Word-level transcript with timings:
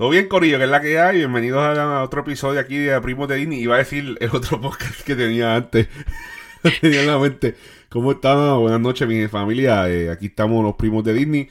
Todo 0.00 0.08
bien, 0.08 0.28
Corillo, 0.28 0.56
que 0.56 0.64
es 0.64 0.70
la 0.70 0.80
que 0.80 0.98
hay. 0.98 1.18
Bienvenidos 1.18 1.60
a, 1.60 2.02
otro 2.02 2.22
episodio 2.22 2.58
aquí 2.58 2.78
de 2.78 2.98
Primos 3.02 3.28
de 3.28 3.36
Disney. 3.36 3.60
Iba 3.60 3.74
a 3.74 3.78
decir 3.80 4.16
el 4.18 4.30
otro 4.34 4.58
podcast 4.62 5.02
que 5.02 5.14
tenía 5.14 5.54
antes. 5.54 5.88
tenía 6.80 7.02
en 7.02 7.06
la 7.06 7.18
mente. 7.18 7.54
¿Cómo 7.90 8.12
están? 8.12 8.58
Buenas 8.60 8.80
noches, 8.80 9.06
mi 9.06 9.28
familia. 9.28 9.90
Eh, 9.90 10.08
aquí 10.08 10.28
estamos 10.28 10.64
los 10.64 10.76
primos 10.76 11.04
de 11.04 11.12
Disney. 11.12 11.50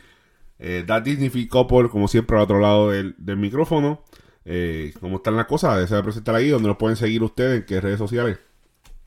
Eh, 0.58 0.84
da 0.84 1.00
Disney 1.00 1.30
Fit 1.30 1.48
Couple, 1.48 1.90
como 1.90 2.08
siempre, 2.08 2.38
al 2.38 2.42
otro 2.42 2.60
lado 2.60 2.90
del, 2.90 3.14
micrófono. 3.38 4.04
Eh, 4.46 4.94
¿Cómo 5.00 5.18
están 5.18 5.36
las 5.36 5.46
cosas? 5.46 5.78
Desea 5.78 6.02
presentar 6.02 6.34
ahí, 6.34 6.50
donde 6.50 6.70
los 6.70 6.78
pueden 6.78 6.97
seguir 6.97 7.22
ustedes, 7.22 7.60
en 7.60 7.66
qué 7.68 7.79
redes 7.79 8.00
sociales. 8.00 8.40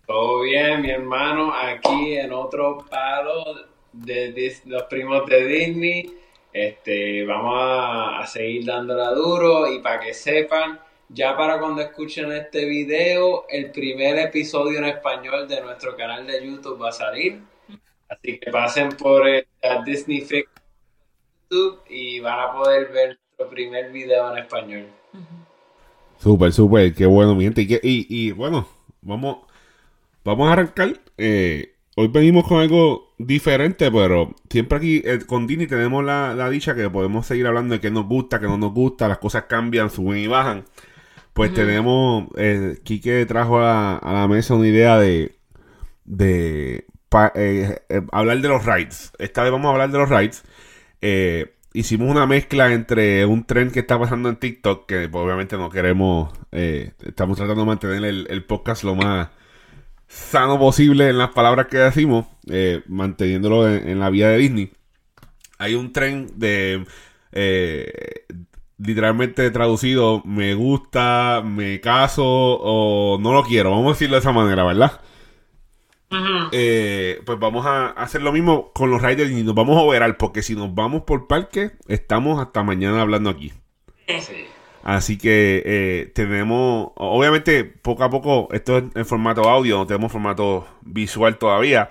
Todo 0.06 0.42
bien, 0.42 0.82
mi 0.82 0.90
hermano, 0.90 1.52
aquí 1.52 2.14
en 2.14 2.32
otro 2.32 2.86
palo 2.88 3.44
de 3.92 4.54
los 4.66 4.84
primos 4.84 5.26
de 5.26 5.46
Disney. 5.48 6.21
Este, 6.52 7.24
vamos 7.24 7.54
a, 7.56 8.26
seguir 8.26 8.66
dándola 8.66 9.12
duro 9.12 9.72
y 9.72 9.80
para 9.80 10.00
que 10.00 10.12
sepan, 10.12 10.78
ya 11.08 11.34
para 11.36 11.58
cuando 11.58 11.80
escuchen 11.80 12.30
este 12.32 12.66
video, 12.66 13.46
el 13.48 13.70
primer 13.70 14.18
episodio 14.18 14.78
en 14.78 14.84
español 14.84 15.48
de 15.48 15.62
nuestro 15.62 15.96
canal 15.96 16.26
de 16.26 16.44
YouTube 16.44 16.80
va 16.80 16.90
a 16.90 16.92
salir. 16.92 17.40
Así 18.08 18.38
que 18.38 18.50
pasen 18.50 18.90
por 18.90 19.26
el, 19.26 19.46
Disney 19.86 20.20
Fix 20.20 20.50
YouTube 21.48 21.80
y 21.88 22.20
van 22.20 22.40
a 22.40 22.52
poder 22.52 22.92
ver 22.92 23.18
nuestro 23.18 23.48
primer 23.48 23.90
video 23.90 24.30
en 24.32 24.38
español. 24.38 24.86
Súper, 26.18 26.52
súper, 26.52 26.94
qué 26.94 27.06
bueno, 27.06 27.34
mi 27.34 27.44
gente. 27.44 27.62
Y, 27.62 27.78
y, 27.82 28.32
bueno, 28.32 28.68
vamos, 29.00 29.38
vamos 30.22 30.48
a 30.48 30.52
arrancar. 30.52 31.00
Eh, 31.16 31.71
Hoy 31.94 32.08
venimos 32.08 32.48
con 32.48 32.60
algo 32.60 33.12
diferente, 33.18 33.90
pero 33.90 34.34
siempre 34.48 34.78
aquí 34.78 35.02
eh, 35.04 35.18
con 35.26 35.46
Dini 35.46 35.66
tenemos 35.66 36.02
la, 36.02 36.48
dicha 36.48 36.74
que 36.74 36.88
podemos 36.88 37.26
seguir 37.26 37.46
hablando 37.46 37.74
de 37.74 37.80
qué 37.80 37.90
nos 37.90 38.06
gusta, 38.06 38.40
qué 38.40 38.46
no 38.46 38.56
nos 38.56 38.72
gusta, 38.72 39.08
las 39.08 39.18
cosas 39.18 39.44
cambian, 39.44 39.90
suben 39.90 40.18
y 40.18 40.26
bajan. 40.26 40.64
Pues 41.34 41.52
tenemos, 41.54 42.28
eh, 42.36 42.78
Kike 42.82 43.26
trajo 43.26 43.58
a, 43.60 44.00
la 44.02 44.26
mesa 44.28 44.54
una 44.54 44.68
idea 44.68 44.98
de, 44.98 45.36
de 46.04 46.86
eh, 47.34 47.78
eh, 47.88 48.02
hablar 48.10 48.40
de 48.40 48.48
los 48.48 48.64
rides. 48.64 49.12
Esta 49.18 49.42
vez 49.42 49.52
vamos 49.52 49.68
a 49.68 49.72
hablar 49.72 49.90
de 49.90 49.98
los 49.98 50.08
rides. 50.08 50.44
hicimos 51.74 52.10
una 52.10 52.26
mezcla 52.26 52.72
entre 52.72 53.26
un 53.26 53.44
tren 53.44 53.70
que 53.70 53.80
está 53.80 53.98
pasando 53.98 54.30
en 54.30 54.36
TikTok, 54.36 54.86
que 54.86 55.10
obviamente 55.12 55.56
no 55.58 55.68
queremos, 55.70 56.32
estamos 56.50 57.36
tratando 57.36 57.62
de 57.62 57.66
mantener 57.66 58.04
el 58.04 58.44
podcast 58.44 58.84
lo 58.84 58.94
más 58.94 59.28
sano 60.12 60.58
posible 60.58 61.08
en 61.08 61.18
las 61.18 61.30
palabras 61.30 61.66
que 61.68 61.78
decimos, 61.78 62.26
eh, 62.50 62.82
manteniéndolo 62.86 63.68
en, 63.68 63.98
la 63.98 64.10
vía 64.10 64.28
de 64.28 64.38
Disney. 64.38 64.72
Hay 65.58 65.74
un 65.74 65.92
tren 65.92 66.28
de 66.36 66.84
eh, 67.32 68.26
literalmente 68.78 69.50
traducido 69.50 70.22
me 70.24 70.54
gusta, 70.54 71.42
me 71.44 71.80
caso 71.80 72.24
o 72.26 73.18
no 73.18 73.32
lo 73.32 73.42
quiero, 73.42 73.70
vamos 73.70 73.86
a 73.86 73.94
decirlo 73.94 74.16
de 74.16 74.20
esa 74.20 74.32
manera, 74.32 74.64
¿verdad? 74.64 75.00
Eh, 76.52 77.22
pues 77.24 77.38
vamos 77.38 77.64
a 77.64 77.88
hacer 77.88 78.20
lo 78.20 78.32
mismo 78.32 78.70
con 78.74 78.90
los 78.90 79.00
riders 79.00 79.30
y 79.30 79.42
nos 79.42 79.54
vamos 79.54 79.78
a 79.78 79.80
overar 79.80 80.18
porque 80.18 80.42
si 80.42 80.54
nos 80.54 80.74
vamos 80.74 81.04
por 81.04 81.26
parque 81.26 81.70
estamos 81.88 82.38
hasta 82.38 82.62
mañana 82.62 83.00
hablando 83.00 83.30
aquí. 83.30 83.50
Sí. 84.06 84.44
Así 84.82 85.16
que 85.16 85.62
eh, 85.64 86.12
tenemos, 86.14 86.90
obviamente, 86.96 87.64
poco 87.64 88.02
a 88.02 88.10
poco, 88.10 88.48
esto 88.52 88.78
es 88.78 88.84
en 88.94 89.06
formato 89.06 89.48
audio, 89.48 89.78
no 89.78 89.86
tenemos 89.86 90.10
formato 90.10 90.66
visual 90.82 91.38
todavía. 91.38 91.90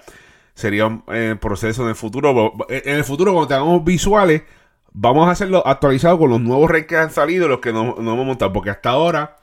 Sería 0.53 0.87
un 0.87 1.03
eh, 1.07 1.37
proceso 1.39 1.83
en 1.83 1.89
el 1.89 1.95
futuro. 1.95 2.53
Eh, 2.69 2.83
en 2.85 2.97
el 2.97 3.03
futuro, 3.05 3.31
cuando 3.33 3.47
tengamos 3.47 3.83
visuales, 3.85 4.43
vamos 4.91 5.27
a 5.27 5.31
hacerlo 5.31 5.65
actualizado 5.65 6.19
con 6.19 6.29
los 6.31 6.41
nuevos 6.41 6.69
reyes 6.69 6.87
que 6.87 6.97
han 6.97 7.11
salido, 7.11 7.47
los 7.47 7.59
que 7.59 7.71
no, 7.71 7.95
hemos 7.97 8.25
montado. 8.25 8.51
Porque 8.51 8.71
hasta 8.71 8.89
ahora 8.89 9.37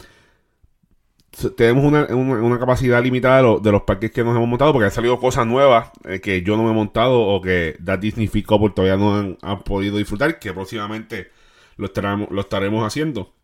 tenemos 1.56 1.84
una, 1.84 2.58
capacidad 2.58 3.02
limitada 3.02 3.42
de, 3.60 3.72
los 3.72 3.82
parques 3.82 4.10
que 4.10 4.24
nos 4.24 4.36
hemos 4.36 4.48
montado, 4.48 4.72
porque 4.72 4.86
han 4.86 4.90
salido 4.92 5.18
cosas 5.18 5.46
nuevas 5.46 5.90
que 6.22 6.42
yo 6.42 6.56
no 6.56 6.64
me 6.64 6.70
he 6.70 6.74
montado 6.74 7.20
o 7.20 7.40
que 7.40 7.76
Da 7.78 7.96
Disney 7.96 8.26
Fit 8.28 8.46
todavía 8.46 8.96
no 8.96 9.16
han, 9.16 9.38
han, 9.40 9.60
podido 9.60 9.96
disfrutar, 9.96 10.38
que 10.38 10.52
próximamente 10.52 11.30
lo 11.76 11.86
estaremos, 11.86 12.28
lo 12.30 12.40
estaremos 12.42 12.86
haciendo. 12.86 13.37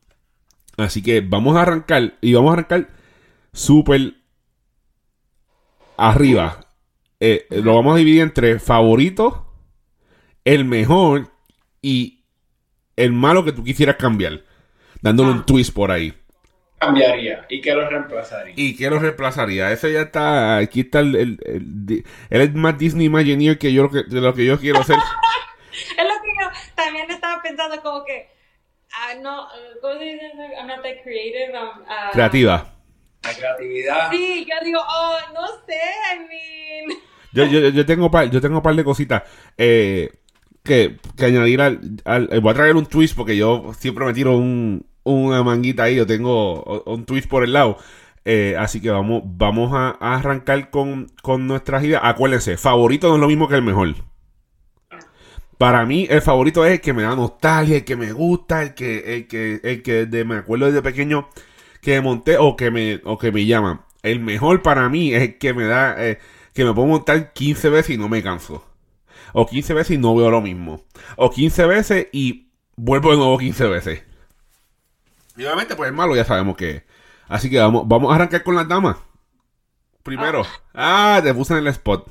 Así 0.76 1.02
que 1.02 1.20
vamos 1.20 1.56
a 1.56 1.62
arrancar 1.62 2.14
y 2.20 2.34
vamos 2.34 2.50
a 2.50 2.52
arrancar 2.54 2.88
súper 3.52 4.14
arriba. 5.96 6.60
Eh, 7.20 7.46
lo 7.50 7.76
vamos 7.76 7.94
a 7.94 7.98
dividir 7.98 8.22
entre 8.22 8.58
favorito, 8.58 9.46
el 10.44 10.64
mejor 10.64 11.30
y 11.80 12.24
el 12.96 13.12
malo 13.12 13.44
que 13.44 13.52
tú 13.52 13.62
quisieras 13.62 13.96
cambiar. 13.96 14.42
Dándole 15.00 15.30
un 15.30 15.38
ah. 15.38 15.46
twist 15.46 15.74
por 15.74 15.90
ahí. 15.90 16.14
Cambiaría. 16.78 17.46
¿Y 17.48 17.60
qué 17.60 17.72
lo 17.74 17.88
reemplazaría? 17.88 18.54
¿Y 18.56 18.76
qué 18.76 18.90
lo 18.90 18.98
reemplazaría? 18.98 19.72
Ese 19.72 19.92
ya 19.92 20.02
está. 20.02 20.58
Aquí 20.58 20.80
está 20.80 21.00
el. 21.00 21.38
él 21.46 22.04
es 22.40 22.54
más 22.54 22.76
Disney 22.76 23.06
Imagineer 23.06 23.58
que 23.58 23.72
yo 23.72 23.88
de 23.88 24.20
lo 24.20 24.34
que 24.34 24.44
yo 24.44 24.58
quiero 24.58 24.80
hacer. 24.80 24.96
es 25.98 26.04
lo 26.04 26.22
que 26.22 26.30
yo 26.40 26.48
también 26.74 27.10
estaba 27.10 27.40
pensando, 27.42 27.80
como 27.80 28.04
que 28.04 28.33
Ah, 28.96 29.14
no, 29.20 29.46
¿cómo 29.80 29.94
se 29.94 30.04
dice? 30.04 30.32
I'm 30.56 30.66
not 30.68 30.82
that 30.82 31.02
creative. 31.02 31.52
Uh, 31.52 32.12
Creativa. 32.12 32.66
La 33.24 33.32
creatividad. 33.34 34.10
Sí, 34.10 34.46
yo 34.48 34.64
digo, 34.64 34.80
oh, 34.80 35.16
no 35.32 35.46
sé, 35.66 35.80
I 36.14 36.18
mean. 36.28 36.98
Yo, 37.32 37.46
yo, 37.46 37.68
yo 37.70 37.84
tengo 37.86 38.10
par, 38.10 38.30
yo 38.30 38.40
tengo 38.40 38.58
un 38.58 38.62
par 38.62 38.76
de 38.76 38.84
cositas 38.84 39.22
eh, 39.58 40.12
que, 40.62 40.98
que 41.16 41.24
añadir 41.24 41.60
al, 41.60 41.80
al, 42.04 42.28
eh, 42.30 42.38
Voy 42.38 42.52
a 42.52 42.54
traer 42.54 42.76
un 42.76 42.86
twist 42.86 43.16
porque 43.16 43.36
yo 43.36 43.72
siempre 43.76 44.04
me 44.04 44.12
tiro 44.12 44.36
un, 44.36 44.86
una 45.02 45.42
manguita 45.42 45.84
ahí. 45.84 45.96
Yo 45.96 46.06
tengo 46.06 46.62
un 46.86 47.04
twist 47.04 47.28
por 47.28 47.42
el 47.42 47.52
lado. 47.52 47.78
Eh, 48.24 48.54
así 48.58 48.80
que 48.80 48.90
vamos, 48.90 49.22
vamos 49.24 49.72
a, 49.74 49.96
a 50.00 50.16
arrancar 50.16 50.70
con, 50.70 51.08
con 51.22 51.46
nuestras 51.46 51.82
ideas. 51.84 52.02
Acuérdense, 52.04 52.56
favorito 52.56 53.08
no 53.08 53.16
es 53.16 53.20
lo 53.20 53.26
mismo 53.26 53.48
que 53.48 53.56
el 53.56 53.62
mejor. 53.62 53.94
Para 55.64 55.86
mí, 55.86 56.06
el 56.10 56.20
favorito 56.20 56.62
es 56.66 56.72
el 56.72 56.80
que 56.82 56.92
me 56.92 57.04
da 57.04 57.16
nostalgia, 57.16 57.78
el 57.78 57.86
que 57.86 57.96
me 57.96 58.12
gusta, 58.12 58.60
el 58.60 58.74
que, 58.74 59.16
el 59.16 59.26
que, 59.26 59.62
el 59.64 59.82
que 59.82 60.04
de, 60.04 60.22
me 60.26 60.36
acuerdo 60.36 60.66
desde 60.66 60.82
pequeño 60.82 61.30
que 61.80 62.02
monté 62.02 62.36
o 62.36 62.54
que 62.54 62.70
me, 62.70 63.00
o 63.02 63.16
que 63.16 63.32
me 63.32 63.46
llaman. 63.46 63.80
El 64.02 64.20
mejor 64.20 64.60
para 64.60 64.90
mí 64.90 65.14
es 65.14 65.22
el 65.22 65.38
que 65.38 65.54
me 65.54 65.64
da, 65.64 65.94
eh, 66.04 66.18
que 66.52 66.66
me 66.66 66.74
puedo 66.74 66.86
montar 66.88 67.32
15 67.32 67.70
veces 67.70 67.94
y 67.94 67.96
no 67.96 68.10
me 68.10 68.22
canso. 68.22 68.62
O 69.32 69.46
15 69.46 69.72
veces 69.72 69.96
y 69.96 69.98
no 69.98 70.14
veo 70.14 70.30
lo 70.30 70.42
mismo. 70.42 70.84
O 71.16 71.30
15 71.30 71.64
veces 71.64 72.08
y 72.12 72.50
vuelvo 72.76 73.12
de 73.12 73.16
nuevo 73.16 73.38
15 73.38 73.66
veces. 73.66 74.02
Y 75.34 75.46
obviamente, 75.46 75.76
pues 75.76 75.88
el 75.88 75.96
malo 75.96 76.14
ya 76.14 76.26
sabemos 76.26 76.58
que 76.58 76.84
Así 77.26 77.48
que 77.48 77.58
vamos, 77.58 77.88
vamos 77.88 78.12
a 78.12 78.16
arrancar 78.16 78.42
con 78.42 78.54
las 78.54 78.68
damas. 78.68 78.98
Primero. 80.02 80.42
Ah, 80.74 81.22
te 81.24 81.32
puse 81.32 81.54
en 81.54 81.60
el 81.60 81.68
spot. 81.68 82.06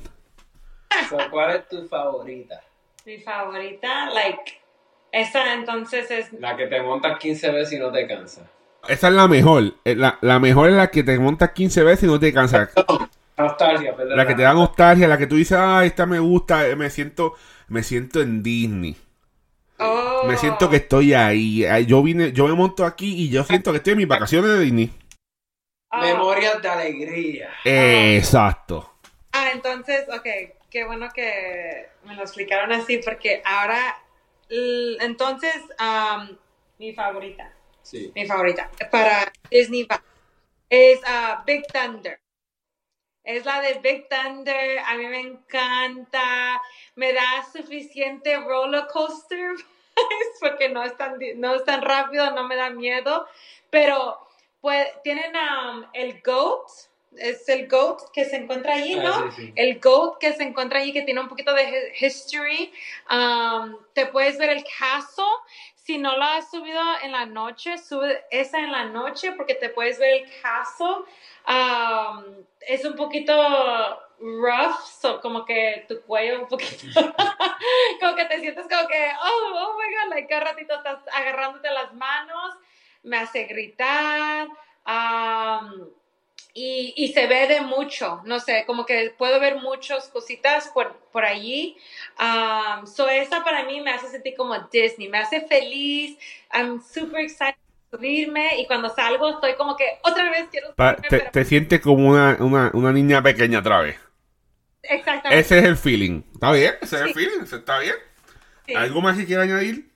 ¿Cuál 1.30 1.54
es 1.54 1.68
tu 1.68 1.86
favorita? 1.86 2.60
Mi 3.06 3.18
favorita, 3.18 4.08
like, 4.14 4.62
esa 5.12 5.52
entonces 5.52 6.10
es... 6.10 6.32
La 6.32 6.56
que 6.56 6.66
te 6.68 6.80
montas 6.80 7.18
15 7.18 7.50
veces 7.50 7.74
y 7.74 7.78
no 7.78 7.92
te 7.92 8.06
cansa. 8.06 8.50
Esa 8.88 9.08
es 9.08 9.14
la 9.14 9.28
mejor. 9.28 9.74
Eh, 9.84 9.94
la, 9.94 10.16
la 10.22 10.38
mejor 10.38 10.70
es 10.70 10.76
la 10.76 10.90
que 10.90 11.02
te 11.02 11.18
montas 11.18 11.50
15 11.50 11.82
veces 11.82 12.04
y 12.04 12.06
no 12.06 12.18
te 12.18 12.32
cansa. 12.32 12.70
Nostalgia, 13.36 13.94
perdón. 13.94 14.16
La 14.16 14.26
que 14.26 14.34
te 14.34 14.40
da 14.40 14.54
nostalgia, 14.54 15.06
la 15.06 15.18
que 15.18 15.26
tú 15.26 15.36
dices, 15.36 15.58
ah, 15.60 15.84
esta 15.84 16.06
me 16.06 16.18
gusta, 16.18 16.66
eh, 16.66 16.76
me 16.76 16.88
siento, 16.88 17.34
me 17.68 17.82
siento 17.82 18.22
en 18.22 18.42
Disney. 18.42 18.96
Oh. 19.80 20.22
Me 20.26 20.38
siento 20.38 20.70
que 20.70 20.76
estoy 20.76 21.12
ahí. 21.12 21.66
Yo 21.86 22.02
vine, 22.02 22.32
yo 22.32 22.48
me 22.48 22.54
monto 22.54 22.86
aquí 22.86 23.24
y 23.24 23.28
yo 23.28 23.44
siento 23.44 23.70
que 23.70 23.78
estoy 23.78 23.92
en 23.92 23.98
mis 23.98 24.08
vacaciones 24.08 24.50
de 24.50 24.60
Disney. 24.60 24.90
Oh. 25.90 26.00
Memorias 26.00 26.62
de 26.62 26.68
alegría. 26.70 27.50
Exacto. 27.64 28.94
Ah, 29.32 29.50
entonces, 29.52 30.06
ok, 30.08 30.26
qué 30.74 30.84
bueno 30.84 31.08
que 31.14 31.88
me 32.02 32.16
lo 32.16 32.22
explicaron 32.22 32.72
así, 32.72 32.98
porque 32.98 33.40
ahora, 33.44 33.96
entonces, 34.48 35.54
mi 36.78 36.92
favorita, 36.92 37.54
sí. 37.80 38.10
mi 38.12 38.26
favorita 38.26 38.68
para 38.90 39.32
Disney 39.48 39.86
es 40.68 40.98
uh, 41.02 41.44
Big 41.46 41.64
Thunder. 41.68 42.20
Es 43.22 43.44
la 43.44 43.60
de 43.60 43.74
Big 43.74 44.08
Thunder, 44.08 44.80
a 44.80 44.96
mí 44.96 45.06
me 45.06 45.20
encanta, 45.20 46.60
me 46.96 47.12
da 47.12 47.46
suficiente 47.52 48.36
roller 48.36 48.88
coaster, 48.92 49.54
porque 50.40 50.70
no 50.70 50.82
es, 50.82 50.96
tan, 50.96 51.20
no 51.36 51.54
es 51.54 51.64
tan 51.64 51.82
rápido, 51.82 52.32
no 52.32 52.48
me 52.48 52.56
da 52.56 52.70
miedo, 52.70 53.28
pero 53.70 54.18
pues 54.60 54.88
tienen 55.04 55.32
um, 55.36 55.84
el 55.92 56.20
GOAT, 56.20 56.68
es 57.18 57.48
el 57.48 57.68
GOAT 57.68 58.10
que 58.12 58.24
se 58.24 58.36
encuentra 58.36 58.74
allí, 58.74 58.96
¿no? 58.96 59.12
Ah, 59.12 59.30
el 59.56 59.80
GOAT 59.80 60.18
que 60.18 60.32
se 60.32 60.42
encuentra 60.42 60.80
allí, 60.80 60.92
que 60.92 61.02
tiene 61.02 61.20
un 61.20 61.28
poquito 61.28 61.52
de 61.54 61.92
history. 61.98 62.72
Um, 63.10 63.76
te 63.92 64.06
puedes 64.06 64.38
ver 64.38 64.50
el 64.50 64.64
caso. 64.78 65.26
Si 65.74 65.98
no 65.98 66.16
lo 66.16 66.24
has 66.24 66.50
subido 66.50 66.80
en 67.02 67.12
la 67.12 67.26
noche, 67.26 67.76
sube 67.78 68.24
esa 68.30 68.58
en 68.58 68.72
la 68.72 68.86
noche 68.86 69.32
porque 69.32 69.54
te 69.54 69.68
puedes 69.68 69.98
ver 69.98 70.22
el 70.22 70.40
caso. 70.40 71.04
Um, 71.46 72.44
es 72.60 72.84
un 72.84 72.96
poquito 72.96 73.34
rough, 74.18 74.80
so 75.00 75.20
como 75.20 75.44
que 75.44 75.84
tu 75.86 76.00
cuello 76.02 76.40
un 76.40 76.48
poquito 76.48 76.86
como 78.00 78.14
que 78.14 78.24
te 78.24 78.40
sientes 78.40 78.66
como 78.68 78.88
que, 78.88 79.10
oh, 79.22 79.52
oh 79.54 79.76
my 79.76 79.94
god, 79.94 80.14
like, 80.14 80.28
cada 80.28 80.52
ratito 80.52 80.74
estás 80.74 81.00
agarrándote 81.12 81.70
las 81.70 81.92
manos, 81.92 82.56
me 83.02 83.18
hace 83.18 83.44
gritar, 83.44 84.48
um, 84.86 85.90
y, 86.56 86.94
y, 86.96 87.12
se 87.12 87.26
ve 87.26 87.48
de 87.48 87.60
mucho, 87.62 88.22
no 88.24 88.38
sé, 88.38 88.64
como 88.64 88.86
que 88.86 89.12
puedo 89.18 89.40
ver 89.40 89.56
muchas 89.56 90.08
cositas 90.08 90.68
por, 90.68 90.96
por 91.10 91.24
allí. 91.24 91.76
Um, 92.20 92.86
so 92.86 93.08
esa 93.08 93.42
para 93.42 93.64
mí 93.64 93.80
me 93.80 93.90
hace 93.90 94.08
sentir 94.08 94.36
como 94.36 94.56
Disney, 94.70 95.08
me 95.08 95.18
hace 95.18 95.40
feliz, 95.40 96.16
I'm 96.52 96.80
super 96.80 97.20
excited 97.20 97.56
subirme 97.90 98.60
y 98.60 98.66
cuando 98.66 98.88
salgo 98.90 99.30
estoy 99.30 99.54
como 99.54 99.76
que 99.76 99.84
otra 100.02 100.30
vez 100.30 100.46
quiero 100.50 100.68
subirme, 100.68 101.08
te, 101.08 101.08
pero... 101.08 101.30
te, 101.30 101.44
sientes 101.44 101.80
como 101.80 102.08
una, 102.08 102.36
una, 102.40 102.70
una, 102.72 102.92
niña 102.92 103.22
pequeña 103.22 103.60
otra 103.60 103.80
vez. 103.80 103.98
Exactamente. 104.82 105.38
Ese 105.38 105.58
es 105.58 105.64
el 105.64 105.76
feeling. 105.76 106.22
¿Está 106.34 106.52
bien? 106.52 106.74
Ese 106.80 106.86
sí. 106.86 106.96
es 106.96 107.02
el 107.02 107.14
feeling. 107.14 107.42
¿Está 107.42 107.78
bien? 107.78 107.94
Sí. 108.66 108.74
¿Algo 108.74 109.00
más 109.00 109.16
que 109.16 109.26
quieras 109.26 109.44
añadir? 109.44 109.90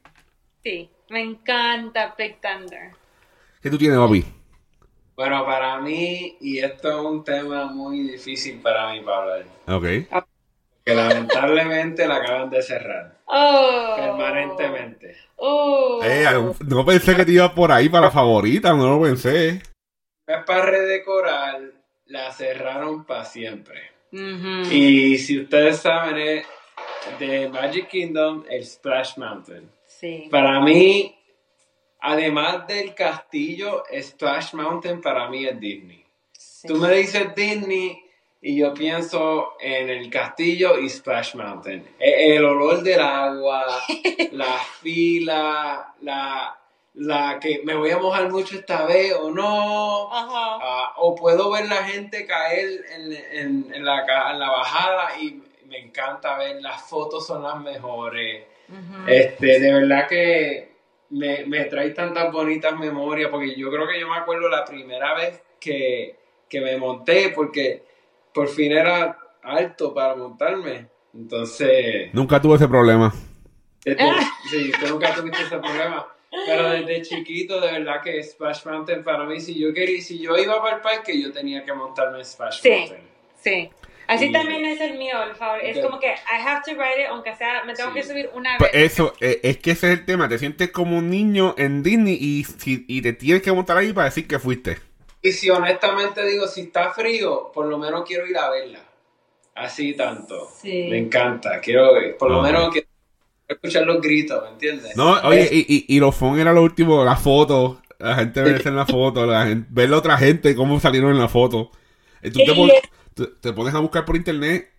Sí, 0.63 0.91
me 1.09 1.23
encanta 1.23 2.15
Big 2.17 2.41
Thunder. 2.41 2.93
¿Qué 3.63 3.71
tú 3.71 3.79
tienes, 3.79 3.99
papi? 3.99 4.38
Bueno, 5.19 5.45
para 5.45 5.81
mí, 5.81 6.37
y 6.41 6.61
esto 6.61 6.91
es 6.91 7.05
un 7.05 7.25
tema 7.25 7.65
muy 7.65 8.03
difícil 8.05 8.61
para 8.61 8.93
mí 8.93 9.01
para 9.01 9.19
hablar. 9.19 9.45
Ok. 9.67 9.85
Que 10.85 10.95
lamentablemente 10.95 12.07
la 12.07 12.19
acaban 12.19 12.49
de 12.51 12.63
cerrar. 12.63 13.17
Oh. 13.25 13.95
Permanentemente. 13.97 15.17
Oh. 15.35 15.99
Eh, 16.05 16.25
no 16.69 16.87
pensé 16.87 17.17
que 17.17 17.25
te 17.25 17.33
ibas 17.33 17.51
por 17.51 17.73
ahí 17.73 17.89
para 17.89 18.07
la 18.07 18.11
favorita, 18.13 18.73
no 18.75 18.97
lo 18.97 19.03
pensé. 19.03 19.61
Es 20.25 20.45
para 20.47 20.67
redecorar, 20.67 21.63
la 22.07 22.31
cerraron 22.31 23.05
para 23.05 23.25
siempre. 23.25 23.91
Uh 24.13 24.19
-huh. 24.19 24.73
Y 24.73 25.19
si 25.19 25.41
ustedes 25.41 25.79
saben, 25.79 26.17
es 26.17 26.47
de 27.19 27.49
Magic 27.49 27.89
Kingdom, 27.89 28.45
el 28.49 28.65
Splash 28.65 29.19
Mountain. 29.19 29.69
Sí. 29.85 30.29
Para 30.31 30.61
mí, 30.61 31.18
además 32.01 32.67
del 32.67 32.95
castillo, 32.95 33.85
Splash 34.01 34.55
Mountain 34.55 35.01
para 35.01 35.29
mí 35.29 35.47
es 35.47 35.59
Disney. 35.59 36.05
sí. 36.33 36.67
Tú 36.69 36.77
me 36.77 36.93
dices 36.93 37.35
Disney 37.35 38.01
y 38.41 38.57
yo 38.59 38.73
pienso 38.75 39.55
en 39.61 39.89
el 39.91 40.09
castillo 40.11 40.79
y 40.79 40.89
Splash 40.89 41.35
Mountain. 41.35 41.87
E- 41.99 42.37
El 42.37 42.45
olor 42.45 42.83
del 42.83 43.01
agua, 43.01 43.65
la 44.33 44.59
fila, 44.81 45.95
la, 46.03 46.59
la 46.95 47.39
que 47.41 47.63
me 47.65 47.75
voy 47.75 47.91
a 47.91 47.99
mojar 47.99 48.31
mucho 48.31 48.57
esta 48.57 48.85
vez 48.87 49.13
o 49.15 49.31
no. 49.31 50.13
Ajá. 50.13 50.59
Ah, 50.63 50.93
o 50.99 51.15
puedo 51.15 51.51
ver 51.51 51.69
la 51.69 51.85
gente 51.85 52.27
caer 52.27 52.85
en, 52.95 53.13
en- 53.13 53.75
en 53.75 53.85
la, 53.85 54.01
en 54.33 54.39
la 54.39 54.51
bajada 54.51 55.21
y 55.21 55.43
me 55.67 55.79
encanta 55.79 56.39
ver, 56.39 56.63
las 56.63 56.83
fotos 56.83 57.27
son 57.27 57.43
las 57.43 57.61
mejores. 57.61 58.45
Este, 59.07 59.61
de 59.61 59.73
verdad 59.73 60.07
que 60.09 60.68
me, 61.11 61.45
me 61.47 61.65
trae 61.65 61.91
tantas 61.91 62.31
bonitas 62.33 62.79
memorias, 62.79 63.31
porque 63.31 63.55
yo 63.57 63.71
creo 63.71 63.87
que 63.89 63.99
yo 64.01 64.09
me 64.09 64.17
acuerdo 64.17 64.49
la 64.49 64.65
primera 64.65 65.15
vez 65.15 65.43
que, 65.61 66.17
que 66.49 66.61
me 66.61 66.77
monté, 66.77 67.31
porque 67.35 67.85
por 68.33 68.49
fin 68.49 68.73
era 68.73 69.19
alto 69.43 69.95
para 69.95 70.15
montarme. 70.17 70.87
Entonces, 71.15 72.13
Nunca 72.13 72.41
tuve 72.41 72.57
ese 72.57 72.69
problema. 72.69 73.13
desde- 73.85 74.03
sí, 74.51 74.71
tú 74.81 74.87
nunca 74.89 75.15
tuviste 75.15 75.43
ese 75.43 75.59
problema. 75.59 76.07
Pero 76.47 76.69
desde 76.71 77.03
chiquito, 77.03 77.59
de 77.59 77.73
verdad 77.73 78.03
que 78.03 78.23
Splash 78.23 78.67
Mountain 78.67 79.03
para 79.03 79.25
mí, 79.25 79.41
si 79.41 79.59
yo 79.59 79.73
quería, 79.73 80.03
si 80.03 80.19
yo 80.19 80.37
iba 80.37 80.61
para 80.63 80.77
el 80.77 80.83
parque, 80.83 81.19
yo 81.19 81.33
tenía 81.33 81.65
que 81.65 81.73
montarme 81.73 82.19
en 82.19 82.25
Splash 82.25 82.61
Sí. 82.61 82.69
Mountain. 82.71 83.03
Sí. 83.37 83.71
Así 84.09 84.27
Y- 84.27 84.33
también 84.33 84.65
es 84.65 84.81
el 84.81 84.99
mío, 84.99 85.23
el 85.23 85.37
favor. 85.37 85.61
Es 85.63 85.79
como 85.79 86.01
que 86.01 86.07
I 86.09 86.41
have 86.47 86.63
to 86.67 86.73
ride 86.73 87.03
it, 87.03 87.09
aunque 87.11 87.37
sea, 87.37 87.63
me 87.65 87.75
tengo 87.75 87.91
Sí. 87.91 87.97
que 87.97 88.03
subir 88.05 88.31
una 88.35 88.57
Pues 88.59 88.73
vez. 88.73 88.93
eso, 88.93 89.13
eh, 89.21 89.39
es 89.43 89.59
que 89.59 89.73
ese 89.73 89.93
es 89.93 89.99
el 90.01 90.05
tema. 90.07 90.29
Te 90.29 90.39
sientes 90.39 90.71
como 90.71 90.97
un 90.99 91.11
niño 91.11 91.55
en 91.59 91.83
Disney 91.83 92.17
y, 92.21 92.43
si- 92.45 92.85
y 92.89 93.03
te 93.03 93.13
tienes 93.13 93.43
que 93.43 93.53
montar 93.53 93.77
ahí 93.77 93.93
para 93.93 94.07
decir 94.07 94.27
que 94.27 94.39
fuiste. 94.39 94.79
Y 95.21 95.33
si 95.33 95.51
honestamente 95.51 96.27
digo, 96.27 96.47
si 96.49 96.63
está 96.63 96.91
frío, 96.91 97.53
por 97.53 97.67
lo 97.67 97.77
menos 97.79 98.05
quiero 98.07 98.27
ir 98.27 98.37
a 98.39 98.49
verla. 98.51 98.81
Así 99.55 99.95
tanto. 99.95 100.49
Sí. 100.61 100.87
Me 100.89 100.99
encanta. 100.99 101.61
Quiero, 101.61 101.91
por 102.19 102.31
lo 102.31 102.41
menos 102.43 102.71
quiero 102.71 102.87
escuchar 103.49 103.85
los 103.85 104.01
gritos, 104.01 104.43
¿me 104.45 104.51
entiendes? 104.51 104.97
No, 104.97 105.21
oye, 105.25 105.49
y, 105.53 105.87
y, 105.89 105.97
y 105.97 106.01
los 106.01 106.15
phone 106.15 106.39
era 106.39 106.53
lo 106.53 106.63
último, 106.63 107.05
la 107.05 107.17
foto. 107.17 107.83
La 107.99 108.15
gente 108.15 108.41
verse 108.43 108.69
en 108.69 108.77
la 108.77 108.87
foto, 108.87 109.27
la 109.27 109.47
gente, 109.47 109.67
ver 109.71 109.91
la 109.91 109.97
otra 109.99 110.17
gente, 110.17 110.55
cómo 110.55 110.79
salieron 110.79 111.11
en 111.11 111.19
la 111.19 111.27
foto. 111.29 111.73
Y 112.23 112.31
tú 112.31 112.39
te, 112.39 112.55
te, 113.19 113.27
te 113.41 113.53
pones 113.53 113.75
a 113.75 113.79
buscar 113.81 114.05
por 114.05 114.17
internet 114.17 114.71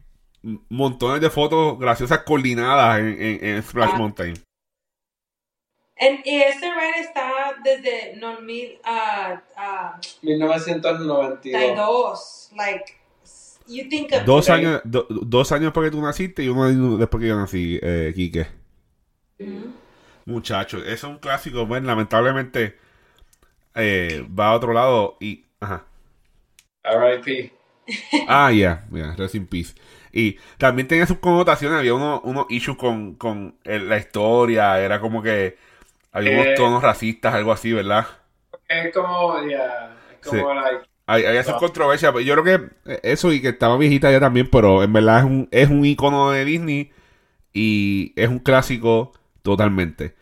montones 0.69 1.21
de 1.21 1.29
fotos 1.29 1.77
graciosas 1.77 2.19
coordinadas 2.23 2.99
en, 2.99 3.07
en, 3.21 3.45
en 3.45 3.63
Splash 3.63 3.91
Ah. 3.93 3.97
Mountain. 3.97 4.33
En- 5.97 6.21
y 6.23 6.41
este 6.41 6.65
ride 6.73 7.01
está 7.01 7.55
desde 7.63 8.17
2000 8.19 8.79
a 8.85 9.41
a 9.57 9.99
1992. 10.21 11.51
92. 11.51 12.49
Like, 12.55 12.85
you 13.67 13.89
think 13.89 14.13
of 14.13 14.23
Dos 14.23 14.49
años, 14.49 14.81
do- 14.85 15.07
dos 15.09 15.51
años 15.51 15.65
después 15.65 15.87
que 15.89 15.91
tú 15.97 16.01
naciste 16.01 16.43
y 16.43 16.47
uno 16.47 16.97
después 16.97 17.21
que 17.21 17.27
yo 17.27 17.35
nací, 17.35 17.77
eh, 17.81 18.13
Quique. 18.15 18.47
Ujú. 19.39 19.73
Muchachos, 20.25 20.83
eso 20.83 20.93
es 20.93 21.03
un 21.13 21.17
clásico, 21.19 21.65
bueno, 21.65 21.87
lamentablemente 21.87 22.77
eh, 23.75 24.25
va 24.37 24.49
a 24.49 24.55
otro 24.55 24.73
lado 24.73 25.17
y... 25.19 25.43
Ajá. 25.59 25.85
R.I.P. 26.83 27.51
Ah, 28.27 28.51
ya, 28.51 28.85
ya, 28.91 29.15
rest 29.17 29.35
in 29.35 29.47
peace. 29.47 29.73
Y 30.11 30.37
también 30.57 30.87
tenía 30.87 31.05
sus 31.05 31.19
connotaciones, 31.19 31.77
había 31.79 31.93
unos 31.93 32.21
unos 32.23 32.45
issues 32.49 32.77
con, 32.77 33.15
con 33.15 33.55
el- 33.63 33.87
la 33.89 33.97
historia, 33.97 34.79
era 34.79 34.99
como 34.99 35.21
que 35.21 35.57
había 36.11 36.31
unos 36.33 36.47
Eh. 36.47 36.53
tonos 36.57 36.81
racistas, 36.81 37.33
algo 37.33 37.51
así, 37.51 37.71
¿verdad? 37.73 38.07
Es 38.67 38.93
como, 38.93 39.35
ya, 39.47 39.95
es 40.21 40.27
como, 40.27 40.49
Sí. 40.51 40.55
like, 40.55 40.85
Hay, 41.11 41.25
había 41.25 41.43
sus 41.43 41.53
No. 41.53 41.59
controversias, 41.59 42.11
pero 42.11 42.23
yo 42.23 42.35
creo 42.39 42.43
que 42.85 42.91
eh, 42.93 42.99
eso 43.01 43.33
y 43.33 43.41
que 43.41 43.49
estaba 43.49 43.77
viejita 43.77 44.11
ya 44.11 44.19
también, 44.19 44.47
pero 44.51 44.83
en 44.83 44.93
verdad 44.93 45.19
es 45.19 45.25
un, 45.25 45.47
es 45.51 45.69
un 45.69 45.83
icono 45.83 46.29
de 46.29 46.45
Disney 46.45 46.91
y 47.51 48.13
es 48.15 48.29
un 48.29 48.37
clásico 48.39 49.13
totalmente. 49.41 50.13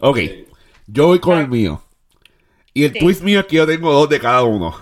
Ok, 0.00 0.18
Sí. 0.18 0.46
yo 0.86 1.06
voy 1.08 1.18
con 1.18 1.38
el 1.38 1.48
mío. 1.48 1.82
Y 2.72 2.84
el 2.84 2.92
Sí. 2.92 3.00
twist 3.00 3.22
mío 3.22 3.40
es 3.40 3.46
que 3.46 3.56
yo 3.56 3.66
tengo 3.66 3.92
dos 3.92 4.08
de 4.08 4.20
cada 4.20 4.42
uno. 4.44 4.76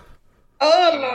Oh, 0.60 0.90
bueno, 0.90 1.06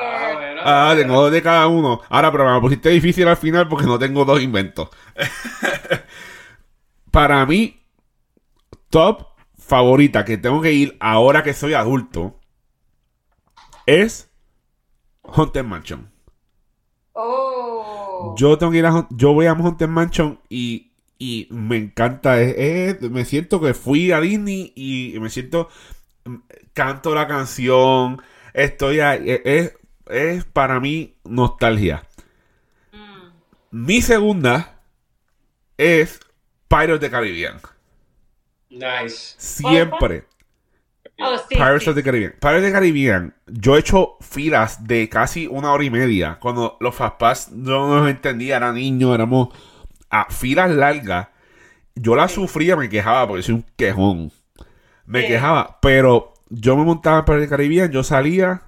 Ah, 0.64 0.94
tengo 0.98 1.22
dos 1.22 1.32
de 1.32 1.42
cada 1.42 1.68
uno. 1.68 2.02
Ahora, 2.10 2.32
pero 2.32 2.46
me 2.46 2.52
lo 2.52 2.62
pusiste 2.62 2.90
difícil 2.90 3.28
al 3.28 3.38
final 3.38 3.68
porque 3.68 3.86
no 3.86 3.98
tengo 4.00 4.26
dos 4.26 4.42
inventos. 4.42 4.90
Para 7.12 7.46
mí, 7.46 7.82
top 8.90 9.28
favorita 9.58 10.24
que 10.26 10.38
tengo 10.38 10.62
que 10.62 10.72
ir 10.74 10.98
ahora 11.00 11.44
que 11.44 11.54
soy 11.54 11.74
adulto 11.74 12.40
es 13.86 14.30
Haunted 15.24 15.64
Mansion. 15.64 16.10
Oh. 17.14 18.36
Yo 18.38 18.58
tengo 18.58 18.72
que 18.72 18.78
ir 18.80 18.86
a 18.86 19.08
yo 19.12 19.34
voy 19.34 19.48
a 19.48 19.52
Haunted 19.52 19.88
Mansion 19.88 20.40
y, 20.50 20.92
y 21.20 21.48
me 21.52 21.78
encanta. 21.78 22.40
Es- 22.42 22.56
es- 23.02 23.12
me 23.12 23.26
siento 23.26 23.60
que 23.60 23.74
fui 23.74 24.12
a 24.12 24.20
Disney 24.22 24.72
y 24.76 25.18
me 25.20 25.30
siento 25.30 25.68
mm, 26.26 26.36
canto 26.74 27.14
la 27.14 27.28
canción. 27.28 28.22
Estoy 28.54 29.00
ahí. 29.02 29.24
Es, 29.44 29.74
es- 30.08 30.46
para 30.46 30.80
mí 30.80 31.16
nostalgia. 31.24 32.04
Mm. 32.92 33.30
Mi 33.72 34.02
segunda 34.02 34.80
es 35.78 36.20
Pirates 36.68 36.96
of 36.96 37.00
the 37.02 37.10
Caribbean. 37.10 37.60
Nice. 38.70 39.36
Siempre. 39.38 40.26
Oh, 41.20 41.38
sí. 41.38 41.56
Pirates 41.56 41.84
sí. 41.84 41.90
of 41.90 41.96
the 41.96 42.04
Caribbean. 42.04 42.34
Pirates 42.40 42.60
of 42.64 42.66
the 42.68 42.72
Caribbean. 42.72 43.36
Yo 43.48 43.76
he 43.76 43.80
hecho 43.80 44.18
filas 44.22 44.88
de 44.88 45.08
casi 45.10 45.48
una 45.48 45.72
hora 45.74 45.84
y 45.84 45.90
media. 45.90 46.38
Cuando 46.40 46.78
los 46.80 46.96
papás 46.96 47.52
no 47.52 47.88
nos 48.00 48.10
entendía, 48.10 48.58
era 48.58 48.72
niño, 48.72 49.14
éramos 49.14 49.50
a 50.10 50.32
filas 50.32 50.72
largas. 50.72 51.28
Yo 51.96 52.16
la 52.16 52.28
Sí. 52.28 52.36
sufría, 52.36 52.76
me 52.76 52.90
quejaba 52.90 53.28
porque 53.28 53.44
soy 53.44 53.56
un 53.56 53.66
quejón. 53.76 54.32
Me 55.06 55.22
Sí. 55.22 55.28
quejaba, 55.28 55.80
pero 55.82 56.34
yo 56.50 56.76
me 56.78 56.86
montaba 56.86 57.20
en 57.20 57.26
Pirates 57.26 57.44
of 57.44 57.50
the 57.50 57.56
Caribbean, 57.58 57.92
yo 57.92 58.04
salía 58.04 58.62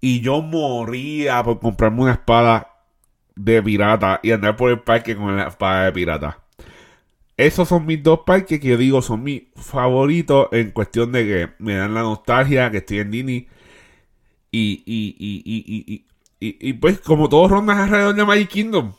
y 0.00 0.20
yo 0.20 0.42
moría 0.42 1.42
por 1.42 1.58
comprarme 1.60 2.02
una 2.02 2.12
espada 2.12 2.72
de 3.34 3.62
pirata 3.62 4.20
y 4.22 4.32
andar 4.32 4.56
por 4.56 4.70
el 4.70 4.80
parque 4.80 5.16
con 5.16 5.36
la 5.36 5.48
espada 5.48 5.84
de 5.86 5.92
pirata. 5.92 6.38
Esos 7.36 7.68
son 7.68 7.84
mis 7.84 8.02
dos 8.02 8.20
parques 8.24 8.58
que 8.60 8.68
yo 8.68 8.76
digo 8.78 9.02
son 9.02 9.22
mis 9.22 9.42
favoritos 9.56 10.48
en 10.52 10.70
cuestión 10.70 11.12
de 11.12 11.24
que 11.26 11.48
me 11.58 11.76
dan 11.76 11.92
la 11.92 12.00
nostalgia, 12.00 12.70
que 12.70 12.78
estoy 12.78 13.00
en 13.00 13.10
Disney. 13.10 13.48
Y, 14.50 14.82
y, 14.86 15.16
y, 15.18 15.42
y, 15.44 15.64
y, 15.66 15.94
y, 15.94 16.06
y- 16.48 16.68
y, 16.70 16.72
pues 16.74 17.00
como 17.00 17.28
todos 17.28 17.50
rondas 17.50 17.78
alrededor 17.78 18.14
de 18.14 18.24
Magic 18.24 18.48
Kingdom. 18.48 18.94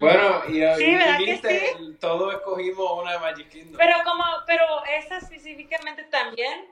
Bueno, 0.00 0.42
y, 0.48 0.52
Sí, 0.78 0.84
y 0.84 0.94
¿verdad 0.94 1.18
que 1.18 1.24
viste, 1.32 1.76
todos 2.00 2.34
escogimos 2.34 3.02
una 3.02 3.12
de 3.12 3.18
Magic 3.18 3.48
Kingdom. 3.48 3.74
Pero 3.76 3.96
como, 4.04 4.24
pero 4.46 4.62
esa 4.98 5.18
específicamente 5.18 6.04
también 6.04 6.66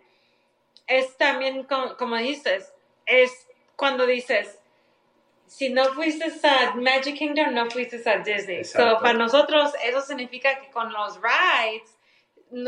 es 0.87 1.17
también 1.19 1.65
co- 1.65 1.97
como, 1.99 2.17
dices, 2.17 2.73
es 3.05 3.46
cuando 3.77 4.07
dices 4.07 4.59
si 5.47 5.69
no 5.69 5.85
fuiste 5.95 6.25
a 6.43 6.75
Magic 6.75 7.17
Kingdom, 7.17 7.55
no 7.55 7.71
fuiste 7.71 8.03
a 8.11 8.19
Disney. 8.19 8.57
Exacto. 8.59 8.97
So, 8.97 9.01
para 9.01 9.15
nosotros, 9.17 9.73
eso 9.85 10.01
significa 10.01 10.59
que 10.61 10.71
con 10.71 10.93
los 10.93 11.21
rides 11.23 11.97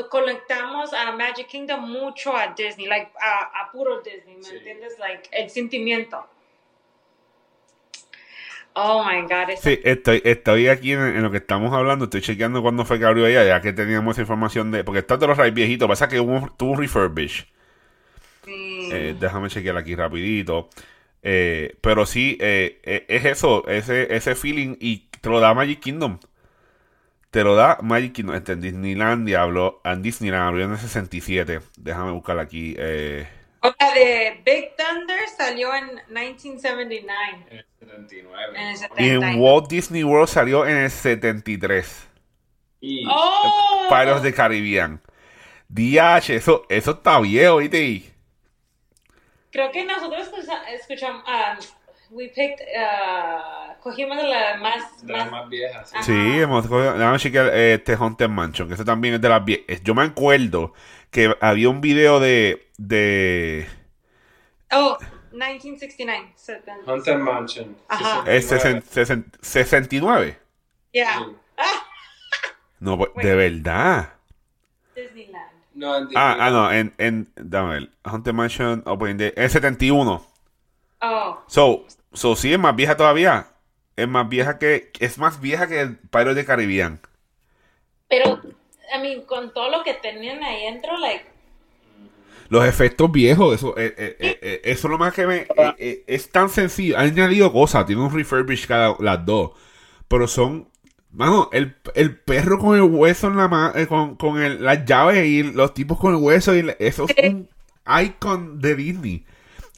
conectamos 0.08 0.92
a 0.92 1.10
Magic 1.12 1.48
Kingdom 1.48 1.90
mucho 1.90 2.36
a 2.36 2.54
Disney, 2.56 2.86
like 2.86 3.10
a, 3.20 3.62
a 3.62 3.72
puro 3.72 4.00
Disney, 4.00 4.36
¿me 4.36 4.42
Sí. 4.44 4.56
entiendes? 4.56 4.96
Like 4.98 5.28
el 5.32 5.50
sentimiento. 5.50 6.24
Oh 8.74 9.02
my 9.04 9.22
God, 9.22 9.56
Sí, 9.60 9.80
estoy, 9.82 10.22
estoy 10.24 10.68
aquí 10.68 10.92
en, 10.92 11.00
en 11.00 11.22
lo 11.24 11.32
que 11.32 11.38
estamos 11.38 11.72
hablando, 11.74 12.04
estoy 12.04 12.20
chequeando 12.20 12.62
cuándo 12.62 12.84
fue 12.84 12.98
que 13.00 13.06
abrió 13.06 13.26
ella, 13.26 13.44
ya 13.44 13.60
que 13.60 13.72
teníamos 13.72 14.14
esa 14.14 14.20
información 14.20 14.70
de... 14.70 14.84
Porque 14.84 15.00
está 15.00 15.16
de 15.16 15.26
los 15.26 15.36
rides 15.36 15.54
viejitos, 15.54 15.88
pasa 15.88 16.08
que 16.08 16.20
hubo, 16.20 16.48
tuvo 16.56 16.72
un 16.72 16.78
refurbish. 16.78 17.52
sí. 18.44 18.88
Eh, 18.92 19.16
déjame 19.18 19.48
chequear 19.48 19.76
aquí 19.76 19.96
rapidito. 19.96 20.68
Eh, 21.22 21.76
pero 21.80 22.06
sí, 22.06 22.38
eh, 22.40 22.80
eh, 22.84 23.04
es 23.08 23.24
eso, 23.24 23.66
ese, 23.68 24.14
ese 24.14 24.34
feeling 24.34 24.76
y 24.80 25.08
te 25.20 25.28
lo 25.28 25.40
da 25.40 25.54
Magic 25.54 25.80
Kingdom. 25.80 26.18
Te 27.30 27.44
lo 27.44 27.54
da 27.56 27.78
Magic 27.82 28.12
Kingdom. 28.12 28.36
Este, 28.36 28.52
en 28.52 28.60
Disneylandia 28.60 29.42
habló, 29.42 29.80
en 29.84 30.02
Disneyland 30.02 30.48
abrió 30.48 30.64
en 30.66 30.72
el 30.72 30.78
67. 30.78 31.60
Déjame 31.76 32.12
buscar 32.12 32.38
aquí. 32.38 32.74
Eh, 32.78 33.26
La 33.62 33.94
de 33.94 34.40
Big 34.44 34.74
Thunder 34.76 35.28
salió 35.36 35.74
en 35.74 35.86
1979. 36.08 37.46
En 37.50 37.58
el 37.58 37.66
79. 37.80 38.52
En 38.54 38.66
el 38.66 38.72
¿no? 38.72 38.78
70. 38.78 39.02
y 39.02 39.08
en 39.10 39.40
Walt 39.40 39.68
Disney 39.68 40.04
World 40.04 40.28
salió 40.28 40.66
en 40.66 40.76
el 40.76 40.90
73. 40.90 42.08
Y 42.80 43.04
¡Oh! 43.08 43.86
Pirates 43.88 44.22
de 44.22 44.32
Caribbean. 44.32 45.00
DH, 45.68 46.30
eso, 46.34 46.64
eso 46.68 46.92
está 46.92 47.20
viejo, 47.20 47.58
¿viste? 47.58 48.07
Creo 49.50 49.70
que 49.72 49.84
nosotros 49.84 50.22
escucha- 50.28 50.70
escuchamos, 50.72 51.22
um, 51.26 52.16
we 52.16 52.28
picked, 52.28 52.60
uh, 52.76 53.80
cogimos 53.82 54.16
de 54.18 54.24
la 54.24 54.56
más, 54.56 55.06
de 55.06 55.12
las 55.12 55.30
más, 55.30 55.48
viejas. 55.48 55.92
Ajá. 55.94 56.02
Sí, 56.02 56.12
hemos 56.12 56.66
cogido- 56.66 56.94
déjame 56.98 57.18
chequear 57.18 57.54
este 57.54 57.94
Haunted 57.96 58.28
Mansion, 58.28 58.68
que 58.68 58.74
eso 58.74 58.84
también 58.84 59.14
es 59.14 59.20
de 59.20 59.28
las 59.28 59.44
viejas. 59.44 59.82
Yo 59.82 59.94
me 59.94 60.02
acuerdo 60.02 60.72
que 61.10 61.34
había 61.40 61.68
un 61.70 61.80
video 61.80 62.20
de, 62.20 62.68
de 62.76 63.66
oh, 64.72 64.98
1969. 65.32 66.32
70. 66.34 66.90
Haunted 66.90 67.16
Mansion. 67.16 67.76
Ajá. 67.88 68.24
es 68.30 68.46
69. 68.48 68.82
sesen- 68.90 69.24
sesen- 69.32 69.32
69. 69.40 70.38
Yeah. 70.92 71.18
Sí. 71.18 71.36
Ah, 71.56 71.64
No, 72.80 72.96
pues, 72.98 73.10
de 73.26 73.34
verdad. 73.34 74.12
Disneyland. 74.94 75.57
No, 75.78 75.94
Ah, 76.14 76.36
ah, 76.40 76.50
no, 76.50 76.70
en, 76.72 76.94
en, 76.98 77.32
dame 77.36 77.74
ver, 77.74 77.90
Haunted 78.04 78.32
Mansion 78.34 78.82
Open 78.86 79.16
Day, 79.18 79.32
es 79.36 79.52
71. 79.52 80.22
Oh, 81.02 81.42
So, 81.46 81.86
so 82.12 82.36
sí, 82.36 82.52
es 82.52 82.58
más 82.58 82.76
vieja 82.76 82.96
todavía. 82.96 83.48
Es 83.96 84.08
más 84.08 84.28
vieja 84.28 84.58
que, 84.58 84.92
es 85.00 85.18
más 85.18 85.40
vieja 85.40 85.66
que 85.66 85.80
el 85.80 85.98
Pirates 85.98 86.36
de 86.36 86.44
Caribbean. 86.44 87.00
pero, 88.08 88.40
I 88.94 88.98
mean, 89.00 89.22
con 89.22 89.52
todo 89.52 89.70
lo 89.70 89.82
que 89.84 89.94
tenían 89.94 90.42
ahí 90.42 90.64
dentro, 90.64 90.96
like, 90.98 91.24
Los 92.48 92.64
efectos 92.64 93.12
viejos, 93.12 93.54
eso, 93.54 93.76
eh, 93.76 93.94
eh, 93.98 94.16
eh, 94.20 94.38
eh, 94.40 94.60
eso 94.64 94.86
es 94.88 94.90
lo 94.90 94.98
más 94.98 95.12
que 95.12 95.26
me. 95.26 95.36
eh, 95.54 95.74
eh, 95.78 96.04
es 96.06 96.30
tan 96.30 96.48
sencillo. 96.48 96.96
Han 96.98 97.06
añadido 97.06 97.52
cosas, 97.52 97.84
tiene 97.86 98.02
un 98.02 98.14
refurbish 98.14 98.66
cada 98.66 98.96
las 99.00 99.24
dos. 99.26 99.52
Pero 100.08 100.28
son. 100.28 100.68
Mano, 101.10 101.48
el, 101.52 101.74
el 101.94 102.16
perro 102.16 102.58
con 102.58 102.76
el 102.76 102.82
hueso 102.82 103.28
en 103.28 103.36
la 103.38 103.48
mano, 103.48 103.72
con, 103.88 104.16
con 104.16 104.40
el- 104.42 104.62
las 104.62 104.84
llaves 104.84 105.24
y 105.26 105.42
los 105.42 105.72
tipos 105.74 105.98
con 105.98 106.14
el 106.14 106.20
hueso, 106.20 106.54
y 106.54 106.58
el- 106.60 106.76
eso 106.78 107.06
es 107.16 107.30
un 107.30 107.48
icon 108.02 108.60
de 108.60 108.74
Disney. 108.76 109.24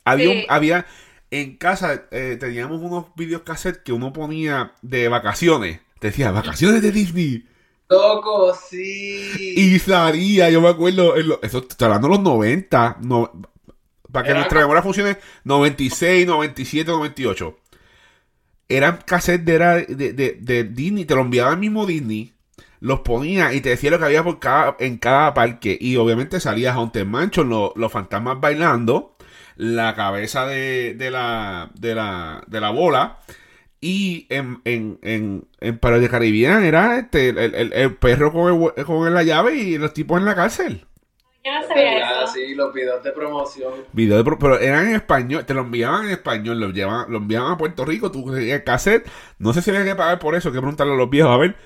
Había, 0.04 0.30
un- 0.30 0.44
había 0.48 0.86
en 1.30 1.56
casa, 1.56 2.04
eh, 2.10 2.36
teníamos 2.40 2.80
unos 2.82 3.06
videos 3.14 3.42
cassette 3.42 3.82
que 3.84 3.92
uno 3.92 4.12
ponía 4.12 4.72
de 4.82 5.08
vacaciones. 5.08 5.80
Decía, 6.00 6.32
vacaciones 6.32 6.82
de 6.82 6.90
Disney. 6.90 7.46
Loco, 7.88 8.52
sí. 8.54 9.54
Y 9.56 9.78
salía, 9.78 10.50
yo 10.50 10.60
me 10.60 10.68
acuerdo, 10.68 11.16
en 11.16 11.28
lo- 11.28 11.40
eso 11.42 11.58
está 11.68 11.86
hablando 11.86 12.08
de 12.08 12.14
los 12.14 12.22
90, 12.22 12.96
no, 13.02 13.30
para 14.10 14.24
que 14.24 14.30
Era 14.30 14.40
nuestra 14.40 14.60
memoria 14.60 14.82
funcione, 14.82 15.18
96, 15.44 16.26
97, 16.26 16.90
98. 16.90 17.56
Eran 18.70 19.00
cassettes 19.04 19.44
de, 19.44 19.86
de, 19.94 20.12
de, 20.14 20.38
de 20.40 20.64
Disney, 20.64 21.04
te 21.04 21.14
lo 21.14 21.20
enviaba 21.22 21.50
el 21.52 21.58
mismo 21.58 21.84
Disney, 21.86 22.32
los 22.80 23.00
ponía 23.00 23.52
y 23.52 23.60
te 23.60 23.68
decía 23.70 23.90
lo 23.90 23.98
que 23.98 24.04
había 24.06 24.24
por 24.24 24.38
cada, 24.38 24.76
en 24.80 24.96
cada 24.98 25.34
parque. 25.34 25.76
Y 25.80 25.96
obviamente 25.96 26.40
salía 26.40 26.72
Haunted 26.72 27.04
Mansion, 27.04 27.48
lo- 27.50 27.72
los 27.76 27.92
fantasmas 27.92 28.40
bailando, 28.40 29.16
la 29.56 29.94
cabeza 29.94 30.46
de, 30.46 30.94
de, 30.94 31.10
la, 31.10 31.70
de, 31.74 31.94
la, 31.94 32.42
de 32.46 32.60
la 32.60 32.70
bola. 32.70 33.18
Y 33.82 34.26
en, 34.30 34.60
en, 34.64 34.98
en, 35.02 35.46
Pirates 35.78 36.02
de 36.02 36.08
Caribbean 36.10 36.64
era 36.64 36.98
este, 36.98 37.30
el, 37.30 37.38
el- 37.38 37.72
el 37.72 37.94
perro 37.96 38.30
con, 38.32 38.70
el 38.76 38.84
con 38.84 39.12
la 39.14 39.22
llave 39.22 39.54
y 39.56 39.78
los 39.78 39.92
tipos 39.94 40.18
en 40.18 40.26
la 40.26 40.34
cárcel. 40.34 40.84
Yo 41.44 41.52
no 41.52 41.66
sabía 41.66 41.94
¿Verdad? 41.94 42.24
eso. 42.24 42.32
Sí, 42.34 42.54
los 42.54 42.72
videos 42.74 43.02
de 43.02 43.12
promoción. 43.12 43.72
Video 43.92 44.16
de 44.18 44.24
pro- 44.24 44.38
pero 44.38 44.58
eran 44.58 44.88
en 44.88 44.94
español, 44.96 45.44
te 45.46 45.54
lo 45.54 45.62
enviaban 45.62 46.04
en 46.06 46.10
español, 46.10 46.60
lo 46.60 46.70
llevaban, 46.70 47.10
lo 47.10 47.18
enviaban 47.18 47.52
a 47.52 47.56
Puerto 47.56 47.84
Rico, 47.84 48.10
tú 48.10 48.34
el 48.34 48.62
cassette, 48.64 49.08
no 49.38 49.52
sé 49.52 49.62
si 49.62 49.70
había 49.70 49.84
que 49.84 49.94
pagar 49.94 50.18
por 50.18 50.34
eso, 50.34 50.48
hay 50.48 50.54
que 50.54 50.60
preguntarle 50.60 50.92
a 50.92 50.96
los 50.96 51.08
viejos, 51.10 51.32
a 51.32 51.36
ver. 51.38 51.56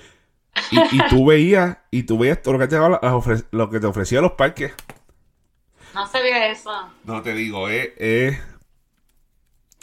Y, 0.71 0.79
y 0.79 0.99
tú 1.09 1.25
veías, 1.27 1.77
y 1.91 2.03
tú 2.03 2.17
veías 2.17 2.41
todo 2.41 2.53
lo 2.53 2.59
que 2.59 2.67
te 2.67 2.77
lo 3.51 3.69
que 3.69 3.79
te 3.79 3.87
ofrecía 3.87 4.21
los 4.21 4.33
parques. 4.33 4.73
No 5.93 6.07
sabía 6.07 6.47
eso. 6.49 6.71
No 7.03 7.21
te 7.21 7.33
digo, 7.33 7.67
es, 7.69 7.89
es, 7.97 8.39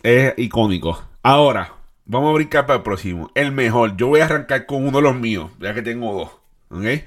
es 0.02 0.34
icónico. 0.38 1.02
Ahora, 1.22 1.74
vamos 2.04 2.30
a 2.30 2.34
brincar 2.34 2.66
para 2.66 2.78
el 2.78 2.82
próximo. 2.82 3.30
El 3.34 3.52
mejor. 3.52 3.96
Yo 3.96 4.08
voy 4.08 4.20
a 4.20 4.24
arrancar 4.26 4.66
con 4.66 4.84
uno 4.86 4.98
de 4.98 5.02
los 5.02 5.14
míos, 5.16 5.50
ya 5.60 5.72
que 5.74 5.82
tengo 5.82 6.12
dos. 6.12 6.30
¿Ok? 6.78 7.02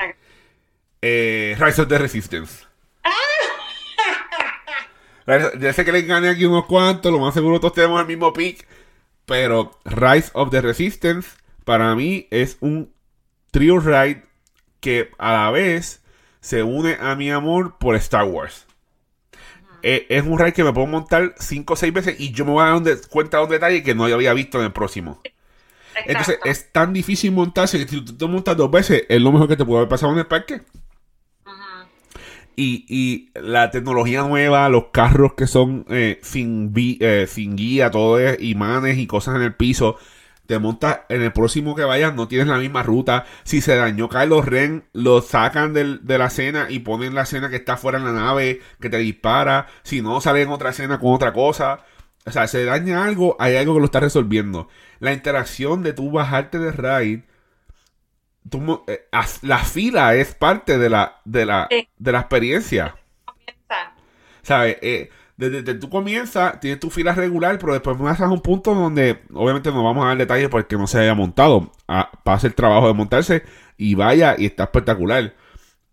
Eh, 1.02 1.56
Rise 1.60 1.82
of 1.84 1.88
the 1.88 1.98
Resistance. 1.98 2.65
Ya 5.28 5.74
sé 5.74 5.84
que 5.84 5.92
les 5.92 6.06
gané 6.06 6.30
aquí 6.30 6.46
unos 6.46 6.66
cuantos, 6.66 7.12
lo 7.12 7.20
más 7.20 7.34
seguro 7.34 7.60
todos 7.60 7.74
tenemos 7.74 8.00
el 8.00 8.08
mismo 8.08 8.32
pick. 8.34 8.68
Pero 9.26 9.80
Rise 9.86 10.30
of 10.34 10.52
the 10.52 10.62
Resistance, 10.62 11.30
para 11.64 11.96
mí, 11.96 12.28
es 12.30 12.58
un 12.60 12.94
trio 13.50 13.80
ride 13.80 14.24
que 14.80 15.12
a 15.18 15.34
la 15.34 15.52
vez 15.52 16.04
se 16.42 16.62
une 16.62 16.98
a 17.00 17.16
mi 17.16 17.32
amor 17.32 17.78
por 17.80 17.96
Star 17.96 18.26
Wars. 18.26 18.68
Eh, 19.82 20.06
es 20.10 20.24
un 20.24 20.38
ride 20.38 20.54
que 20.54 20.64
me 20.64 20.74
puedo 20.74 20.88
montar 20.88 21.34
5 21.40 21.74
o 21.74 21.76
6 21.76 21.94
veces 21.94 22.16
y 22.20 22.32
yo 22.32 22.46
me 22.46 22.52
voy 22.52 22.64
a 22.64 22.66
dar 22.66 22.76
un 22.76 22.86
cuenta 23.10 23.38
de 23.38 23.44
un 23.44 23.50
detalle 23.50 23.84
que 23.84 23.96
no 23.96 24.06
había 24.06 24.34
visto 24.34 24.60
en 24.60 24.66
el 24.66 24.72
próximo. 24.72 25.22
Entonces 26.06 26.40
es 26.44 26.72
tan 26.72 26.94
difícil 26.94 27.32
montarse 27.32 27.80
que 27.80 27.88
si 27.88 28.02
tú 28.02 28.16
te 28.18 28.26
montas 28.28 28.58
dos 28.58 28.70
veces 28.70 29.04
es 29.08 29.22
lo 29.22 29.32
mejor 29.32 29.48
que 29.48 29.56
te 29.56 29.66
puede 29.66 29.80
haber 29.80 29.90
pasado 29.90 30.12
en 30.14 30.20
el 30.20 30.28
parque. 30.28 30.62
Y, 32.58 32.86
y 32.88 33.32
la 33.40 33.70
tecnología 33.70 34.24
nueva, 34.24 34.70
los 34.70 34.86
carros 34.94 35.34
que 35.34 35.46
son 35.48 35.86
eh, 35.90 36.22
vi- 36.72 36.98
eh, 37.02 37.26
sin 37.28 37.56
guía, 37.58 37.92
todo 37.92 38.18
es 38.20 38.42
imanes 38.42 38.98
y 38.98 39.08
cosas 39.08 39.36
en 39.36 39.42
el 39.42 39.54
piso. 39.56 39.98
Te 40.46 40.60
montas 40.60 41.00
en 41.10 41.24
el 41.24 41.34
próximo 41.34 41.76
que 41.76 41.84
vayas, 41.84 42.14
no 42.14 42.28
tienes 42.28 42.48
la 42.48 42.60
misma 42.60 42.84
ruta. 42.84 43.26
Si 43.44 43.62
se 43.62 43.76
dañó 43.76 44.10
Kylo 44.10 44.42
Ren, 44.44 44.84
lo 44.94 45.22
sacan 45.22 45.74
del- 45.74 46.06
de 46.06 46.18
la 46.20 46.28
escena 46.28 46.68
y 46.70 46.80
ponen 46.80 47.16
la 47.16 47.24
escena 47.24 47.50
que 47.50 47.56
está 47.58 47.78
fuera 47.78 47.98
en 47.98 48.06
la 48.06 48.12
nave, 48.14 48.62
que 48.80 48.90
te 48.90 48.98
dispara. 48.98 49.68
Si 49.84 50.02
no, 50.02 50.22
sale 50.22 50.44
en 50.44 50.50
otra 50.50 50.70
escena 50.70 51.00
con 51.00 51.14
otra 51.14 51.34
cosa. 51.34 51.80
O 52.26 52.32
sea, 52.32 52.48
se 52.48 52.64
daña 52.64 53.04
algo, 53.06 53.36
hay 53.40 53.56
algo 53.56 53.74
que 53.74 53.80
lo 53.80 53.86
está 53.86 54.00
resolviendo. 54.00 54.68
La 55.00 55.14
interacción 55.14 55.84
de 55.84 55.94
tú 55.94 56.12
bajarte 56.12 56.58
de 56.60 56.72
raid, 56.72 57.20
tú 58.50 58.84
eh, 58.88 59.08
la 59.42 59.60
fila 59.60 60.16
es 60.16 60.36
parte 60.36 60.78
de 60.78 60.90
la, 60.90 61.20
de 61.26 61.46
la, 61.46 61.68
Sí. 61.70 61.88
de 61.98 62.12
la 62.12 62.20
experiencia. 62.20 62.96
¿Sabes? 64.42 64.78
Eh, 64.82 65.10
desde, 65.38 65.64
desde 65.64 65.80
tú 65.80 65.90
comienzas, 65.90 66.60
tienes 66.60 66.80
tu 66.80 66.90
fila 66.90 67.14
regular, 67.14 67.58
pero 67.60 67.74
después 67.74 67.98
vas 67.98 68.22
a 68.22 68.30
un 68.30 68.42
punto 68.42 68.74
donde, 68.76 69.22
obviamente, 69.34 69.72
no 69.72 69.84
vamos 69.84 70.06
a 70.06 70.10
dar 70.10 70.18
detalles 70.18 70.50
porque 70.50 70.78
no 70.78 70.88
se 70.88 71.00
haya 71.00 71.14
montado. 71.16 71.72
Ah, 71.88 72.10
pasa 72.24 72.48
el 72.48 72.56
trabajo 72.56 72.88
de 72.88 72.94
montarse 72.94 73.44
y 73.78 73.96
vaya 73.96 74.36
y 74.38 74.46
está 74.46 74.64
espectacular. 74.66 75.34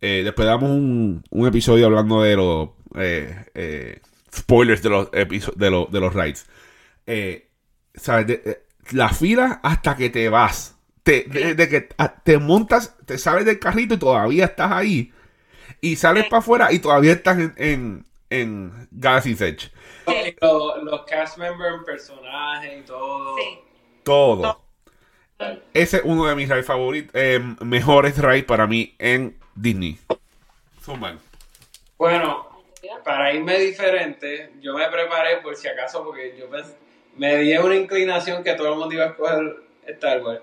Eh, 0.01 0.23
después 0.25 0.47
damos 0.47 0.71
un, 0.71 1.25
un 1.31 1.47
episodio 1.47 1.87
hablando 1.87 2.23
de 2.23 2.37
los 2.37 2.69
eh, 2.97 3.47
eh, 3.55 4.01
spoilers 4.35 4.83
de 4.83 4.91
los, 4.91 5.11
de, 5.11 5.71
los 5.71 5.91
de 5.91 6.01
los 6.01 6.15
rides. 6.15 6.47
¿Sabes? 7.95 8.27
De- 8.27 8.63
la 8.91 9.09
fila 9.11 9.61
hasta 9.63 9.97
que 9.97 10.11
te 10.11 10.29
vas. 10.29 10.72
Te, 11.03 11.25
de, 11.25 11.55
de 11.55 11.69
que 11.69 11.89
te 12.23 12.39
montas, 12.39 12.97
te 13.07 13.19
sales 13.19 13.45
del 13.45 13.59
carrito 13.59 13.95
y 13.95 13.99
todavía 13.99 14.45
estás 14.45 14.71
ahí. 14.73 15.13
Y 15.81 15.97
sales 15.97 16.27
para 16.27 16.39
afuera 16.39 16.73
y 16.73 16.79
todavía 16.79 17.13
estás 17.13 17.39
en, 17.39 17.55
en, 17.57 18.07
en 18.31 18.89
Galaxy's 18.93 19.41
Edge. 19.41 19.71
Los, 20.41 20.83
los 20.85 21.03
cast 21.05 21.39
members 21.39 21.75
en 21.77 21.85
personaje 21.85 22.79
y 22.79 22.83
todo. 22.83 23.37
Sí. 23.37 23.43
Todo. 24.05 24.63
Ese 25.75 25.97
es 25.97 26.03
uno 26.05 26.27
de 26.27 26.37
mis 26.37 26.49
rides 26.49 26.67
favoritos, 26.67 27.11
eh, 27.15 27.41
mejores 27.61 28.17
rides 28.17 28.45
para 28.45 28.69
mí 28.69 28.95
en 28.99 29.37
Disney. 29.57 29.99
Zumban. 30.81 31.19
Bueno, 31.99 32.47
para 33.05 33.33
irme 33.35 33.59
diferente, 33.59 34.53
yo 34.61 34.75
me 34.77 34.89
preparé 34.89 35.39
por 35.39 35.57
si 35.57 35.67
acaso, 35.67 36.05
porque 36.05 36.37
yo 36.39 36.49
pens- 36.49 36.75
me 37.17 37.39
di 37.39 37.57
una 37.57 37.75
inclinación 37.75 38.45
que 38.45 38.55
todo 38.55 38.73
el 38.73 38.79
mundo 38.79 38.95
iba 38.95 39.05
a 39.05 39.09
escoger 39.09 39.57
Star 39.87 40.23
Wars. 40.23 40.43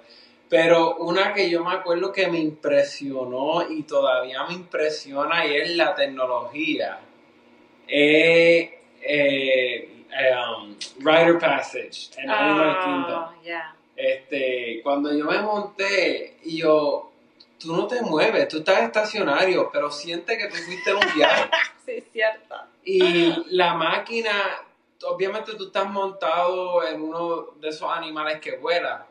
Pero 0.50 0.96
una 0.96 1.34
que 1.34 1.50
yo 1.50 1.64
me 1.64 1.74
acuerdo 1.74 2.12
que 2.12 2.28
me 2.28 2.40
impresionó 2.40 3.70
y 3.70 3.84
todavía 3.84 4.44
me 4.46 4.56
impresiona 4.56 5.46
y 5.46 5.56
es 5.56 5.70
la 5.76 5.94
tecnología. 5.94 7.00
Es 7.88 8.70
eh, 9.02 10.06
um, 10.12 10.76
Rider 11.00 11.38
Passage 11.38 12.10
en 12.18 12.30
Animal 12.30 12.78
Kingdom. 12.84 13.44
Yeah. 13.44 13.76
Este, 13.96 14.80
cuando 14.82 15.14
yo 15.14 15.26
me 15.26 15.40
monté 15.42 16.38
y 16.44 16.60
yo, 16.60 17.12
tú 17.60 17.76
no 17.76 17.86
te 17.86 18.02
mueves, 18.02 18.48
tú 18.48 18.60
estás 18.60 18.84
estacionario, 18.84 19.70
pero 19.72 19.92
sientes 19.92 20.38
que 20.38 20.48
tú 20.48 20.56
fuiste 20.56 20.90
en 20.92 20.96
un 20.96 21.16
viaje. 21.16 21.50
Sí, 21.86 21.96
es 21.96 22.12
cierto. 22.12 22.56
Y 22.84 23.34
la 23.56 23.74
máquina, 23.74 24.32
obviamente 25.06 25.56
tú 25.56 25.66
estás 25.66 25.90
montado 25.90 26.88
en 26.88 27.02
uno 27.02 27.48
de 27.60 27.70
esos 27.70 27.90
animales 27.92 28.40
que 28.40 28.58
vuela. 28.58 29.08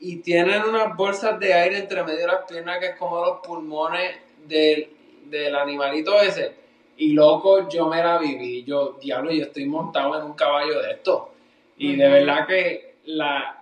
Y 0.00 0.16
tienen 0.18 0.62
unas 0.62 0.96
bolsas 0.96 1.38
de 1.40 1.52
aire 1.52 1.78
entre 1.78 2.02
medio 2.04 2.20
de 2.20 2.26
las 2.28 2.44
piernas 2.48 2.78
que 2.78 2.86
es 2.86 2.96
como 2.96 3.20
los 3.24 3.38
pulmones 3.40 4.16
del, 4.46 4.90
del 5.24 5.54
animalito 5.56 6.20
ese. 6.20 6.52
Y 6.96 7.12
loco, 7.12 7.68
yo 7.68 7.86
me 7.88 8.02
la 8.02 8.18
viví. 8.18 8.64
Yo, 8.64 8.96
diablo, 9.00 9.30
yo 9.32 9.44
estoy 9.44 9.66
montado 9.66 10.16
en 10.18 10.24
un 10.24 10.34
caballo 10.34 10.80
de 10.82 10.92
esto. 10.92 11.32
Y 11.76 11.94
de 11.96 12.08
verdad 12.08 12.46
que 12.46 12.94
la. 13.06 13.54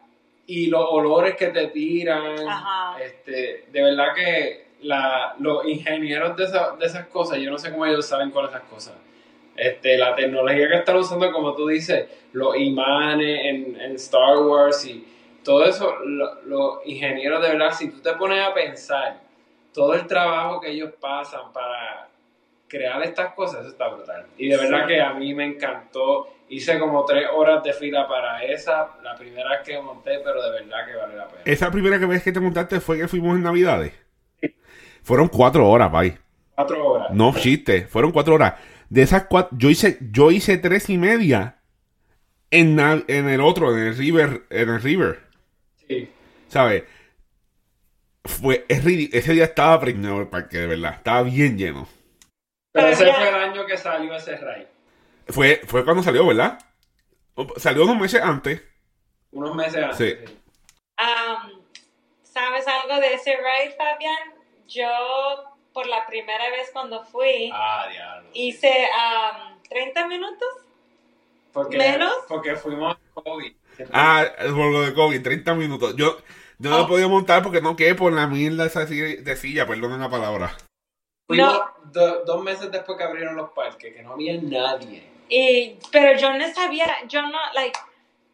Y 0.46 0.66
los 0.68 0.84
olores 0.90 1.36
que 1.36 1.48
te 1.48 1.66
tiran. 1.68 2.38
Ajá. 2.48 3.02
Este, 3.02 3.64
de 3.72 3.82
verdad 3.82 4.14
que 4.14 4.66
la, 4.82 5.34
los 5.38 5.66
ingenieros 5.66 6.36
de, 6.36 6.44
esa- 6.44 6.76
de 6.76 6.86
esas 6.86 7.06
cosas, 7.08 7.38
yo 7.38 7.50
no 7.50 7.58
sé 7.58 7.70
cómo 7.72 7.84
ellos 7.86 8.06
saben 8.06 8.30
con 8.30 8.44
esas 8.46 8.62
cosas. 8.62 8.94
Este, 9.56 9.96
la 9.96 10.14
tecnología 10.14 10.68
que 10.68 10.76
están 10.76 10.96
usando, 10.96 11.32
como 11.32 11.54
tú 11.54 11.66
dices, 11.66 12.06
los 12.32 12.56
imanes 12.58 13.40
en, 13.44 13.80
en 13.80 13.92
Star 13.96 14.38
Wars 14.38 14.86
y 14.86 15.04
todo 15.46 15.64
eso, 15.64 15.96
lo- 16.04 16.42
los 16.44 16.78
ingenieros 16.84 17.40
de 17.42 17.48
verdad, 17.50 17.70
si 17.72 17.88
tú 17.90 18.00
te 18.00 18.12
pones 18.14 18.44
a 18.44 18.52
pensar 18.52 19.20
todo 19.72 19.94
el 19.94 20.06
trabajo 20.06 20.60
que 20.60 20.70
ellos 20.72 20.90
pasan 21.00 21.52
para 21.54 22.08
crear 22.68 23.02
estas 23.02 23.32
cosas, 23.34 23.60
eso 23.60 23.68
está 23.70 23.88
brutal. 23.88 24.26
Y 24.36 24.48
de 24.48 24.56
verdad 24.58 24.80
Sí. 24.82 24.86
que 24.88 25.00
a 25.00 25.14
mí 25.14 25.32
me 25.34 25.46
encantó. 25.46 26.28
Hice 26.48 26.78
como 26.78 27.04
tres 27.04 27.26
horas 27.34 27.62
de 27.64 27.72
fila 27.72 28.06
para 28.06 28.44
esa, 28.44 28.88
la 29.02 29.14
primera 29.16 29.50
vez 29.50 29.60
que 29.64 29.80
monté, 29.80 30.18
pero 30.24 30.42
de 30.42 30.50
verdad 30.50 30.86
que 30.86 30.94
vale 30.96 31.16
la 31.16 31.26
pena. 31.28 31.42
Esa 31.44 31.70
primera 31.70 31.96
vez 31.98 32.22
que 32.22 32.32
te 32.32 32.40
montaste 32.40 32.80
fue 32.80 32.98
que 32.98 33.08
fuimos 33.08 33.36
en 33.36 33.42
Navidades. 33.42 33.92
Fueron 35.02 35.28
cuatro 35.28 35.68
horas, 35.68 35.90
bye. 35.92 36.18
Cuatro 36.54 36.86
horas. 36.86 37.10
No 37.12 37.32
chiste, 37.34 37.86
fueron 37.86 38.10
cuatro 38.12 38.34
horas. 38.34 38.54
De 38.88 39.02
esas 39.02 39.24
cuatro, 39.24 39.56
yo 39.58 39.70
hice, 39.70 39.98
yo 40.12 40.30
hice 40.30 40.56
tres 40.58 40.88
y 40.90 40.98
media 40.98 41.56
en, 42.50 42.76
na- 42.76 43.02
en 43.08 43.28
el 43.28 43.40
otro, 43.40 43.72
en 43.76 43.82
el 43.86 43.96
River, 43.96 44.42
en 44.50 44.68
el 44.70 44.80
River, 44.82 45.20
Sí. 45.88 46.10
¿sabes? 46.48 46.84
Fue, 48.24 48.64
es 48.68 48.84
ese 48.84 49.32
día 49.32 49.44
estaba 49.44 49.78
preñado 49.80 50.20
el 50.20 50.28
parque, 50.28 50.58
de 50.58 50.66
verdad, 50.66 50.94
estaba 50.94 51.22
bien 51.22 51.56
lleno. 51.56 51.86
Pero 52.72 52.88
ese 52.88 53.12
fue 53.12 53.28
el 53.28 53.34
año 53.34 53.64
que 53.66 53.76
salió 53.76 54.14
ese 54.14 54.36
ride. 54.36 54.68
Fue, 55.28 55.62
fue 55.66 55.84
cuando 55.84 56.02
salió, 56.02 56.26
¿verdad? 56.26 56.58
Salió 57.56 57.84
unos 57.84 57.98
meses 57.98 58.20
antes. 58.20 58.62
Unos 59.30 59.54
meses 59.54 59.82
antes. 59.82 59.96
Sí. 59.96 60.26
sí. 60.26 60.38
Um, 60.98 61.60
¿Sabes 62.22 62.66
algo 62.66 63.00
de 63.00 63.14
ese 63.14 63.36
ride, 63.36 63.74
Fabián? 63.76 64.34
Yo, 64.68 64.88
por 65.72 65.86
la 65.86 66.06
primera 66.06 66.50
vez 66.50 66.70
cuando 66.72 67.04
fui, 67.04 67.50
Ah, 67.52 67.86
diablo. 67.90 68.28
hice 68.34 68.88
um, 68.90 69.58
30 69.68 70.08
minutos. 70.08 70.48
Porque, 71.52 71.78
¿Menos? 71.78 72.14
Porque 72.28 72.56
fuimos 72.56 72.94
a 72.94 73.20
COVID. 73.20 73.54
Ah, 73.92 74.24
por 74.38 74.72
lo 74.72 74.82
de 74.82 74.94
COVID, 74.94 75.22
30 75.22 75.54
minutos. 75.54 75.94
Yo, 75.96 76.18
yo 76.58 76.70
no 76.70 76.76
Oh. 76.76 76.80
lo 76.80 76.88
podía 76.88 77.08
montar 77.08 77.42
porque 77.42 77.60
no 77.60 77.76
quedé 77.76 77.94
por 77.94 78.12
la 78.12 78.26
mierda 78.26 78.66
esa 78.66 78.84
de 78.86 79.36
silla, 79.36 79.66
perdonen 79.66 80.00
la 80.00 80.08
palabra. 80.10 80.56
Fuimos 81.26 81.52
No. 81.54 81.90
do- 81.92 82.24
dos 82.24 82.42
meses 82.42 82.70
después 82.70 82.96
que 82.98 83.04
abrieron 83.04 83.36
los 83.36 83.50
parques, 83.50 83.94
que 83.94 84.02
no 84.02 84.12
había 84.12 84.40
nadie. 84.40 85.08
Y, 85.28 85.76
pero 85.90 86.16
yo 86.18 86.32
no 86.32 86.54
sabía, 86.54 86.86
yo 87.08 87.20
no, 87.22 87.38
like, 87.54 87.78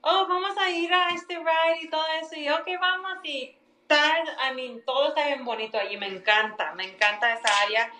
oh, 0.02 0.26
vamos 0.28 0.56
a 0.58 0.68
ir 0.70 0.92
a 0.92 1.08
este 1.14 1.36
ride 1.38 1.82
y 1.84 1.88
todo 1.88 2.04
eso. 2.20 2.34
Y 2.36 2.48
ok, 2.50 2.68
vamos. 2.80 3.12
Y 3.24 3.54
tal, 3.86 4.22
I 4.50 4.54
mean, 4.54 4.82
todo 4.84 5.08
está 5.08 5.26
bien 5.26 5.44
bonito 5.44 5.78
allí. 5.78 5.96
Me 5.96 6.06
encanta, 6.08 6.74
me 6.74 6.84
encanta 6.84 7.32
esa 7.32 7.48
área. 7.64 7.90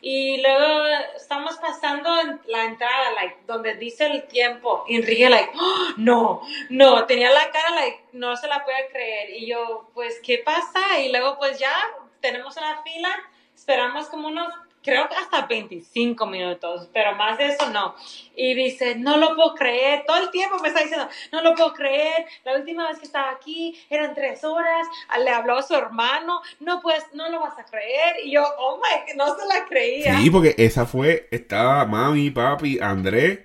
Y 0.00 0.40
luego 0.40 0.84
estamos 1.16 1.56
pasando 1.58 2.20
en 2.20 2.40
la 2.46 2.64
entrada, 2.64 3.12
like, 3.16 3.38
donde 3.46 3.74
dice 3.74 4.06
el 4.06 4.28
tiempo. 4.28 4.84
Y 4.86 4.96
Enrique, 4.96 5.28
like, 5.28 5.50
"Oh, 5.60 5.88
no, 5.96 6.42
no, 6.70 7.04
tenía 7.06 7.30
la 7.30 7.50
cara, 7.50 7.70
like, 7.74 8.04
no 8.12 8.36
se 8.36 8.46
la 8.46 8.64
puede 8.64 8.88
creer. 8.90 9.30
Y 9.30 9.46
yo, 9.48 9.90
pues, 9.94 10.20
¿qué 10.24 10.38
pasa? 10.38 11.00
Y 11.00 11.10
luego, 11.10 11.36
pues 11.38 11.58
ya, 11.58 11.74
tenemos 12.20 12.56
una 12.56 12.82
fila, 12.82 13.10
esperamos 13.54 14.08
como 14.08 14.28
unos, 14.28 14.52
creo 14.88 15.08
que 15.08 15.16
hasta 15.16 15.46
25 15.46 16.26
minutos, 16.26 16.88
pero 16.94 17.14
más 17.14 17.36
de 17.36 17.48
eso 17.48 17.68
no. 17.70 17.94
Y 18.34 18.54
dice, 18.54 18.94
no 18.96 19.18
lo 19.18 19.34
puedo 19.36 19.54
creer, 19.54 20.04
todo 20.06 20.16
el 20.16 20.30
tiempo 20.30 20.58
me 20.60 20.68
está 20.68 20.80
diciendo, 20.80 21.08
no 21.30 21.42
lo 21.42 21.54
puedo 21.54 21.74
creer, 21.74 22.24
la 22.44 22.56
última 22.56 22.88
vez 22.88 22.98
que 22.98 23.04
estaba 23.04 23.30
aquí 23.30 23.78
eran 23.90 24.14
tres 24.14 24.44
horas, 24.44 24.86
le 25.22 25.30
habló 25.30 25.58
a 25.58 25.62
su 25.62 25.74
hermano, 25.74 26.40
no 26.60 26.80
pues, 26.80 27.04
no 27.12 27.28
lo 27.28 27.40
vas 27.40 27.58
a 27.58 27.64
creer. 27.64 28.16
Y 28.24 28.32
yo, 28.32 28.42
oh 28.58 28.78
my, 28.78 29.16
no 29.16 29.26
se 29.36 29.46
la 29.46 29.66
creía. 29.68 30.18
Sí, 30.18 30.30
porque 30.30 30.54
esa 30.56 30.86
fue, 30.86 31.28
estaba 31.30 31.84
mami, 31.84 32.30
papi, 32.30 32.78
Andrés, 32.80 33.40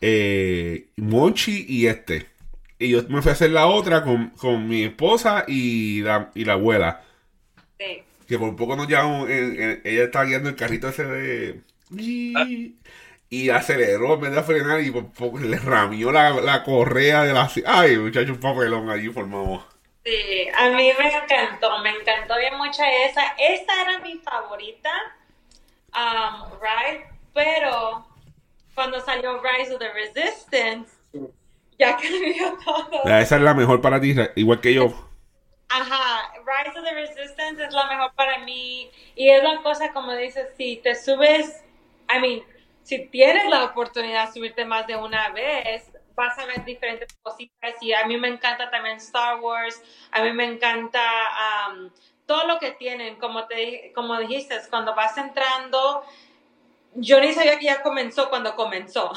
eh, 0.00 0.88
Monchi 0.96 1.64
y 1.66 1.86
este. 1.86 2.26
Y 2.78 2.90
yo 2.90 3.02
me 3.08 3.22
fui 3.22 3.30
a 3.30 3.32
hacer 3.32 3.50
la 3.50 3.66
otra 3.66 4.04
con, 4.04 4.30
con 4.30 4.68
mi 4.68 4.84
esposa 4.84 5.44
y 5.48 6.02
la, 6.02 6.30
y 6.34 6.44
la 6.44 6.52
abuela. 6.52 7.02
Sí. 7.78 8.02
Que 8.28 8.38
por 8.38 8.54
poco 8.56 8.76
nos 8.76 8.86
llevamos, 8.88 9.28
en- 9.30 9.62
en- 9.62 9.82
ella 9.84 10.04
estaba 10.04 10.24
guiando 10.26 10.50
el 10.50 10.56
carrito 10.56 10.88
ese 10.88 11.04
de... 11.04 11.60
Y 13.30 13.50
aceleró 13.50 14.14
en 14.14 14.20
vez 14.20 14.32
de 14.32 14.42
frenar 14.42 14.80
y 14.80 14.90
por 14.90 15.10
poco 15.12 15.38
le 15.38 15.58
ramió 15.58 16.10
la, 16.12 16.30
la 16.30 16.62
correa 16.64 17.24
de 17.24 17.32
la... 17.34 17.50
Ay, 17.66 17.98
muchachos, 17.98 18.30
un 18.36 18.40
papelón 18.40 18.88
allí 18.90 19.08
formamos. 19.10 19.64
Sí, 20.04 20.48
a 20.56 20.70
mí 20.70 20.90
me 20.98 21.14
encantó, 21.14 21.78
me 21.82 21.90
encantó 21.90 22.38
bien 22.38 22.56
mucho 22.56 22.82
esa. 23.10 23.34
Esta 23.38 23.82
era 23.82 23.98
mi 23.98 24.16
favorita, 24.18 24.90
um, 25.92 26.50
Ride, 26.60 27.04
pero 27.34 28.06
cuando 28.74 29.00
salió 29.00 29.42
Rise 29.42 29.74
of 29.74 29.80
the 29.80 29.92
Resistance, 29.92 30.90
ya 31.78 31.96
cambió 31.98 32.56
todo. 32.64 33.02
Esa 33.04 33.36
es 33.36 33.42
la 33.42 33.52
mejor 33.52 33.82
para 33.82 34.00
ti, 34.00 34.14
igual 34.36 34.60
que 34.62 34.72
yo. 34.72 35.07
Ajá, 35.68 36.32
Rise 36.46 36.78
of 36.78 36.84
the 36.84 36.94
Resistance 36.94 37.62
es 37.64 37.72
la 37.72 37.86
mejor 37.88 38.12
para 38.14 38.38
mí. 38.38 38.90
Y 39.14 39.30
es 39.30 39.42
la 39.42 39.62
cosa 39.62 39.92
como 39.92 40.14
dices, 40.14 40.48
si 40.56 40.76
te 40.78 40.94
subes, 40.94 41.62
I 42.14 42.20
mean, 42.20 42.42
si 42.82 43.06
tienes 43.08 43.46
la 43.48 43.64
oportunidad 43.64 44.26
de 44.28 44.32
subirte 44.32 44.64
más 44.64 44.86
de 44.86 44.96
una 44.96 45.28
vez, 45.30 45.90
vas 46.14 46.38
a 46.38 46.46
ver 46.46 46.64
diferentes 46.64 47.08
cositas. 47.22 47.74
Y 47.82 47.92
a 47.92 48.06
mí 48.06 48.16
me 48.16 48.28
encanta 48.28 48.70
también 48.70 48.96
Star 48.96 49.40
Wars, 49.40 49.80
a 50.10 50.22
mí 50.22 50.32
me 50.32 50.44
encanta 50.46 51.02
um, 51.70 51.90
todo 52.26 52.46
lo 52.46 52.58
que 52.58 52.72
tienen, 52.72 53.16
como 53.16 53.46
te 53.46 53.92
como 53.94 54.18
dijiste, 54.18 54.58
cuando 54.70 54.94
vas 54.94 55.16
entrando, 55.18 56.02
yo 56.94 57.20
ni 57.20 57.32
sabía 57.32 57.58
que 57.58 57.66
ya 57.66 57.82
comenzó 57.82 58.30
cuando 58.30 58.56
comenzó. 58.56 59.12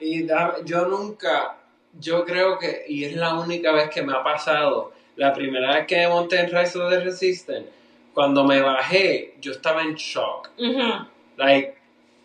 Y 0.00 0.24
da- 0.26 0.56
yo 0.64 0.84
nunca, 0.86 1.56
yo 2.00 2.24
creo 2.24 2.58
que, 2.58 2.84
y 2.88 3.04
es 3.04 3.16
la 3.16 3.34
única 3.38 3.72
vez 3.72 3.88
que 3.90 4.02
me 4.02 4.12
ha 4.12 4.22
pasado, 4.22 4.92
la 5.16 5.32
primera 5.32 5.74
vez 5.74 5.86
que 5.86 5.96
me 5.96 6.08
monté 6.08 6.40
en 6.40 6.46
Rise 6.46 6.78
of 6.78 6.90
the 6.90 7.00
Resistance, 7.00 7.66
cuando 8.14 8.44
me 8.44 8.60
bajé, 8.60 9.34
yo 9.40 9.52
estaba 9.52 9.82
en 9.82 9.94
shock. 9.94 10.50
Ujú. 10.58 11.06
Like, 11.36 11.74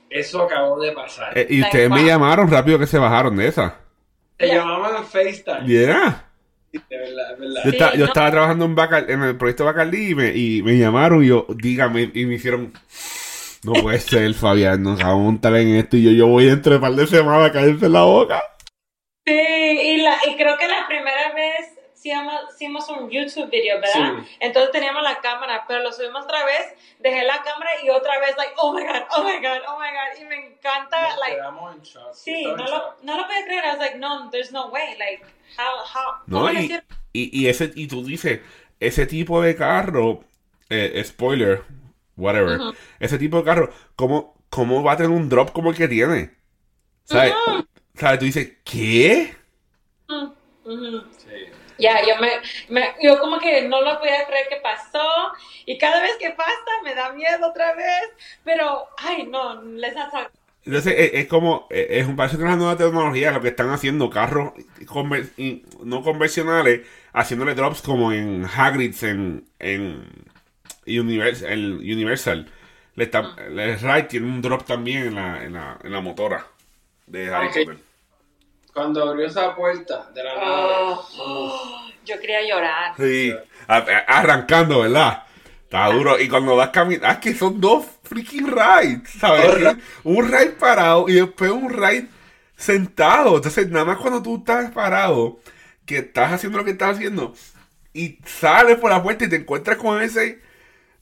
eso 0.10 0.42
acabó 0.44 0.80
de 0.80 0.92
pasar. 0.92 1.38
Eh, 1.38 1.48
y 1.50 1.58
Like, 1.60 1.66
ustedes 1.68 1.90
me 1.90 2.06
llamaron 2.06 2.50
rápido 2.50 2.80
que 2.80 2.88
se 2.88 2.98
bajaron 2.98 3.36
de 3.36 3.48
esa. 3.48 3.76
Te 4.38 4.48
llamaban 4.48 4.98
en 4.98 5.04
FaceTime. 5.06 5.68
Yeah. 5.68 6.26
De 6.72 6.82
verdad, 6.98 7.30
de 7.30 7.36
verdad. 7.40 7.62
Yo, 7.66 7.70
Sí, 7.72 7.78
esta- 7.78 7.92
yo 7.94 8.00
no. 8.00 8.06
estaba 8.06 8.32
trabajando 8.32 8.66
en, 8.66 8.76
Bacal- 8.76 9.06
en 9.10 9.22
el 9.24 9.38
proyecto 9.38 9.66
Bacardí 9.66 10.10
y 10.10 10.16
me, 10.16 10.36
y 10.36 10.64
me 10.64 10.78
llamaron 10.78 11.24
y 11.24 11.28
yo, 11.28 11.46
dígame, 11.50 12.10
y 12.14 12.26
me 12.26 12.36
hicieron, 12.36 12.74
no 13.64 13.74
puede 13.74 14.00
ser, 14.00 14.34
Fabián, 14.34 14.82
nos 14.82 14.98
vamos 15.00 15.14
a 15.14 15.24
montar 15.24 15.56
en 15.56 15.76
esto 15.76 15.98
y 15.98 16.04
yo, 16.04 16.12
yo 16.12 16.28
voy 16.28 16.50
entre 16.50 16.76
un 16.76 16.82
par 16.82 16.94
de 16.94 17.06
semanas 17.06 17.50
a 17.50 17.52
caerse 17.54 17.86
en 17.86 17.94
la 17.94 18.02
boca. 18.04 18.42
Sí, 19.26 19.32
y, 19.34 19.98
la, 19.98 20.18
y 20.28 20.36
creo 20.36 20.58
que 20.58 20.68
la 20.68 20.86
primera 20.88 21.34
vez 21.34 21.78
hicimos, 21.96 22.42
hicimos 22.54 22.90
un 22.90 23.10
YouTube 23.10 23.50
video, 23.50 23.80
¿verdad? 23.80 24.24
Sí. 24.26 24.38
Entonces 24.42 24.72
teníamos 24.72 25.02
la 25.04 25.20
cámara, 25.22 25.64
pero 25.68 25.82
lo 25.82 25.92
subimos 25.94 26.26
otra 26.26 26.44
vez, 26.46 26.74
dejé 27.00 27.24
la 27.24 27.42
cámara 27.42 27.72
y 27.84 27.90
otra 27.90 28.20
vez, 28.20 28.36
like, 28.38 28.54
oh 28.58 28.74
my 28.74 28.84
god, 28.84 29.04
oh 29.16 29.24
my 29.24 29.36
god, 29.38 29.62
oh 29.68 29.80
my 29.80 29.88
god, 29.88 30.22
y 30.22 30.26
me 30.26 30.36
encanta, 30.48 31.10
Nos 31.10 31.20
like, 31.20 31.36
quedamos 31.36 31.76
en 31.76 31.82
shock. 31.82 32.14
sí, 32.14 32.44
no 32.44 32.52
en 32.52 32.58
lo, 32.58 32.66
shock. 32.66 33.04
no 33.04 33.18
lo 33.18 33.26
podía 33.26 33.46
creer, 33.46 33.64
I 33.66 33.70
was 33.70 33.80
like, 33.80 33.98
no, 33.98 34.30
there's 34.30 34.52
no 34.52 34.68
way, 34.70 34.98
like, 34.98 35.24
how, 35.58 35.86
how, 35.86 36.22
No, 36.28 36.40
¿cómo 36.48 36.52
lo 36.52 36.60
y, 36.60 36.84
y, 37.14 37.42
y 37.42 37.48
ese, 37.48 37.72
y 37.76 37.88
tú 37.88 38.04
dices, 38.04 38.42
ese 38.82 39.06
tipo 39.06 39.42
de 39.42 39.56
carro, 39.56 40.26
eh, 40.70 41.02
spoiler, 41.06 41.64
whatever, 42.18 42.60
ese 43.00 43.18
tipo 43.18 43.38
de 43.38 43.44
carro, 43.46 43.74
¿cómo, 43.96 44.36
¿cómo 44.50 44.84
va 44.84 44.94
a 44.94 44.98
tener 44.98 45.12
un 45.12 45.30
drop 45.30 45.52
como 45.54 45.70
el 45.70 45.78
que 45.78 45.88
tiene? 45.88 46.32
¿Sabes? 47.06 47.34
¿Sabes? 47.96 48.20
Tú 48.20 48.26
dices, 48.26 48.52
¿qué? 48.64 49.36
Mm. 50.66 51.00
Sí. 51.18 51.30
Ya, 51.78 52.02
yo 52.06 52.16
me, 52.22 52.30
me- 52.70 52.96
yo 53.02 53.20
como 53.20 53.40
que 53.40 53.64
no 53.68 53.82
lo 53.82 54.00
podía 54.00 54.26
creer 54.28 54.48
que 54.48 54.58
pasó 54.58 55.34
y 55.66 55.78
cada 55.78 56.02
vez 56.02 56.12
que 56.20 56.30
pasa 56.32 56.52
me 56.84 56.94
da 56.96 57.12
miedo 57.14 57.50
otra 57.50 57.74
vez, 57.76 58.04
pero 58.44 58.88
ay 58.98 59.26
no, 59.28 59.62
les 59.64 59.96
hace 59.98 60.18
Entonces, 60.66 60.94
es, 60.98 61.12
es 61.14 61.28
como, 61.28 61.68
es 61.70 61.88
es 62.04 62.08
un 62.08 62.16
parece 62.16 62.38
que 62.38 62.44
una 62.44 62.56
nueva 62.56 62.78
tecnología 62.78 63.32
lo 63.32 63.42
que 63.42 63.50
están 63.50 63.70
haciendo 63.70 64.10
carros 64.10 64.54
conver- 64.86 65.30
no 65.84 66.02
convencionales, 66.04 66.88
haciéndole 67.14 67.54
drops 67.56 67.82
como 67.82 68.14
en 68.14 68.46
Hagrid's 68.46 69.04
en, 69.04 69.46
en 69.60 70.06
Universal. 70.88 71.52
En 71.54 71.62
Universal. 71.78 72.52
Le 72.96 73.06
está, 73.06 73.36
el 73.48 73.80
Ride 73.80 74.04
tiene 74.04 74.28
un 74.28 74.42
drop 74.42 74.66
también 74.66 75.08
en 75.08 75.16
la, 75.16 75.44
en 75.46 75.54
la, 75.54 75.80
en 75.84 75.92
la 75.94 76.02
motora 76.02 76.46
de 77.14 77.34
Harry. 77.34 77.48
Potter. 77.48 77.78
Cuando 78.74 79.08
abrió 79.08 79.28
esa 79.28 79.56
puerta 79.56 80.10
de 80.14 80.24
la 80.24 80.36
nave. 80.36 80.48
Oh, 80.48 81.08
oh, 81.20 81.92
yo 82.04 82.20
quería 82.20 82.42
llorar. 82.42 82.96
Sí, 82.98 83.34
arrancando, 83.68 84.82
¿verdad? 84.82 85.24
Está 85.64 85.88
duro. 85.94 86.20
Y 86.20 86.28
cuando 86.28 86.56
vas 86.56 86.70
caminando, 86.70 87.08
ah, 87.08 87.20
que 87.20 87.36
son 87.36 87.62
dos 87.62 87.86
freaking 88.02 88.48
rides, 88.48 89.10
¿sabes? 89.20 89.78
Un 90.04 90.26
ride 90.28 90.56
parado 90.60 91.08
y 91.08 91.14
después 91.14 91.52
un 91.52 91.70
ride 91.70 92.08
sentado. 92.58 93.36
Entonces, 93.36 93.70
nada 93.70 93.86
más 93.86 93.98
cuando 93.98 94.24
tú 94.24 94.38
estás 94.38 94.72
parado, 94.72 95.40
que 95.86 96.00
estás 96.00 96.34
haciendo 96.34 96.58
lo 96.58 96.66
que 96.66 96.72
estás 96.72 96.96
haciendo, 96.96 97.36
y 97.94 98.18
sales 98.26 98.80
por 98.80 98.90
la 98.90 99.04
puerta 99.04 99.26
y 99.26 99.30
te 99.30 99.36
encuentras 99.36 99.78
con 99.78 100.02
ese, 100.02 100.42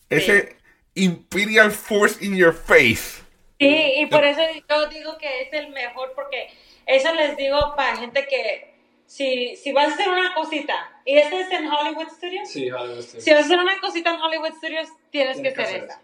ese 0.10 0.58
Imperial 0.94 1.72
Force 1.72 2.24
in 2.24 2.36
your 2.36 2.54
face. 2.54 3.22
Sí, 3.68 3.94
y 3.98 4.06
por 4.08 4.24
eso 4.24 4.42
yo 4.70 4.88
digo 4.88 5.18
que 5.18 5.42
es 5.44 5.54
el 5.54 5.70
mejor, 5.70 6.14
porque 6.16 6.50
eso 6.86 7.14
les 7.14 7.38
digo 7.38 7.74
para 7.76 7.96
gente 7.96 8.26
que 8.28 8.74
si, 9.06 9.56
si 9.56 9.72
vas 9.72 9.90
a 9.90 9.94
hacer 9.94 10.10
una 10.10 10.34
cosita, 10.34 10.74
y 11.06 11.18
este 11.18 11.42
es 11.42 11.52
en 11.52 11.68
Hollywood 11.68 12.08
Studios, 12.16 12.50
Sí, 12.50 12.72
Hollywood 12.72 13.02
Studios. 13.02 13.24
si 13.24 13.32
vas 13.32 13.42
a 13.42 13.46
hacer 13.46 13.60
una 13.60 13.80
cosita 13.80 14.10
en 14.16 14.22
Hollywood 14.22 14.54
Studios, 14.58 14.88
tienes 15.12 15.38
que 15.38 15.52
Tienes 15.52 15.54
que 15.54 15.62
hacer 15.62 15.84
hacer 15.84 15.90
esa. 15.90 16.02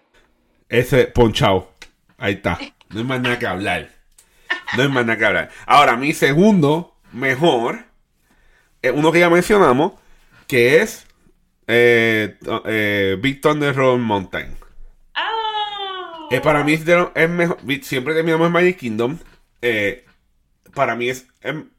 Ese 0.98 1.08
ponchado. 1.08 1.72
Ahí 2.18 2.34
está. 2.34 2.60
No 2.90 3.00
hay 3.00 3.06
más 3.06 3.22
nada 3.22 3.40
que 3.40 3.48
hablar. 3.48 3.90
No 4.76 4.84
hay 4.84 4.90
más 4.90 5.06
nada 5.06 5.18
que 5.18 5.26
hablar. 5.26 5.50
Ahora, 5.66 5.96
mi 5.96 6.14
segundo 6.14 6.96
mejor, 7.14 7.86
es 8.82 8.92
uno 8.92 9.12
que 9.12 9.20
ya 9.20 9.30
mencionamos, 9.30 9.94
que 10.48 10.82
es 10.82 11.08
eh, 11.68 12.38
eh, 12.66 13.18
Big 13.20 13.42
Thunder 13.42 13.74
Road 13.76 13.98
Mountain. 14.00 14.56
Eh, 16.32 16.42
para 16.42 16.64
mí 16.64 16.74
es, 16.74 16.86
de 16.86 16.96
lo- 16.96 17.12
es 17.16 17.30
mejor. 17.30 17.58
Siempre 17.82 18.14
terminamos 18.14 18.48
en 18.48 18.54
Magic 18.54 18.78
Kingdom. 18.78 19.18
eh, 19.62 20.06
para 20.74 20.96
mí 20.96 21.10
es. 21.10 21.28
em, 21.42 21.70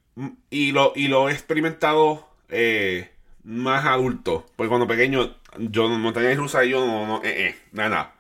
y, 0.51 0.73
lo, 0.73 0.93
y 0.97 1.09
lo 1.09 1.29
he 1.29 1.33
experimentado 1.33 2.29
eh, 2.49 3.11
más 3.45 3.85
adulto. 3.87 4.47
Porque 4.57 4.69
cuando 4.69 4.87
pequeño, 4.89 5.37
yo 5.59 5.89
no 5.89 5.99
montaña 5.99 6.35
rusa 6.35 6.65
y 6.65 6.71
yo 6.71 6.85
no, 6.87 7.07
no, 7.07 7.21
eh, 7.25 7.55
nada, 7.73 7.89
nada. 7.89 8.15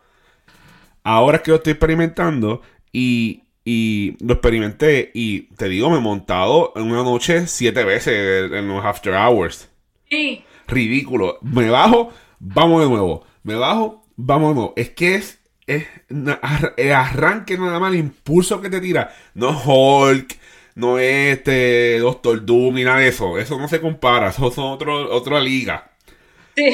Ahora 1.03 1.39
es 1.39 1.43
que 1.43 1.51
lo 1.51 1.57
estoy 1.57 1.73
experimentando 1.73 2.61
y, 2.93 3.43
y 3.65 4.17
lo 4.25 4.35
experimenté 4.35 5.11
y 5.15 5.43
te 5.57 5.69
digo, 5.69 5.91
me 5.91 5.97
he 5.99 6.01
montado 6.01 6.73
en 6.77 6.85
una 6.91 7.03
noche 7.03 7.47
siete 7.47 7.83
veces 7.85 8.53
en 8.53 8.69
los 8.69 8.85
after 8.85 9.15
hours 9.15 9.71
Sí. 10.11 10.45
ridículo. 10.67 11.39
Me 11.43 11.71
bajo, 11.71 12.13
vamos 12.39 12.83
de 12.83 12.89
nuevo. 12.89 13.25
Me 13.43 13.55
bajo, 13.55 14.05
vamos 14.17 14.51
de 14.51 14.55
nuevo. 14.55 14.73
Es 14.77 14.91
que 14.91 15.15
es, 15.17 15.38
es 15.69 15.87
el 16.77 16.93
arranque 16.93 17.57
nada 17.59 17.79
más, 17.79 17.93
el 17.93 17.99
impulso 18.01 18.61
que 18.61 18.71
te 18.71 18.81
tira. 18.81 19.15
No 19.35 19.51
Hulk, 19.51 20.37
no 20.77 20.99
es 20.99 21.39
este 21.39 21.99
Doctor 22.01 22.45
Doom 22.45 22.75
ni 22.77 22.85
nada 22.85 22.99
de 22.99 23.09
eso. 23.09 23.39
Eso 23.39 23.59
no 23.59 23.69
se 23.69 23.81
compara. 23.81 24.29
Eso 24.31 24.51
son 24.51 24.73
otro, 24.73 25.11
otra 25.15 25.41
liga. 25.41 25.91
Sí. 26.57 26.65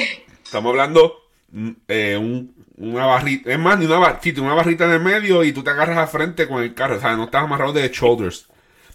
Estamos 0.45 0.71
hablando 0.71 1.15
mm, 1.53 1.71
eh, 1.89 2.17
un- 2.19 2.55
una 2.77 3.07
barrita. 3.07 3.53
Es 3.53 3.59
más, 3.59 3.79
ni 3.79 3.87
una 3.87 3.99
barrita, 3.99 4.41
una 4.43 4.55
barrita 4.55 4.85
en 4.87 4.93
el 4.93 5.01
medio 5.01 5.45
y 5.45 5.53
tú 5.53 5.63
te 5.63 5.71
agarras 5.71 5.99
al 5.99 6.09
frente 6.09 6.49
con 6.49 6.63
el 6.63 6.75
carro. 6.75 6.97
O 6.97 7.01
sea, 7.01 7.17
no 7.17 7.25
estás 7.25 7.43
amarrado 7.45 7.73
de 7.73 7.89
shoulders. 7.89 8.49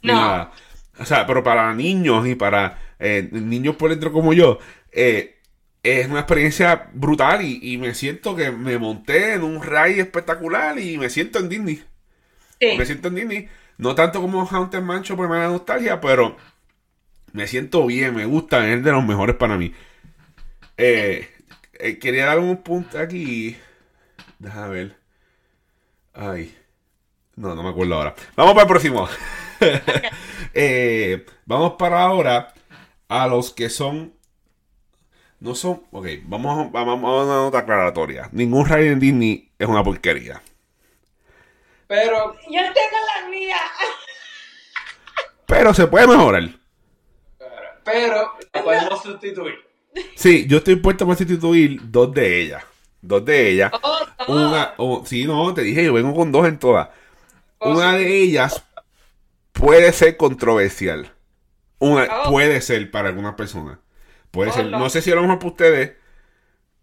ni 0.04 0.12
nada. 0.14 0.52
O 1.00 1.06
sea, 1.06 1.26
pero 1.26 1.44
para 1.44 1.74
niños 1.74 2.28
y 2.28 2.36
para 2.36 2.78
eh, 3.00 3.28
niños 3.32 3.76
por 3.78 3.90
dentro 3.90 4.12
como 4.12 4.34
yo, 4.34 4.60
eh, 4.92 5.39
es 5.84 6.08
una 6.08 6.20
experiencia 6.20 6.90
brutal 6.94 7.42
y, 7.42 7.60
y 7.62 7.78
me 7.78 7.94
siento 7.94 8.36
que 8.36 8.52
me 8.52 8.78
monté 8.78 9.34
en 9.34 9.44
un 9.44 9.64
ride 9.64 10.02
espectacular 10.02 10.78
y 10.80 10.98
me 10.98 11.10
siento 11.10 11.40
en 11.40 11.50
Disney. 11.50 11.84
Sí. 12.60 12.78
Me 12.78 12.86
siento 12.86 13.08
en 13.08 13.16
Disney. 13.16 13.50
No 13.78 13.96
tanto 13.96 14.22
como 14.22 14.46
Haunted 14.46 14.82
Mansion 14.82 15.18
por 15.18 15.30
mala 15.30 15.48
nostalgia, 15.48 16.02
pero 16.02 16.36
me 17.32 17.48
siento 17.48 17.86
bien, 17.86 18.16
me 18.16 18.26
gusta, 18.26 18.68
es 18.68 18.84
de 18.84 18.92
los 18.92 19.06
mejores 19.06 19.36
para 19.38 19.58
mí. 19.58 19.74
Eh, 20.78 21.30
eh, 21.74 22.00
quería 22.00 22.26
dar 22.26 22.40
un 22.40 22.58
punto 22.58 23.00
aquí. 23.00 23.56
Déjame 24.40 24.70
ver. 24.70 24.98
Ay. 26.14 26.56
No, 27.36 27.56
no 27.56 27.64
me 27.64 27.70
acuerdo 27.70 27.96
ahora. 27.96 28.16
Vamos 28.36 28.54
para 28.54 28.64
el 28.64 28.70
próximo. 28.70 29.08
Eh, 30.54 31.26
vamos 31.46 31.74
para 31.78 32.02
ahora 32.02 32.54
a 33.08 33.28
los 33.28 33.54
que 33.54 33.70
son. 33.70 34.14
No 35.40 35.56
son. 35.56 35.84
Ok, 35.92 36.08
vamos, 36.24 36.68
a- 36.68 36.70
vamos 36.72 37.04
a 37.10 37.24
una 37.24 37.36
nota 37.36 37.60
aclaratoria. 37.60 38.30
Ningún 38.32 38.66
ride 38.68 38.92
en 38.92 39.00
Disney 39.00 39.52
es 39.58 39.68
una 39.68 39.84
porquería. 39.84 40.42
Pero, 41.88 42.36
Yo 42.50 42.62
tengo 42.62 42.98
la 43.22 43.30
mía. 43.30 43.56
Pero 45.48 45.74
se 45.74 45.88
puede 45.88 46.08
mejorar. 46.08 46.50
pero, 47.84 48.32
la 48.54 48.64
podemos 48.64 49.02
sustituir. 49.02 49.56
Sí, 50.16 50.46
yo 50.48 50.58
estoy 50.58 50.76
puesto 50.76 51.06
para 51.08 51.18
sustituir 51.18 51.80
dos 51.84 52.14
de 52.14 52.42
ellas. 52.44 52.64
Dos 53.02 53.26
de 53.26 53.50
ellas. 53.50 53.72
Oh, 53.82 53.98
oh. 54.28 54.34
Una, 54.34 54.74
oh, 54.78 55.04
sí, 55.06 55.26
no, 55.26 55.52
te 55.54 55.62
dije, 55.64 55.86
yo 55.86 55.94
vengo 55.94 56.14
con 56.14 56.32
dos 56.32 56.48
en 56.48 56.60
todas. 56.60 56.90
Oh, 57.58 57.72
Una 57.72 57.94
sí. 57.94 57.98
de 58.04 58.18
ellas 58.22 58.64
puede 59.54 59.92
ser 59.94 60.18
controversial. 60.18 61.12
Una 61.80 62.08
Oh. 62.26 62.30
puede 62.30 62.62
ser 62.62 62.92
para 62.92 63.10
algunas 63.10 63.34
personas. 63.36 63.80
Puede 64.32 64.52
ser, 64.52 64.68
no. 64.68 64.90
sé 64.90 65.02
si 65.02 65.12
a 65.12 65.16
lo 65.16 65.22
mejor 65.22 65.40
para 65.40 65.52
ustedes, 65.52 65.92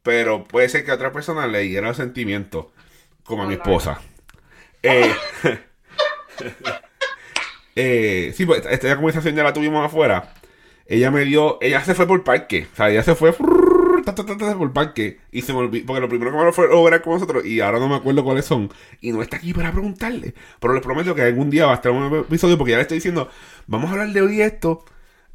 pero 0.03 0.45
puede 0.45 0.69
ser 0.69 0.85
que 0.85 0.91
a 0.91 0.95
otra 0.95 1.13
persona 1.13 1.47
le 1.47 1.69
hiera 1.69 1.95
sentimientos, 1.95 2.67
como 3.25 3.45
a 3.45 3.47
mi 3.47 3.55
esposa. 3.55 4.01
Eh, 4.83 5.15
eh, 7.77 8.33
sí, 8.35 8.47
pues 8.47 8.65
esta, 8.69 8.95
conversación 8.97 9.35
ya 9.37 9.45
la 9.45 9.53
tuvimos 9.53 9.85
afuera. 9.85 10.35
Ella 10.87 11.11
me 11.11 11.25
dio, 11.25 11.59
ella 11.61 11.85
se 11.85 11.95
fue 11.95 12.07
por 12.07 12.23
parque, 12.23 12.69
o 12.73 12.77
sea, 12.77 12.91
ella 12.91 13.03
se 13.03 13.17
fue 13.17 13.33
frrrr, 13.33 14.05
ta, 14.05 14.15
ta, 14.15 14.25
ta, 14.25 14.37
ta, 14.37 14.57
por 14.57 14.73
parque 14.73 15.19
y 15.33 15.43
se 15.43 15.53
me 15.53 15.59
olvidó, 15.59 15.87
porque 15.87 16.01
lo 16.01 16.09
primero 16.09 16.31
que 16.31 16.39
me 16.39 16.53
fue 16.53 16.69
lograr 16.69 17.03
con 17.03 17.15
nosotros 17.15 17.45
y 17.45 17.59
ahora 17.59 17.81
no 17.81 17.89
me 17.89 17.97
acuerdo 17.97 18.23
cuáles 18.23 18.45
son 18.45 18.71
y 19.01 19.11
no 19.11 19.21
está 19.21 19.39
aquí 19.39 19.53
para 19.53 19.73
preguntarle, 19.73 20.35
pero 20.61 20.75
les 20.75 20.83
prometo 20.85 21.13
que 21.17 21.23
algún 21.23 21.51
día 21.51 21.67
va 21.67 21.73
a 21.73 21.75
estar 21.77 21.91
un 21.91 22.21
episodio 22.21 22.57
porque 22.57 22.71
ya 22.71 22.77
le 22.77 22.83
estoy 22.83 22.99
diciendo, 22.99 23.29
vamos 23.67 23.89
a 23.89 23.95
hablar 23.95 24.11
de 24.11 24.23
hoy 24.23 24.43
esto 24.43 24.85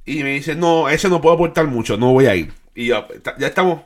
y 0.05 0.23
me 0.23 0.31
dice, 0.33 0.55
no, 0.55 0.89
ese 0.89 1.09
no 1.09 1.21
puedo 1.21 1.35
aportar 1.35 1.67
mucho, 1.67 1.97
no 1.97 2.11
voy 2.13 2.25
a 2.27 2.35
ir 2.35 2.53
y 2.75 2.87
ya, 2.87 3.07
ya 3.37 3.47
estamos 3.47 3.81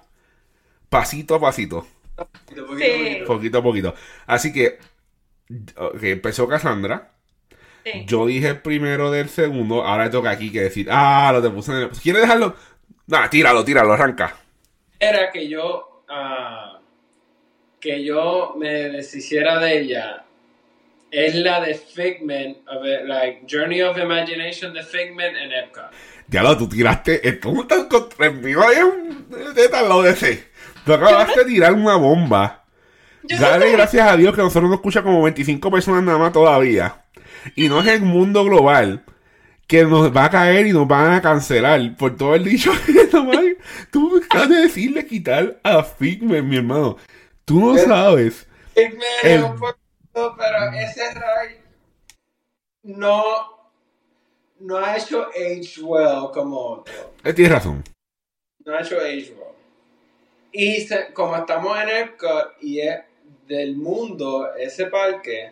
pasito 0.89 1.35
a 1.35 1.39
pasito. 1.39 1.87
Poquito, 2.15 2.65
poquito, 2.67 2.77
Sí. 2.79 2.91
poquito. 2.95 3.25
Poquito 3.25 3.57
a 3.57 3.63
poquito. 3.63 3.95
Así 4.27 4.53
que, 4.53 4.79
ok, 5.75 6.03
empezó 6.03 6.47
Cassandra. 6.47 7.11
Sí. 7.83 8.05
Yo 8.05 8.25
dije 8.25 8.49
el 8.49 8.61
primero 8.61 9.11
del 9.11 9.29
segundo. 9.29 9.83
Ahora 9.83 10.05
le 10.05 10.09
toca 10.11 10.29
aquí 10.31 10.51
que 10.51 10.61
decir, 10.61 10.87
ah, 10.91 11.31
lo 11.33 11.41
te 11.41 11.49
puse 11.49 11.71
en 11.71 11.77
el... 11.79 11.89
¿Quieres 11.89 12.21
dejarlo? 12.21 12.55
Nah, 13.07 13.29
tíralo, 13.29 13.63
tíralo, 13.63 13.93
arranca. 13.93 14.35
Era 14.99 15.31
que 15.31 15.47
yo, 15.49 16.03
ah, 16.09 16.79
que 17.79 18.03
yo 18.03 18.55
me 18.57 18.69
deshiciera 18.89 19.59
de 19.59 19.79
ella. 19.79 20.24
Es 21.15 21.35
la 21.35 21.61
de 21.61 21.75
Figment, 21.75 22.57
of 22.67 22.85
it, 22.85 23.05
like 23.07 23.43
Journey 23.49 23.81
of 23.81 23.97
Imagination 23.97 24.73
de 24.73 24.83
Figment 24.83 25.35
en 25.37 25.51
Epcot. 25.53 25.85
Ya 26.27 26.43
lo, 26.43 26.57
tú 26.57 26.67
tiraste. 26.67 27.27
eh, 27.27 27.39
¿Cómo 27.39 27.61
estás 27.61 27.85
contra 27.85 28.27
el 28.27 28.33
mío? 28.35 28.61
Hay 28.67 28.77
un 28.83 29.29
de 29.55 29.69
tal 29.69 29.87
lado 29.87 30.01
de 30.03 30.11
ese. 30.11 30.43
Tú 30.85 30.93
acabaste 30.93 31.39
de 31.41 31.45
tirar 31.45 31.73
una 31.73 31.95
bomba. 31.95 32.63
Dale 33.23 33.71
gracias 33.71 34.07
a 34.11 34.17
Dios 34.17 34.35
que 34.35 34.41
nosotros 34.41 34.69
nos 34.69 34.79
escucha 34.79 35.01
como 35.03 35.23
25 35.23 35.71
personas 35.71 36.03
nada 36.03 36.17
más 36.17 36.33
todavía. 36.33 37.03
Y 37.55 37.69
no 37.69 37.79
es 37.81 37.87
el 37.87 38.01
mundo 38.01 38.43
global 38.43 39.03
que 39.67 39.83
nos 39.85 40.15
va 40.15 40.25
a 40.25 40.29
caer 40.29 40.67
y 40.67 40.73
nos 40.73 40.87
van 40.87 41.13
a 41.13 41.21
cancelar 41.21 41.95
por 41.97 42.15
todo 42.17 42.35
el 42.35 42.43
dicho 42.43 42.71
que 42.85 43.07
nomás 43.13 43.39
tú 43.91 44.21
acabas 44.23 44.49
de 44.49 44.55
decirle 44.61 45.05
quitar 45.07 45.57
a 45.63 45.81
Figment, 45.83 46.45
mi 46.45 46.57
hermano. 46.57 46.97
Tú 47.45 47.59
no 47.59 47.73
Pero- 47.75 47.87
sabes. 47.87 48.47
Figment 48.75 49.01
El- 49.23 49.31
es 49.39 49.43
un 49.43 49.59
pero 50.15 50.71
ese 50.73 51.13
ride 51.13 51.61
no, 52.83 53.23
no 54.59 54.77
ha 54.77 54.95
hecho 54.97 55.27
age 55.29 55.81
well 55.81 56.31
como 56.33 56.57
otro. 56.59 56.93
Eh, 57.23 57.33
Tienes 57.33 57.51
razón. 57.53 57.83
No 58.63 58.75
ha 58.75 58.81
hecho 58.81 58.97
age 58.97 59.33
well. 59.37 59.53
Y 60.51 60.81
se- 60.81 61.11
como 61.13 61.35
estamos 61.35 61.77
en 61.81 61.89
Epcot 61.89 62.53
y 62.61 62.79
es 62.79 62.99
del 63.47 63.75
mundo 63.75 64.53
ese 64.55 64.85
parque, 64.87 65.51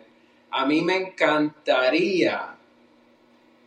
a 0.50 0.64
mí 0.64 0.80
me 0.80 0.96
encantaría 0.96 2.56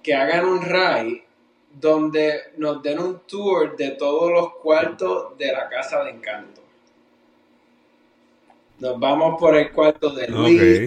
que 0.02 0.14
hagan 0.16 0.46
un 0.46 0.62
ride 0.62 1.24
donde 1.72 2.54
nos 2.58 2.82
den 2.82 2.98
un 3.00 3.20
tour 3.28 3.76
de 3.78 3.92
todos 3.92 4.32
los 4.32 4.56
cuartos 4.56 5.38
de 5.38 5.52
la 5.52 5.70
casa 5.70 6.04
de 6.04 6.10
encanto. 6.12 6.62
Nos 8.80 9.00
vamos 9.00 9.40
por 9.40 9.56
el 9.56 9.72
cuarto 9.72 10.10
de 10.12 10.28
Luis, 10.28 10.84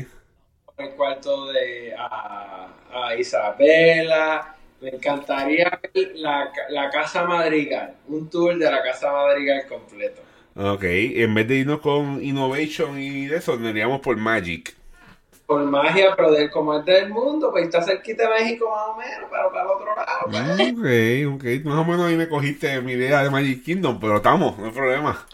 por 0.64 0.84
el 0.84 0.94
cuarto 0.94 1.46
de 1.52 1.94
a, 1.96 2.68
a 2.92 3.16
Isabela. 3.16 4.56
Me 4.80 4.88
encantaría 4.88 5.78
ver 5.94 6.12
la, 6.16 6.50
la 6.70 6.88
casa 6.90 7.24
madrigal, 7.24 7.96
un 8.08 8.30
tour 8.30 8.56
de 8.56 8.70
la 8.70 8.82
casa 8.82 9.12
madrigal 9.12 9.66
completo. 9.68 10.22
Ok, 10.54 10.84
en 10.84 11.34
vez 11.34 11.48
de 11.48 11.56
irnos 11.56 11.80
con 11.80 12.22
Innovation 12.22 13.00
y 13.00 13.26
eso, 13.26 13.56
nos 13.56 13.70
iríamos 13.70 14.00
por 14.00 14.16
Magic. 14.16 14.76
Por 15.46 15.62
magia, 15.64 16.14
pero 16.16 16.30
del 16.30 16.50
como 16.50 16.78
es 16.78 16.84
del 16.84 17.10
mundo, 17.10 17.50
pues 17.50 17.64
está 17.64 17.82
cerquita 17.82 18.22
de 18.22 18.40
México 18.40 18.70
más 18.70 18.88
o 18.88 18.96
menos, 18.96 19.28
pero 19.30 19.50
para 19.50 19.64
el 19.64 19.70
otro 19.70 19.94
lado. 19.96 20.30
pues. 20.30 20.44
Ok, 20.48 20.84
ok. 21.34 21.64
Más 21.64 21.78
o 21.78 21.84
menos 21.84 22.06
ahí 22.06 22.16
me 22.16 22.28
cogiste 22.28 22.80
mi 22.80 22.92
idea 22.92 23.22
de 23.22 23.30
Magic 23.30 23.64
Kingdom, 23.64 23.98
pero 24.00 24.16
estamos, 24.16 24.58
no 24.58 24.66
hay 24.66 24.70
problema. 24.72 25.26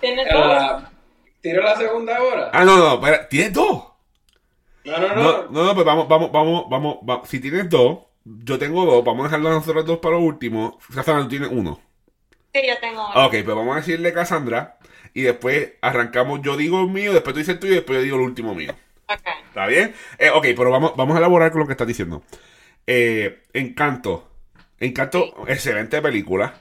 ¿Tienes 0.00 0.28
dos? 0.32 0.82
¿Tiro 1.40 1.62
la 1.62 1.76
segunda 1.76 2.22
hora? 2.22 2.50
Ah, 2.52 2.64
no, 2.64 2.76
no, 2.76 2.94
espera, 2.94 3.28
¿tienes 3.28 3.52
dos? 3.52 3.84
No, 4.84 4.98
no, 4.98 5.08
no. 5.14 5.48
No, 5.50 5.64
no, 5.64 5.74
pues 5.74 5.86
vamos, 5.86 6.08
vamos, 6.08 6.32
vamos, 6.32 6.64
vamos, 6.68 6.98
vamos. 7.02 7.28
Si 7.28 7.40
tienes 7.40 7.68
dos, 7.68 8.00
yo 8.24 8.58
tengo 8.58 8.84
dos, 8.84 9.04
vamos 9.04 9.24
a 9.24 9.28
dejarlo 9.28 9.48
a 9.48 9.52
nosotros 9.52 9.86
dos 9.86 9.98
para 9.98 10.16
lo 10.16 10.22
último. 10.22 10.78
Cassandra, 10.94 11.24
tú 11.24 11.28
tienes 11.30 11.48
uno. 11.50 11.80
Sí, 12.52 12.60
yo 12.66 12.78
tengo 12.78 13.08
uno. 13.08 13.26
Ok, 13.26 13.30
pues 13.30 13.56
vamos 13.56 13.74
a 13.74 13.80
decirle 13.80 14.12
Cassandra 14.12 14.78
y 15.14 15.22
después 15.22 15.72
arrancamos, 15.80 16.40
yo 16.42 16.56
digo 16.56 16.80
el 16.80 16.88
mío, 16.88 17.12
después 17.12 17.34
tú 17.34 17.38
dices 17.38 17.54
el 17.54 17.60
tuyo 17.60 17.72
y 17.72 17.76
después 17.76 17.98
yo 17.98 18.02
digo 18.02 18.16
el 18.16 18.22
último 18.22 18.54
mío. 18.54 18.74
Ok. 19.08 19.26
¿Está 19.48 19.66
bien? 19.66 19.94
Eh, 20.18 20.30
ok, 20.30 20.46
pero 20.56 20.70
vamos, 20.70 20.94
vamos 20.96 21.16
a 21.16 21.18
elaborar 21.18 21.50
con 21.50 21.60
lo 21.60 21.66
que 21.66 21.72
estás 21.72 21.86
diciendo. 21.86 22.22
Eh, 22.86 23.42
Encanto. 23.52 24.28
Encanto, 24.78 25.34
excelente 25.46 26.00
película. 26.00 26.54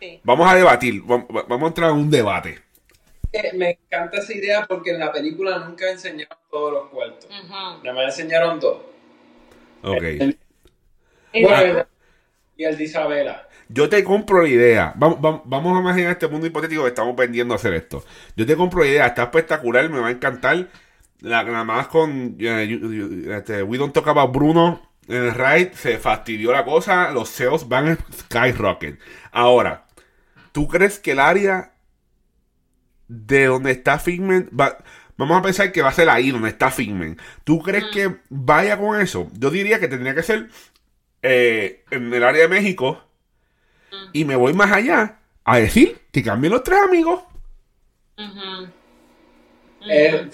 Sí. 0.00 0.20
Vamos 0.24 0.50
a 0.50 0.54
debatir, 0.54 1.02
vam- 1.02 1.26
va- 1.34 1.44
vamos 1.48 1.64
a 1.64 1.68
entrar 1.68 1.90
en 1.90 1.96
un 1.96 2.10
debate. 2.10 2.58
Eh, 3.32 3.50
Me 3.54 3.70
encanta 3.84 4.18
esa 4.18 4.32
idea 4.32 4.66
porque 4.66 4.90
en 4.90 5.00
la 5.00 5.12
película 5.12 5.58
nunca 5.58 5.90
enseñaron 5.90 6.38
todos 6.50 6.72
los 6.72 6.88
cuartos. 6.88 7.26
Ujú. 7.26 7.48
Nada 7.84 7.92
más 7.94 8.04
enseñaron 8.18 8.58
dos. 8.60 8.78
Ok. 9.82 10.02
El- 10.02 10.38
Y 11.32 11.42
bueno, 11.44 11.86
y 12.56 12.64
el 12.64 12.76
de 12.78 12.84
Isabela. 12.84 13.48
Yo 13.68 13.88
te 13.88 14.02
compro 14.02 14.42
la 14.42 14.48
idea. 14.48 14.92
Vamos, 14.96 15.20
vamos, 15.20 15.42
vamos 15.44 15.76
a 15.76 15.80
imaginar 15.80 16.12
este 16.12 16.26
mundo 16.26 16.46
hipotético 16.46 16.82
que 16.82 16.88
estamos 16.88 17.14
vendiendo 17.14 17.52
a 17.52 17.56
hacer 17.58 17.74
esto. 17.74 18.02
Yo 18.34 18.46
te 18.46 18.56
compro 18.56 18.80
la 18.80 18.86
idea, 18.88 19.06
está 19.08 19.24
espectacular, 19.24 19.88
me 19.90 20.00
va 20.00 20.08
a 20.08 20.10
encantar. 20.10 20.66
La, 21.20 21.42
nada 21.42 21.64
más 21.64 21.88
con 21.88 22.36
eh, 22.40 22.66
you- 22.66 22.92
you- 22.92 23.32
este, 23.32 23.62
We 23.62 23.76
Don't 23.76 23.92
Talk 23.92 24.08
About 24.08 24.32
Bruno 24.34 24.88
en 25.06 25.16
el 25.24 25.34
ride 25.34 25.72
se 25.74 25.98
fastidió 25.98 26.52
la 26.52 26.64
cosa, 26.64 27.10
los 27.10 27.28
SEOs 27.28 27.68
van 27.68 27.88
a 27.88 27.98
skyrocket. 28.12 28.98
Ahora, 29.32 29.84
¿tú 30.52 30.68
crees 30.68 30.98
que 30.98 31.12
el 31.12 31.20
área 31.20 31.74
de 33.08 33.46
donde 33.46 33.72
está 33.72 33.98
Figment 33.98 34.50
va, 34.58 34.78
vamos 35.16 35.38
a 35.38 35.42
pensar 35.42 35.72
que 35.72 35.82
va 35.82 35.88
a 35.88 35.92
ser 35.92 36.08
ahí 36.10 36.30
donde 36.30 36.50
está 36.50 36.70
Figment? 36.70 37.20
¿Tú 37.44 37.60
crees 37.60 37.84
que 37.92 38.16
vaya 38.28 38.78
con 38.78 39.00
eso? 39.00 39.30
Yo 39.38 39.50
diría 39.50 39.80
que 39.80 39.88
tendría 39.88 40.14
que 40.14 40.22
ser 40.22 40.48
eh, 41.22 41.84
en 41.90 42.12
el 42.12 42.24
área 42.24 42.42
de 42.42 42.48
México 42.48 43.02
y 44.12 44.24
me 44.24 44.36
voy 44.36 44.52
más 44.52 44.72
allá 44.72 45.18
a 45.44 45.58
decir 45.58 45.98
que 46.12 46.22
cambien 46.22 46.52
los 46.52 46.62
tres 46.62 46.80
amigos. 46.80 47.22
Eh, 49.88 50.28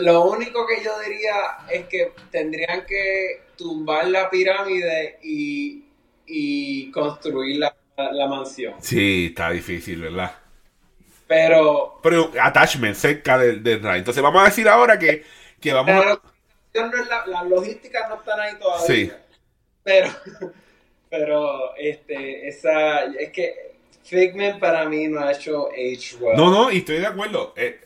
lo 0.00 0.30
único 0.30 0.66
que 0.66 0.84
yo 0.84 0.98
diría 1.00 1.34
es 1.70 1.86
que 1.86 2.12
tendrían 2.30 2.86
que 2.86 3.46
tumbar 3.56 4.06
la 4.08 4.30
pirámide 4.30 5.18
y, 5.22 5.84
y 6.26 6.90
construir 6.90 7.58
la, 7.58 7.74
la 7.96 8.26
mansión. 8.28 8.74
Sí, 8.80 9.26
está 9.30 9.50
difícil, 9.50 10.00
¿verdad? 10.02 10.32
Pero, 11.26 12.00
Pero 12.02 12.30
attachment 12.40 12.94
cerca 12.94 13.38
del, 13.38 13.62
del 13.62 13.80
ride. 13.82 13.98
Entonces 13.98 14.22
vamos 14.22 14.42
a 14.42 14.46
decir 14.46 14.68
ahora 14.68 14.98
que, 14.98 15.24
que 15.60 15.72
vamos 15.72 15.90
a... 15.94 16.20
no 16.74 16.98
es 17.00 17.08
la, 17.08 17.26
las 17.26 17.44
logísticas 17.46 18.08
no 18.08 18.16
están 18.16 18.40
ahí 18.40 18.54
todavía. 18.58 18.86
Sí. 18.86 19.12
Pero, 19.82 20.10
pero, 21.10 21.76
este, 21.76 22.48
esa, 22.48 23.04
es 23.04 23.30
que 23.32 23.76
Figment 24.04 24.60
para 24.60 24.84
mí 24.88 25.08
no 25.08 25.20
ha 25.20 25.32
hecho 25.32 25.68
age 25.70 26.16
well. 26.20 26.36
No, 26.36 26.50
no, 26.50 26.70
y 26.70 26.78
estoy 26.78 26.98
de 26.98 27.06
acuerdo. 27.06 27.54
Eh, 27.56 27.80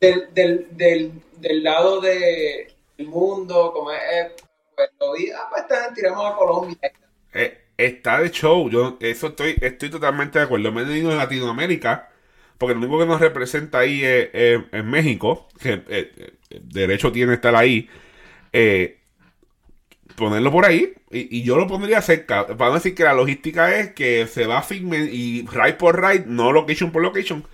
Del, 0.00 0.32
del, 0.34 0.66
del, 0.76 1.12
del 1.38 1.62
lado 1.62 2.00
de, 2.00 2.74
del 2.96 3.06
mundo, 3.08 3.72
como 3.72 3.92
es, 3.92 4.00
eh, 4.12 4.32
pues 4.74 4.90
lo 5.00 5.12
vi, 5.14 5.30
ah, 5.30 5.48
pues 5.50 5.64
tiramos 5.94 6.32
a 6.32 6.36
Colombia. 6.36 6.92
eh, 7.32 7.65
está 7.76 8.20
de 8.20 8.30
show. 8.30 8.70
Yo 8.70 8.98
eso 9.00 9.28
estoy, 9.28 9.56
estoy 9.60 9.90
totalmente 9.90 10.38
de 10.38 10.44
acuerdo. 10.46 10.72
Me 10.72 10.82
he 10.82 10.98
ido 10.98 11.10
en 11.12 11.18
Latinoamérica, 11.18 12.10
porque 12.58 12.74
lo 12.74 12.80
único 12.80 12.98
que 12.98 13.06
nos 13.06 13.20
representa 13.20 13.80
ahí 13.80 14.04
es, 14.04 14.30
es- 14.32 14.60
es 14.72 14.84
México, 14.84 15.48
que 15.60 15.74
eh, 15.74 15.82
eh, 16.50 16.60
derecho 16.62 17.12
tiene 17.12 17.34
estar 17.34 17.54
ahí. 17.56 17.88
Eh, 18.52 19.00
ponerlo 20.16 20.50
por 20.52 20.64
ahí 20.64 20.94
y, 21.10 21.38
y 21.38 21.42
yo 21.42 21.56
lo 21.56 21.66
pondría 21.66 22.00
cerca 22.02 22.46
para 22.46 22.70
no 22.70 22.74
decir 22.76 22.94
que 22.94 23.04
la 23.04 23.12
logística 23.14 23.78
es 23.78 23.92
que 23.92 24.26
se 24.26 24.46
va 24.46 24.58
a 24.58 24.62
Figment 24.62 25.10
y 25.12 25.46
ride 25.46 25.74
por 25.74 26.00
ride 26.00 26.24
no 26.26 26.52
location 26.52 26.90
por 26.92 27.02
location 27.02 27.44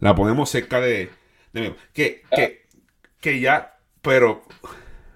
la 0.00 0.14
ponemos 0.14 0.50
cerca 0.50 0.80
de, 0.80 1.10
de 1.52 1.74
que, 1.92 2.24
que, 2.32 2.66
que 3.20 3.40
ya 3.40 3.78
pero 4.02 4.44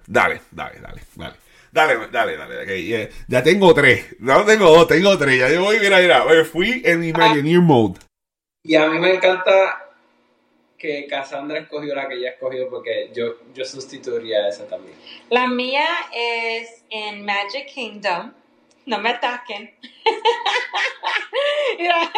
dale 0.07 0.41
dale 0.51 0.79
dale 0.81 1.03
dale 1.15 1.35
Dale, 1.71 2.07
dale, 2.11 2.35
dale. 2.35 2.65
que 2.65 2.85
ya, 2.85 3.09
ya 3.27 3.43
tengo 3.43 3.73
tres. 3.73 4.17
No 4.19 4.43
tengo 4.43 4.69
dos, 4.69 4.87
tengo 4.87 5.17
tres. 5.17 5.39
Ya 5.39 5.49
yo 5.49 5.63
voy, 5.63 5.79
mira, 5.79 5.99
mira. 5.99 6.25
me 6.25 6.43
Fui 6.43 6.81
en 6.83 7.03
Imagineer 7.03 7.61
Mode. 7.61 7.99
Y 8.63 8.75
a 8.75 8.87
mí 8.87 8.99
me 8.99 9.15
encanta 9.15 9.87
que 10.77 11.07
Cassandra 11.07 11.59
escogió 11.59 11.95
la 11.95 12.07
que 12.07 12.15
ella 12.15 12.31
escogió 12.31 12.69
porque 12.69 13.11
yo, 13.13 13.35
yo 13.53 13.63
sustituiría 13.63 14.47
esa 14.47 14.67
también. 14.67 14.95
La 15.29 15.47
mía 15.47 15.87
es 16.13 16.83
en 16.89 17.23
Magic 17.23 17.67
Kingdom. 17.73 18.33
No 18.85 18.99
me 18.99 19.09
ataquen. 19.11 19.73
Mira, 21.77 22.11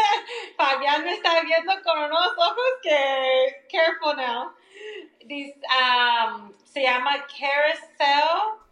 Fabián 0.58 1.04
me 1.04 1.14
está 1.14 1.42
viendo 1.44 1.74
con 1.84 2.00
unos 2.00 2.28
ojos 2.38 2.70
que. 2.82 3.68
Careful 3.70 4.16
now. 4.16 4.52
This, 5.28 5.54
um, 5.68 6.54
se 6.64 6.84
llama 6.84 7.26
Carousel. 7.28 8.63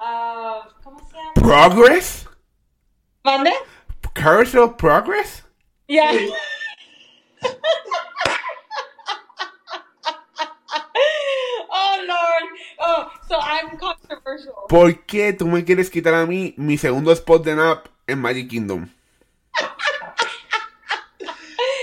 Of- 0.00 0.72
¿Cómo 0.82 0.98
se 1.08 1.16
llama? 1.16 1.32
Progress? 1.34 2.26
¿Mande? 3.22 3.52
Carousel 4.14 4.74
Progress? 4.76 5.44
Yeah. 5.88 6.12
oh 11.70 12.04
Lord. 12.06 12.50
Oh, 12.78 13.10
so 13.28 13.36
I'm 13.38 13.76
controversial. 13.78 14.54
¿Por 14.68 15.04
qué 15.06 15.32
tú 15.32 15.46
me 15.46 15.64
quieres 15.64 15.90
quitar 15.90 16.14
a 16.14 16.26
mí 16.26 16.54
mi 16.56 16.76
segundo 16.78 17.12
spot 17.12 17.44
de 17.44 17.54
nap 17.56 17.86
en 18.06 18.20
Magic 18.20 18.48
Kingdom? 18.48 18.88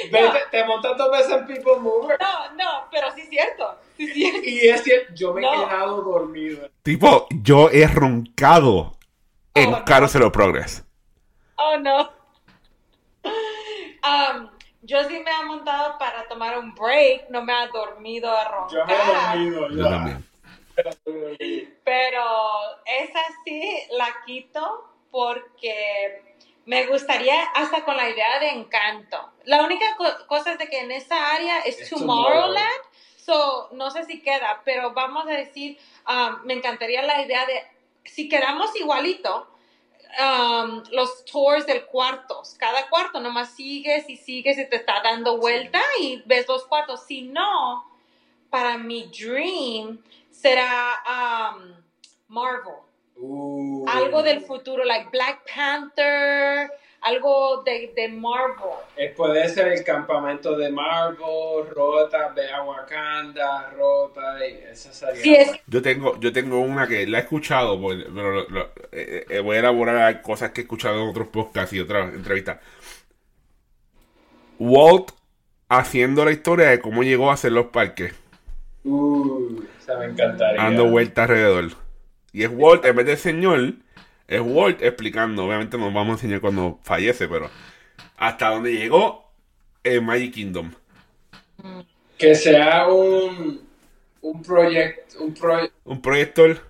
Te, 0.10 0.32
te 0.52 0.64
montas 0.66 0.98
dos 0.98 1.12
veces 1.12 1.32
en 1.34 1.46
People 1.48 1.80
Mover. 1.80 2.18
No, 2.22 2.54
no, 2.56 2.88
pero 2.92 3.12
sí 3.14 3.22
es 3.22 3.30
cierto. 3.30 3.78
Sí. 3.98 4.42
Y 4.44 4.68
es 4.68 4.84
cierto, 4.84 5.14
yo 5.16 5.34
me 5.34 5.42
he 5.42 5.50
quedado 5.50 6.02
dormido. 6.04 6.70
Tipo, 6.84 7.28
yo 7.32 7.70
he 7.70 7.88
roncado 7.88 8.98
en 9.56 9.74
Oh, 9.74 9.80
no. 9.80 9.86
Carousel 9.86 10.22
of 10.24 10.32
Progress. 10.34 10.84
Oh 11.58 11.78
no. 11.80 12.12
Um, 14.04 14.50
yo 14.84 15.04
sí 15.06 15.20
me 15.20 15.32
he 15.32 15.46
montado 15.46 15.98
para 15.98 16.28
tomar 16.28 16.58
un 16.58 16.74
break, 16.76 17.30
no 17.30 17.44
me 17.44 17.52
ha 17.54 17.68
dormido 17.68 18.32
a 18.32 18.68
Yo 18.72 18.86
me 18.86 18.94
he 18.94 18.98
roncar. 18.98 19.38
dormido. 19.38 19.70
Yo 19.70 19.84
ya. 19.84 19.90
también. 19.90 20.28
Pero 21.84 22.24
esa 22.86 23.20
sí 23.44 23.80
la 23.92 24.08
quito 24.26 24.94
porque 25.10 26.38
me 26.66 26.86
gustaría 26.86 27.42
hasta 27.56 27.84
con 27.84 27.98
la 27.98 28.10
idea 28.10 28.40
de 28.40 28.50
encanto. 28.50 29.18
La 29.46 29.64
única 29.64 29.86
co- 29.98 30.28
cosa 30.28 30.52
es 30.54 30.60
de 30.60 30.68
que 30.70 30.82
en 30.82 30.92
esa 30.92 31.34
área 31.34 31.60
es, 31.62 31.80
Es 31.82 31.90
Tomorrowland, 31.90 32.82
so 33.28 33.70
no 33.74 33.92
sé 33.92 34.06
si 34.06 34.22
queda, 34.22 34.62
pero 34.64 34.94
vamos 34.94 35.28
a 35.28 35.32
decir, 35.32 35.78
um, 36.08 36.46
me 36.46 36.54
encantaría 36.54 37.02
la 37.02 37.22
idea 37.22 37.46
de 37.46 37.62
si 38.06 38.30
quedamos 38.30 38.74
igualito. 38.76 39.48
um, 40.18 40.84
los 40.92 41.26
tours 41.26 41.66
del 41.66 41.86
cuartos. 41.86 42.56
Cada 42.58 42.90
cuarto 42.90 43.20
nomás 43.20 43.50
sigues 43.56 44.10
y 44.10 44.16
sigues 44.16 44.58
y 44.58 44.70
te 44.70 44.78
está 44.78 45.02
dando 45.04 45.38
vuelta 45.38 45.82
y 46.00 46.24
ves 46.26 46.48
los 46.48 46.66
cuartos. 46.66 47.06
Si 47.06 47.22
no, 47.24 47.86
para 48.50 48.78
mi 48.78 49.08
dream 49.08 50.02
será 50.32 50.96
um, 51.06 51.74
Marvel. 52.28 52.82
Uh. 53.18 53.86
Algo 53.88 54.24
del 54.24 54.42
futuro, 54.42 54.84
like 54.86 55.10
Black 55.12 55.44
Panther, 55.54 56.72
algo 57.08 57.64
de, 57.64 57.94
de 57.96 58.10
Marvel. 58.10 58.70
Eh, 58.96 59.14
puede 59.16 59.48
ser 59.50 59.68
el 59.70 59.84
campamento 59.84 60.58
de 60.58 60.72
Marvel, 60.72 61.68
Rota, 61.74 62.30
ve 62.36 62.50
a 62.52 62.64
Wakanda, 62.64 63.70
Rota, 63.72 64.46
y 64.48 64.54
esa 64.72 64.92
sería. 64.94 65.22
Sí, 65.24 65.36
es 65.36 65.52
Yo 65.68 65.82
tengo, 65.82 66.20
yo 66.20 66.32
tengo 66.34 66.60
una 66.60 66.88
que 66.88 67.08
la 67.08 67.20
he 67.20 67.22
escuchado, 67.22 67.80
pero 67.82 68.32
lo- 68.32 68.50
lo- 68.50 68.70
eh, 68.92 69.26
eh, 69.30 69.40
voy 69.40 69.56
a 69.58 69.60
elaborar 69.60 70.22
cosas 70.22 70.52
que 70.52 70.62
he 70.62 70.64
escuchado 70.64 71.02
en 71.04 71.10
otros 71.10 71.28
podcasts 71.30 71.74
y 71.74 71.80
otras 71.80 72.14
entrevistas. 72.14 72.58
Walt 74.60 75.12
haciendo 75.70 76.26
la 76.26 76.32
historia 76.32 76.70
de 76.70 76.80
cómo 76.80 77.04
llegó 77.04 77.30
a 77.30 77.34
hacer 77.34 77.52
los 77.52 77.68
parques, 77.68 78.14
Uh, 78.84 79.62
esa 79.82 79.98
me 79.98 80.06
encantaría. 80.06 80.62
dando 80.64 80.86
vueltas 80.90 81.24
alrededor. 81.30 81.72
Y 82.32 82.44
es 82.44 82.50
Walt, 82.54 82.86
en 82.86 82.96
vez 82.96 83.06
del 83.06 83.18
señor, 83.18 83.74
es 84.28 84.42
Walt 84.42 84.82
explicando. 84.82 85.46
Obviamente 85.46 85.78
nos 85.78 85.94
vamos 85.94 86.10
a 86.10 86.14
enseñar 86.14 86.42
cuando 86.42 86.80
fallece, 86.84 87.28
pero 87.28 87.50
hasta 88.18 88.50
dónde 88.50 88.74
llegó 88.74 89.32
en 89.84 90.06
Magic 90.06 90.34
Kingdom. 90.34 90.72
Que 92.18 92.36
sea 92.36 92.88
un, 92.88 93.62
un 94.22 94.42
proyecto, 94.42 95.24
un 95.24 95.34
proyecto 95.34 95.78
Un 95.86 96.02
proyector 96.02 96.62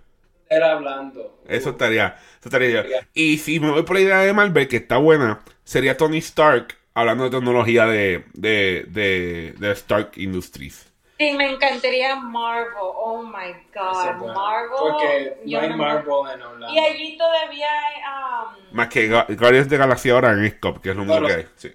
hablando. 0.49 1.33
Eso 1.47 1.71
estaría, 1.71 2.07
eso 2.39 2.49
estaría 2.49 2.69
yo. 2.83 2.83
Y 3.13 3.37
si 3.37 3.59
me 3.59 3.71
voy 3.71 3.83
por 3.83 3.95
la 3.95 4.01
idea 4.01 4.19
de 4.19 4.33
Marvel, 4.33 4.67
que 4.67 4.77
está 4.77 4.97
buena, 4.97 5.41
sería 5.63 5.97
Tony 5.97 6.17
Stark 6.17 6.75
hablando 6.93 7.25
de 7.25 7.29
tecnología 7.31 7.85
de, 7.85 8.25
de, 8.33 8.85
de, 8.89 9.55
de 9.59 9.71
Stark 9.71 10.11
Industries. 10.15 10.86
Sí, 11.19 11.33
me 11.33 11.49
encantaría 11.49 12.15
Marvel. 12.15 12.73
Oh 12.79 13.23
my 13.23 13.53
God, 13.73 14.09
es 14.09 14.17
buena. 14.19 14.33
Marvel. 14.33 14.69
Porque 14.77 15.37
no 15.45 15.59
hay 15.59 15.69
no- 15.69 15.77
Marvel 15.77 16.33
en 16.33 16.41
Orlando. 16.43 16.67
Y 16.73 16.79
allí 16.79 17.17
todavía 17.17 17.67
hay. 17.71 17.95
um, 18.03 18.75
Más 18.75 18.87
que 18.89 19.07
Guardians 19.09 19.67
de 19.69 19.77
Galaxia 19.77 20.13
ahora 20.13 20.31
en 20.33 20.49
Scop, 20.51 20.81
que 20.81 20.91
es 20.91 20.95
lo 20.95 21.01
único 21.03 21.19
Bueno. 21.19 21.27
que 21.27 21.41
hay. 21.41 21.47
Sí. 21.55 21.73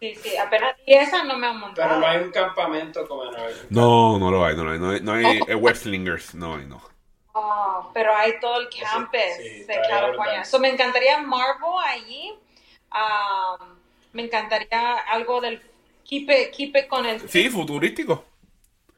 sí, 0.00 0.14
sí, 0.14 0.36
apenas. 0.38 0.74
Y 0.86 0.94
esa 0.94 1.24
no 1.24 1.36
me 1.36 1.46
han 1.48 1.58
montado. 1.60 1.88
Pero 1.88 2.00
no 2.00 2.06
hay 2.06 2.18
un 2.22 2.30
campamento 2.30 3.06
como 3.06 3.24
en 3.24 3.28
Orlando. 3.34 3.56
No, 3.70 4.18
no 4.18 4.30
lo 4.30 4.44
hay, 4.44 4.56
no 4.56 4.64
lo 4.64 4.70
hay. 4.72 4.78
No 4.78 4.90
hay, 4.90 5.00
no 5.00 5.12
hay 5.12 5.40
eh, 5.48 5.54
Westlingers, 5.54 6.34
no 6.34 6.54
hay, 6.56 6.64
no. 6.64 6.80
Oh, 7.38 7.90
pero 7.92 8.14
hay 8.16 8.40
todo 8.40 8.58
el 8.60 8.68
campus 8.70 9.20
sí, 9.36 9.42
de 9.42 9.60
estaría 9.60 9.88
California. 9.90 10.44
So, 10.44 10.58
me 10.58 10.70
encantaría 10.70 11.18
Marvel 11.18 11.68
allí. 11.86 12.32
Um, 12.90 13.66
me 14.14 14.22
encantaría 14.22 14.96
algo 15.10 15.42
del 15.42 15.60
keep 16.04 16.30
it, 16.30 16.54
keep 16.56 16.74
it 16.74 16.86
con 16.88 17.04
el 17.04 17.28
Sí, 17.28 17.50
futurístico. 17.50 18.24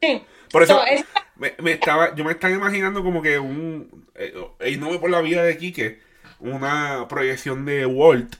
Sí. 0.00 0.22
Por 0.50 0.62
eso 0.62 0.74
So, 0.74 0.86
es- 0.86 1.04
me, 1.36 1.54
me 1.62 1.72
estaba, 1.72 2.14
yo 2.14 2.24
me 2.24 2.32
estaba 2.32 2.54
imaginando 2.54 3.02
como 3.02 3.20
que 3.22 3.38
un, 3.38 4.06
eh, 4.14 4.32
y 4.66 4.76
no 4.76 4.86
voy 4.88 4.98
por 4.98 5.10
la 5.10 5.20
vida 5.20 5.42
de 5.44 5.56
Quique, 5.58 6.00
una 6.40 7.06
proyección 7.08 7.64
de 7.64 7.84
Walt 7.86 8.36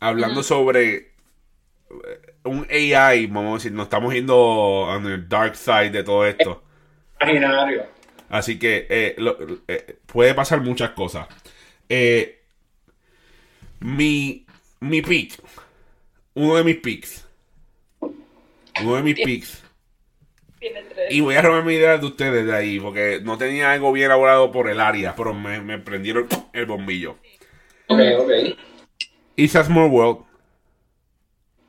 hablando 0.00 0.42
sobre 0.42 0.94
eh, 0.94 1.08
un 2.44 2.66
AI, 2.70 3.26
vamos 3.26 3.50
a 3.50 3.54
decir, 3.54 3.72
nos 3.72 3.84
estamos 3.84 4.14
yendo 4.14 4.36
on 4.36 5.02
the 5.04 5.18
dark 5.28 5.56
side 5.56 5.90
de 5.90 6.04
todo 6.04 6.24
esto. 6.26 6.62
Imaginario. 7.20 7.86
Así 8.30 8.58
que 8.58 8.86
eh, 8.88 9.14
lo- 9.18 9.36
eh, 9.66 9.98
puede 10.06 10.34
pasar 10.34 10.60
muchas 10.60 10.90
cosas. 10.90 11.26
Eh, 11.88 12.40
mi, 13.80 14.44
mi 14.80 15.02
pick, 15.02 15.40
uno 16.34 16.56
de 16.56 16.64
mis 16.64 16.76
picks, 16.76 17.26
uno 18.00 18.96
de 18.96 19.02
mis 19.02 19.14
picks. 19.14 19.62
Y 21.10 21.20
voy 21.20 21.34
a 21.36 21.42
robar 21.42 21.64
mi 21.64 21.74
idea 21.74 21.98
de 21.98 22.06
ustedes 22.06 22.44
de 22.46 22.54
ahí, 22.54 22.80
porque 22.80 23.20
no 23.22 23.38
tenía 23.38 23.72
algo 23.72 23.92
bien 23.92 24.06
elaborado 24.06 24.50
por 24.50 24.68
el 24.68 24.80
área, 24.80 25.14
pero 25.16 25.32
me, 25.34 25.60
me 25.60 25.78
prendieron 25.78 26.26
el 26.52 26.66
bombillo. 26.66 27.16
Ok, 27.88 28.00
ok. 28.18 28.30
It's 29.36 29.54
a 29.56 29.64
Small 29.64 29.88
World. 29.90 30.24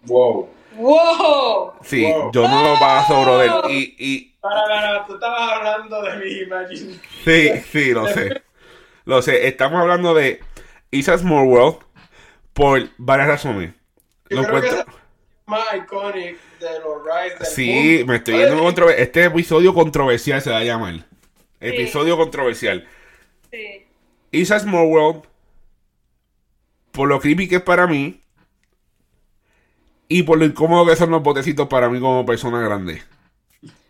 Wow. 0.05 0.49
¡Wow! 0.75 1.73
Sí, 1.83 2.03
Wow. 2.05 2.31
yo 2.31 2.47
no 2.47 2.63
lo 2.63 2.79
paso, 2.79 3.21
brother. 3.21 3.51
Y, 3.69 3.95
y 3.99 4.35
Para, 4.39 4.63
para, 4.65 5.05
tú 5.05 5.15
estabas 5.15 5.51
hablando 5.51 6.01
de 6.03 6.17
mi 6.17 6.31
Imagine. 6.43 6.99
sí, 7.25 7.49
sí, 7.71 7.91
lo 7.93 8.07
sé. 8.07 8.41
Lo 9.05 9.21
sé. 9.21 9.47
Estamos 9.47 9.81
hablando 9.81 10.13
de 10.13 10.39
It's 10.91 11.09
a 11.09 11.17
Small 11.17 11.47
World 11.47 11.79
por 12.53 12.81
varias 12.97 13.27
razones. 13.27 13.73
Yo 14.29 14.37
Lo 14.41 14.47
creo 14.47 14.61
que 14.61 14.67
encuentro- 14.67 14.93
es 14.93 15.47
más 15.47 15.65
iconic 15.75 16.37
de 16.59 16.79
los 16.79 17.03
rides 17.03 17.39
del 17.39 17.47
Sí, 17.47 18.03
me 18.05 18.17
estoy 18.17 18.35
yendo 18.37 18.53
en 18.57 18.59
contro- 18.59 18.89
Este 18.89 19.23
episodio 19.25 19.73
controversial 19.73 20.41
se 20.41 20.49
va 20.51 20.57
a 20.59 20.63
llamar. 20.63 21.05
Episodio 21.59 22.17
controversial. 22.17 22.87
Sí. 23.51 23.85
It's 24.31 24.51
a 24.51 24.59
Small 24.59 24.87
World. 24.87 25.23
Por 26.91 27.07
lo 27.09 27.19
creepy 27.19 27.47
que 27.47 27.57
es 27.57 27.61
para 27.61 27.87
mí. 27.87 28.21
Y 30.07 30.23
por 30.23 30.37
lo 30.39 30.45
incómodo 30.45 30.85
que 30.87 30.95
son 30.95 31.11
los 31.11 31.21
botecitos 31.21 31.67
para 31.67 31.89
mí 31.89 31.99
como 31.99 32.25
persona 32.25 32.61
grande. 32.61 33.01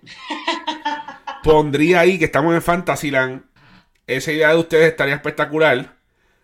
Pondría 1.44 2.02
ahí 2.02 2.20
que 2.20 2.26
estamos 2.26 2.54
en 2.54 2.62
Fantasyland. 2.62 3.44
Esa 4.08 4.32
idea 4.32 4.50
de 4.50 4.58
ustedes 4.58 4.90
estaría 4.90 5.16
espectacular. 5.16 5.96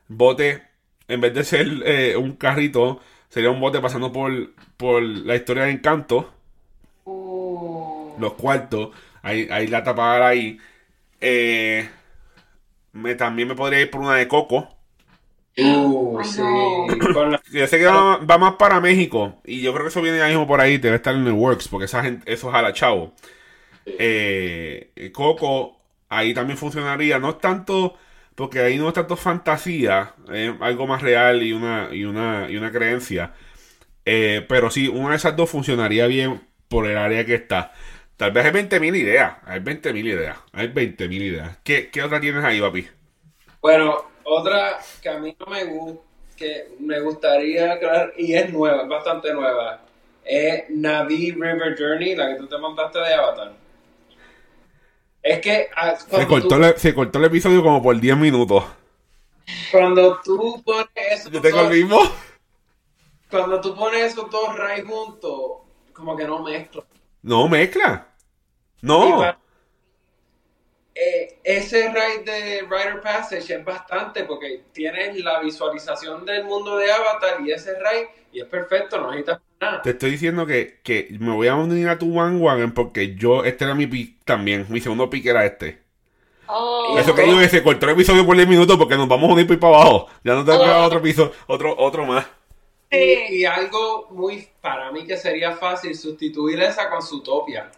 Bote, 0.08 0.64
en 1.08 1.20
vez 1.22 1.34
de 1.34 1.44
ser 1.44 1.68
eh, 1.86 2.16
un 2.16 2.36
carrito, 2.36 3.02
sería 3.36 3.52
un 3.52 3.60
bote 3.60 3.82
pasando 3.82 4.14
por, 4.14 4.32
por 4.78 5.04
la 5.04 5.36
historia 5.36 5.64
de 5.66 5.72
Encanto. 5.72 6.32
Uh, 7.04 8.14
Los 8.18 8.34
cuartos. 8.36 8.92
Hay, 9.22 9.50
hay 9.52 9.68
la 9.68 9.84
tapada 9.84 10.26
ahí. 10.30 10.58
Eh, 11.20 11.90
me, 12.94 13.16
también 13.16 13.50
me 13.50 13.56
podría 13.56 13.82
ir 13.82 13.92
por 13.92 14.00
una 14.00 14.16
de 14.16 14.30
Coco. 14.30 14.70
Uh, 15.58 16.24
sí. 16.24 16.42
la- 16.42 17.42
Yo 17.52 17.68
sé 17.68 17.78
que 17.78 17.86
va, 17.86 18.18
va 18.18 18.38
más 18.38 18.54
para 18.56 18.80
México. 18.80 19.42
Y 19.44 19.62
yo 19.62 19.74
creo 19.74 19.84
que 19.84 19.90
eso 19.90 20.02
viene 20.02 20.18
ya 20.18 20.28
mismo 20.28 20.48
por 20.48 20.62
ahí. 20.62 20.78
Debe 20.78 20.96
estar 20.96 21.14
en 21.14 21.28
el 21.28 21.34
Works. 21.34 21.68
Porque 21.68 21.86
esa 21.86 22.04
gente, 22.04 22.32
eso 22.32 22.48
es 22.50 22.56
a 22.56 22.62
la 22.62 22.72
chavo. 22.72 23.14
Eh, 23.86 25.12
Coco, 25.14 25.78
ahí 26.08 26.34
también 26.34 26.58
funcionaría. 26.58 27.20
No 27.20 27.32
es 27.32 27.40
tanto. 27.40 27.96
Porque 28.36 28.60
ahí 28.60 28.78
no 28.78 28.90
es 28.90 28.94
tanto 28.94 29.16
fantasía. 29.16 30.14
Algo 30.60 30.88
más 30.88 31.02
real 31.02 31.44
y 31.44 31.54
una, 31.54 31.90
y 31.92 32.06
una, 32.06 32.48
y 32.50 32.58
una 32.58 32.72
creencia. 32.72 33.34
Eh, 34.06 34.46
pero 34.50 34.70
sí, 34.72 34.88
una 34.88 35.12
de 35.12 35.16
esas 35.18 35.36
dos 35.36 35.50
funcionaría 35.50 36.08
bien 36.08 36.42
por 36.68 36.88
el 36.88 36.98
área 36.98 37.26
que 37.26 37.36
está. 37.36 37.74
Tal 38.18 38.32
vez 38.32 38.46
hay 38.46 38.52
20.000 38.52 38.96
ideas. 38.98 39.38
Hay 39.46 39.60
20.000 39.62 40.06
ideas. 40.06 40.38
Hay 40.54 40.68
20.000 40.70 41.22
ideas. 41.22 41.58
¿Qué, 41.64 41.90
¿Qué 41.92 42.04
otra 42.04 42.20
tienes 42.20 42.44
ahí, 42.44 42.62
papi? 42.62 42.88
Bueno, 43.62 44.06
otra 44.24 44.80
que 45.02 45.10
a 45.10 45.20
mí 45.20 45.36
no 45.40 45.46
me 45.48 45.64
gusta, 45.66 46.04
que 46.36 46.76
me 46.80 47.00
gustaría 47.00 47.80
crear, 47.80 48.14
y 48.18 48.34
es 48.34 48.52
nueva, 48.52 48.84
es 48.84 48.90
bastante 48.90 49.34
nueva, 49.34 49.82
es 50.24 50.70
Navi 50.70 51.32
River 51.32 51.76
Journey, 51.78 52.16
la 52.16 52.30
que 52.30 52.36
tú 52.36 52.48
te 52.48 52.58
montaste 52.58 53.00
de 53.00 53.14
Avatar. 53.14 53.54
Es 55.28 55.40
que 55.42 55.70
ah, 55.76 55.96
Se 55.96 56.28
cortó, 56.28 56.48
tú, 56.50 56.56
el- 56.64 56.78
se 56.78 56.94
cortó 56.94 57.18
el 57.18 57.26
episodio 57.26 57.64
como 57.64 57.82
por 57.82 58.00
10 58.00 58.16
minutos. 58.16 58.64
cuando 59.72 60.22
tú 60.24 60.62
pones 60.64 60.88
esos 61.12 61.32
Yo 61.32 61.42
tengo 61.42 61.62
el 61.62 61.70
mismo. 61.72 62.00
cuando 63.32 63.60
tú 63.60 63.76
pones 63.76 64.14
esos 64.14 64.30
dos 64.30 64.56
rides 64.56 64.86
juntos, 64.86 65.62
como 65.94 66.16
que 66.16 66.26
no 66.26 66.44
mezclan. 66.44 66.86
No, 67.24 67.48
mezcla. 67.48 68.08
No. 68.84 69.24
eh, 70.94 71.40
ese 71.44 71.90
ride 71.92 72.24
de 72.24 72.62
Rider 72.62 73.02
Passage 73.02 73.56
es 73.56 73.66
bastante 73.66 74.26
porque 74.26 74.66
tienes 74.72 75.18
la 75.24 75.40
visualización 75.40 76.24
del 76.24 76.44
mundo 76.46 76.78
de 76.78 76.92
Avatar 76.92 77.42
y 77.44 77.52
ese 77.52 77.74
ride 77.80 78.10
y 78.32 78.42
es 78.42 78.48
perfecto, 78.48 78.98
no 79.02 79.08
necesitas 79.08 79.42
Te 79.84 79.92
estoy 79.92 80.12
diciendo 80.12 80.46
que, 80.46 80.80
que 80.84 81.08
me 81.20 81.32
voy 81.34 81.48
a 81.48 81.56
unir 81.56 81.88
a 81.90 81.98
tu 81.98 82.14
bandwagon 82.14 82.72
porque 82.74 83.16
yo, 83.16 83.44
este 83.44 83.64
era 83.66 83.74
mi 83.74 83.88
pick 83.88 84.24
también. 84.26 84.66
Mi 84.70 84.80
segundo 84.80 85.10
pick 85.10 85.26
era 85.26 85.46
este. 85.46 85.80
oh, 86.48 86.96
Eso 87.00 87.16
que 87.16 87.24
digo 87.24 87.40
que 87.40 87.50
se 87.50 87.64
cortó 87.64 87.86
el 87.88 87.94
episodio 87.94 88.26
por 88.26 88.36
10 88.36 88.48
minutos 88.48 88.78
porque 88.78 88.96
nos 88.96 89.08
vamos 89.08 89.30
a 89.30 89.34
unir 89.34 89.48
por 89.48 89.56
ahí 89.56 89.60
para 89.60 89.76
abajo. 89.76 90.08
Ya 90.24 90.34
no 90.36 90.46
tengo 90.46 90.64
que 90.64 90.70
Oh. 90.70 90.84
otro 90.86 91.00
episodio, 91.00 91.32
otro, 91.48 91.76
otro 91.78 92.06
más. 92.06 92.26
Y, 92.92 92.96
sí. 92.98 93.18
y 93.38 93.46
algo 93.46 94.08
muy, 94.12 94.48
para 94.62 94.92
mí 94.92 95.06
que 95.08 95.18
sería 95.18 95.54
fácil 95.54 95.96
sustituir 95.96 96.62
esa 96.62 96.90
con 96.90 97.02
Zootopia. 97.02 97.72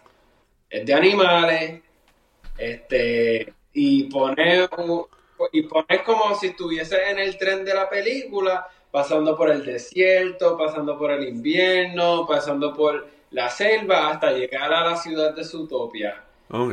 Es 0.68 0.84
de 0.84 0.92
animales, 0.94 1.80
este, 2.58 3.52
y 3.72 4.04
poner, 4.04 4.68
un- 4.76 5.06
y 5.52 5.62
poner 5.62 6.02
como 6.04 6.34
si 6.34 6.48
estuviese 6.48 7.10
en 7.10 7.18
el 7.18 7.38
tren 7.38 7.64
de 7.64 7.72
la 7.74 7.88
película, 7.88 8.66
pasando 8.90 9.36
por 9.36 9.50
el 9.50 9.64
desierto, 9.64 10.56
pasando 10.56 10.98
por 10.98 11.10
el 11.10 11.28
invierno, 11.28 12.26
pasando 12.26 12.74
por 12.74 13.08
la 13.30 13.50
selva, 13.50 14.10
hasta 14.10 14.32
llegar 14.32 14.72
a 14.72 14.84
la 14.84 14.96
ciudad 14.96 15.34
de 15.34 15.44
Zootopia. 15.44 16.22
Ok. 16.50 16.72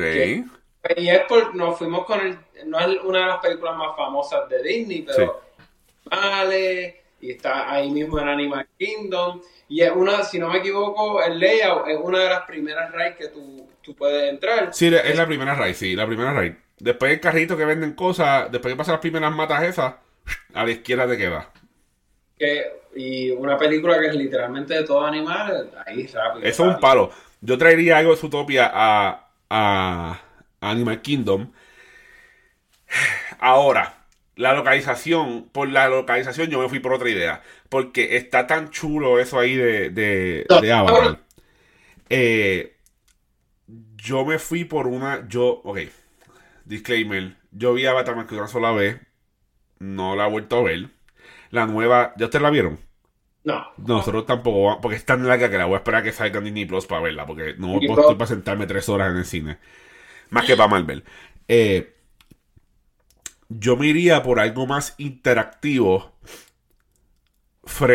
Y 0.97 1.09
es 1.09 1.21
por, 1.21 1.55
nos 1.55 1.77
fuimos 1.77 2.05
con 2.05 2.19
el, 2.21 2.37
no 2.65 2.79
es 2.79 3.01
una 3.03 3.19
de 3.19 3.25
las 3.25 3.39
películas 3.39 3.75
más 3.75 3.95
famosas 3.95 4.47
de 4.49 4.61
Disney, 4.61 5.01
pero 5.01 5.41
vale, 6.05 7.01
y 7.19 7.31
está 7.31 7.71
ahí 7.71 7.89
mismo 7.89 8.19
en 8.19 8.29
Animal 8.29 8.67
Kingdom, 8.77 9.41
y 9.67 9.81
es 9.81 9.91
una, 9.91 10.23
si 10.23 10.37
no 10.37 10.49
me 10.49 10.59
equivoco, 10.59 11.23
el 11.23 11.39
layout 11.39 11.87
es 11.87 11.97
una 11.99 12.19
de 12.19 12.29
las 12.29 12.41
primeras 12.43 12.91
rides 12.91 13.15
que 13.17 13.27
tú, 13.29 13.67
tú 13.81 13.95
puedes 13.95 14.29
entrar. 14.29 14.73
Sí, 14.73 14.87
es 14.87 15.17
la 15.17 15.25
primera 15.25 15.55
raid, 15.55 15.73
sí, 15.73 15.95
la 15.95 16.05
primera 16.05 16.33
raid. 16.33 16.53
Después 16.77 17.13
el 17.13 17.19
carrito 17.19 17.57
que 17.57 17.65
venden 17.65 17.93
cosas, 17.93 18.51
después 18.51 18.73
que 18.73 18.77
pasan 18.77 18.93
las 18.93 19.01
primeras 19.01 19.33
matas 19.33 19.63
esas, 19.63 19.95
a 20.53 20.65
la 20.65 20.71
izquierda 20.71 21.07
te 21.07 21.17
queda. 21.17 21.51
Que, 22.37 22.65
y 22.95 23.31
una 23.31 23.57
película 23.57 23.99
que 23.99 24.07
es 24.07 24.15
literalmente 24.15 24.73
de 24.73 24.83
todo 24.83 25.05
animal, 25.05 25.71
ahí 25.85 26.05
rápido. 26.07 26.45
Eso 26.45 26.63
es 26.67 26.75
un 26.75 26.79
palo. 26.79 27.11
Yo 27.41 27.57
traería 27.57 27.97
algo 27.97 28.11
de 28.11 28.17
Zootopia 28.17 28.69
a, 28.73 29.29
a 29.49 30.21
Animal 30.61 31.01
Kingdom. 31.01 31.51
Ahora, 33.39 34.05
la 34.35 34.53
localización, 34.53 35.49
por 35.49 35.69
la 35.69 35.87
localización 35.87 36.49
yo 36.49 36.59
me 36.59 36.69
fui 36.69 36.79
por 36.79 36.93
otra 36.93 37.09
idea. 37.09 37.41
Porque 37.69 38.17
está 38.17 38.47
tan 38.47 38.69
chulo 38.69 39.19
eso 39.19 39.39
ahí 39.39 39.55
de, 39.55 39.89
de, 39.89 40.45
de 40.61 40.73
Avatar. 40.73 41.19
Eh, 42.09 42.75
yo 43.95 44.25
me 44.25 44.39
fui 44.39 44.65
por 44.65 44.87
una. 44.87 45.27
Yo, 45.27 45.61
ok. 45.63 45.79
Disclaimer. 46.65 47.35
Yo 47.51 47.73
vi 47.73 47.85
Avatar 47.85 48.15
más 48.15 48.27
que 48.27 48.35
una 48.35 48.47
sola 48.47 48.71
vez. 48.71 48.99
No 49.79 50.15
la 50.15 50.27
he 50.27 50.31
vuelto 50.31 50.57
a 50.59 50.63
ver. 50.63 50.89
La 51.51 51.65
nueva. 51.65 52.13
¿Ya 52.17 52.25
ustedes 52.25 52.43
la 52.43 52.49
vieron? 52.49 52.79
No. 53.45 53.65
Nosotros 53.77 54.25
tampoco, 54.25 54.79
porque 54.81 54.97
es 54.97 55.05
tan 55.05 55.27
larga 55.27 55.49
que 55.49 55.57
la 55.57 55.65
voy 55.65 55.75
a 55.75 55.77
esperar 55.77 56.01
a 56.01 56.03
que 56.03 56.13
salga 56.13 56.37
en 56.39 56.45
Disney 56.45 56.65
Plus 56.65 56.85
para 56.87 57.01
verla, 57.01 57.25
porque 57.25 57.55
no 57.57 57.83
puedo 57.85 57.99
estoy 58.01 58.15
para 58.15 58.27
sentarme 58.27 58.67
tres 58.67 58.87
horas 58.89 59.11
en 59.11 59.17
el 59.17 59.25
cine. 59.25 59.57
Más 60.31 60.45
que 60.45 60.57
para 60.57 60.69
Marvel. 60.69 61.03
Eh, 61.47 61.95
yo 63.49 63.75
me 63.77 63.87
iría 63.87 64.21
por 64.23 64.39
algo 64.39 64.67
más 64.67 64.93
interactivo. 64.97 66.13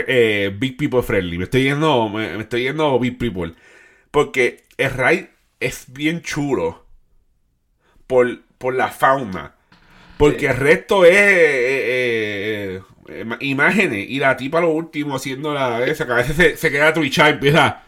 eh, 0.08 0.54
Big 0.58 0.76
People 0.76 1.02
Friendly. 1.02 1.38
Me 1.38 1.44
estoy 1.44 1.64
yendo, 1.64 2.08
me, 2.08 2.36
me 2.36 2.42
estoy 2.42 2.62
yendo 2.64 2.98
Big 2.98 3.18
People. 3.18 3.54
Porque 4.10 4.64
el 4.78 4.90
ride 4.92 5.30
es 5.60 5.86
bien 5.92 6.22
chulo. 6.22 6.86
Por, 8.06 8.42
por 8.58 8.74
la 8.74 8.88
fauna. 8.88 9.54
Porque 10.16 10.46
Sí. 10.46 10.48
el 10.48 10.56
resto 10.56 11.04
es 11.04 11.14
eh, 11.16 12.09
eh, 13.10 13.26
imágenes. 13.40 14.08
Y 14.08 14.18
la 14.20 14.36
tipa 14.36 14.60
lo 14.60 14.70
último 14.70 15.16
haciendo 15.16 15.54
la 15.54 15.84
esa, 15.84 16.06
que 16.06 16.12
a 16.12 16.16
veces 16.16 16.36
se, 16.36 16.56
se 16.56 16.70
queda 16.70 16.92
twitchada 16.94 17.30
y 17.30 17.32
empieza. 17.34 17.82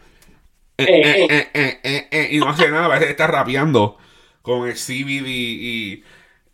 eh, 0.77 2.09
eh, 2.11 2.29
y 2.31 2.39
no 2.39 2.49
hace 2.49 2.69
nada, 2.69 2.85
a 2.85 2.89
veces 2.89 3.09
está 3.09 3.27
rapeando 3.27 3.97
con 4.41 4.67
Exhibit 4.69 5.25
y, 5.27 6.03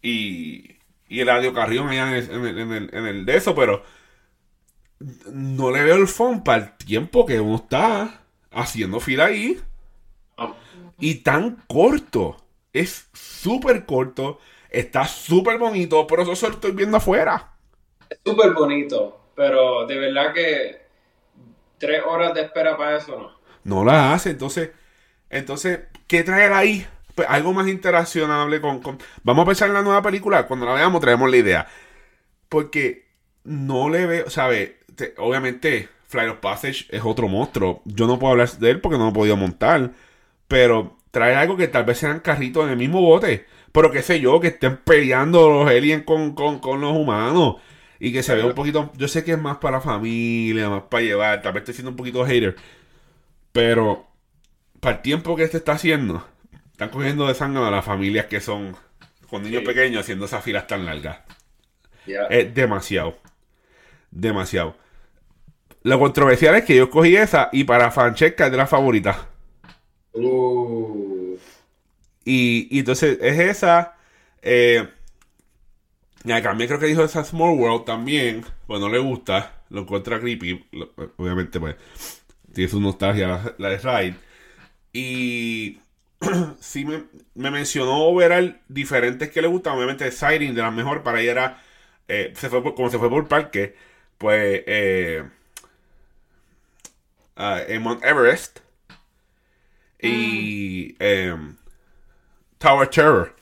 y, 0.04 0.10
y, 0.10 0.78
y 1.10 1.20
el 1.22 1.30
audio 1.30 1.54
carrión 1.54 1.90
allá 1.90 2.10
en 2.10 2.16
el, 2.16 2.32
en, 2.32 2.46
el, 2.46 2.60
en, 2.60 2.72
el, 2.74 2.90
en 2.94 3.06
el 3.08 3.26
de 3.26 3.38
eso, 3.38 3.56
pero 3.56 3.84
no 5.32 5.72
le 5.72 5.84
veo 5.84 5.96
el 5.96 6.08
fun 6.08 6.44
para 6.44 6.64
el 6.64 6.72
tiempo 6.78 7.26
que 7.26 7.40
uno 7.40 7.56
está 7.58 8.22
haciendo 8.52 9.00
fila 9.00 9.26
ahí. 9.26 9.60
No. 10.38 10.56
Y 11.00 11.16
tan 11.16 11.64
corto. 11.68 12.44
Es 12.74 13.10
súper 13.14 13.86
corto. 13.86 14.40
Está 14.70 15.06
súper 15.08 15.58
bonito, 15.58 16.06
pero 16.08 16.24
eso 16.24 16.36
solo 16.36 16.56
estoy 16.56 16.72
viendo 16.72 16.98
afuera. 16.98 17.54
Súper 18.26 18.54
bonito, 18.54 19.20
pero 19.36 19.86
de 19.88 19.98
verdad 19.98 20.34
que 20.34 20.82
tres 21.78 22.02
horas 22.06 22.34
de 22.34 22.42
espera 22.42 22.78
para 22.78 22.98
eso 22.98 23.18
no. 23.18 23.40
No 23.64 23.84
la 23.86 24.14
hace. 24.14 24.32
Entonces, 24.32 24.72
entonces 25.30 25.82
¿qué 26.08 26.24
traer 26.24 26.54
ahí? 26.54 26.86
Pues 27.16 27.28
algo 27.30 27.54
más 27.54 27.68
interaccionable 27.68 28.62
con, 28.62 28.80
con- 28.82 29.00
Vamos 29.24 29.44
a 29.44 29.48
pensar 29.48 29.68
en 29.70 29.76
la 29.76 29.82
nueva 29.82 30.02
película. 30.02 30.48
Cuando 30.48 30.66
la 30.66 30.74
veamos, 30.74 31.02
traemos 31.02 31.30
la 31.30 31.38
idea. 31.38 31.68
Porque 32.50 33.08
no 33.44 33.90
le 33.90 34.06
veo, 34.06 34.30
¿sabes? 34.30 34.72
Te- 34.96 35.14
Obviamente, 35.18 35.90
Flight 36.08 36.32
of 36.32 36.38
Passage 36.40 36.86
es 36.90 37.04
otro 37.04 37.28
monstruo. 37.28 37.82
Yo 37.86 38.08
no 38.08 38.20
puedo 38.20 38.32
hablar 38.34 38.50
de 38.52 38.72
él 38.72 38.82
porque 38.82 38.98
no 38.98 39.06
lo 39.06 39.12
he 39.12 39.14
podido 39.14 39.38
montar. 39.38 39.92
Pero 40.48 40.98
traer 41.12 41.38
algo 41.38 41.58
que 41.58 41.68
tal 41.68 41.86
vez 41.86 42.00
sean 42.00 42.20
carritos 42.22 42.66
en 42.66 42.72
el 42.72 42.78
mismo 42.78 43.02
bote. 43.02 43.46
Pero 43.72 43.92
qué 43.92 44.02
sé 44.02 44.20
yo, 44.20 44.40
que 44.40 44.48
estén 44.48 44.78
peleando 44.78 45.50
los 45.50 45.70
aliens 45.70 46.04
con, 46.06 46.34
con, 46.36 46.60
con 46.60 46.82
los 46.82 46.94
humanos. 46.96 47.58
Y 48.00 48.14
que 48.14 48.24
se 48.24 48.36
vea 48.36 48.46
un 48.46 48.54
poquito. 48.56 48.92
Yo 48.98 49.08
sé 49.08 49.24
que 49.24 49.34
es 49.34 49.40
más 49.40 49.58
para 49.58 49.82
familia, 49.82 50.70
más 50.70 50.84
para 50.84 51.04
llevar. 51.04 51.42
Tal 51.42 51.54
vez 51.54 51.62
estoy 51.62 51.74
siendo 51.76 51.92
un 51.92 51.98
poquito 51.98 52.26
hater. 52.26 52.56
Pero 53.52 54.08
para 54.82 54.98
el 54.98 55.02
tiempo 55.04 55.36
que 55.36 55.44
este 55.44 55.58
está 55.58 55.74
haciendo, 55.74 56.28
están 56.72 56.90
cogiendo 56.90 57.28
de 57.28 57.36
sangre 57.36 57.64
a 57.66 57.72
las 57.72 57.86
familias 57.86 58.28
que 58.28 58.42
son 58.42 58.78
con 59.30 59.44
niños 59.44 59.62
Sí. 59.62 59.66
pequeños 59.66 60.02
haciendo 60.02 60.26
esas 60.26 60.44
filas 60.44 60.68
tan 60.68 60.86
largas. 60.86 61.20
Ya. 62.06 62.30
Es 62.30 62.54
demasiado. 62.54 63.18
Demasiado. 64.12 64.76
Lo 65.84 66.00
controversial 66.00 66.56
es 66.56 66.64
que 66.64 66.76
yo 66.78 66.86
escogí 66.86 67.18
esa 67.18 67.50
y 67.52 67.66
para 67.66 67.92
Francesca 67.92 68.46
es 68.46 68.52
de 68.52 68.58
las 68.58 68.70
favoritas. 68.70 69.18
Uh, 70.14 71.38
Y, 72.26 72.68
y 72.76 72.80
entonces 72.80 73.18
es 73.22 73.40
esa. 73.40 73.96
Eh, 74.42 74.88
y 76.24 76.42
también 76.42 76.68
creo 76.68 76.80
que 76.80 76.86
dijo 76.88 77.04
esa 77.04 77.24
Small 77.24 77.58
World 77.58 77.86
también. 77.86 78.46
Pues 78.68 78.80
no 78.82 78.90
le 78.90 79.00
gusta. 79.00 79.64
Lo 79.70 79.82
encuentra 79.82 80.20
creepy. 80.20 80.66
obviamente, 81.18 81.60
pues. 81.60 81.76
Tiene 82.54 82.70
su 82.70 82.82
nostalgia 82.82 83.28
la, 83.28 83.56
la 83.58 83.70
de 83.70 83.78
Ride. 83.78 84.16
Y. 84.94 85.80
sí 86.60 86.86
me, 86.86 87.06
me 87.36 87.52
mencionó 87.52 88.06
overall 88.08 88.62
diferentes 88.70 89.30
que 89.32 89.42
le 89.42 89.48
gustan. 89.50 89.78
Obviamente, 89.78 90.12
Siren 90.12 90.56
de 90.56 90.62
las 90.62 90.74
mejor 90.74 91.04
para 91.04 91.22
ella 91.22 91.32
era. 91.32 91.64
eh, 92.08 92.34
se 92.36 92.50
fue 92.50 92.64
por- 92.64 92.76
como 92.76 92.90
se 92.90 93.00
fue 93.00 93.10
por 93.10 93.28
parque. 93.28 93.76
Pues. 94.18 94.64
Eh, 94.68 95.24
ah, 97.36 97.62
Mount 97.80 98.04
Everest. 98.04 98.60
Y. 100.02 100.96
em, 101.00 101.56
Tower 102.60 102.88
Terror. 102.88 103.34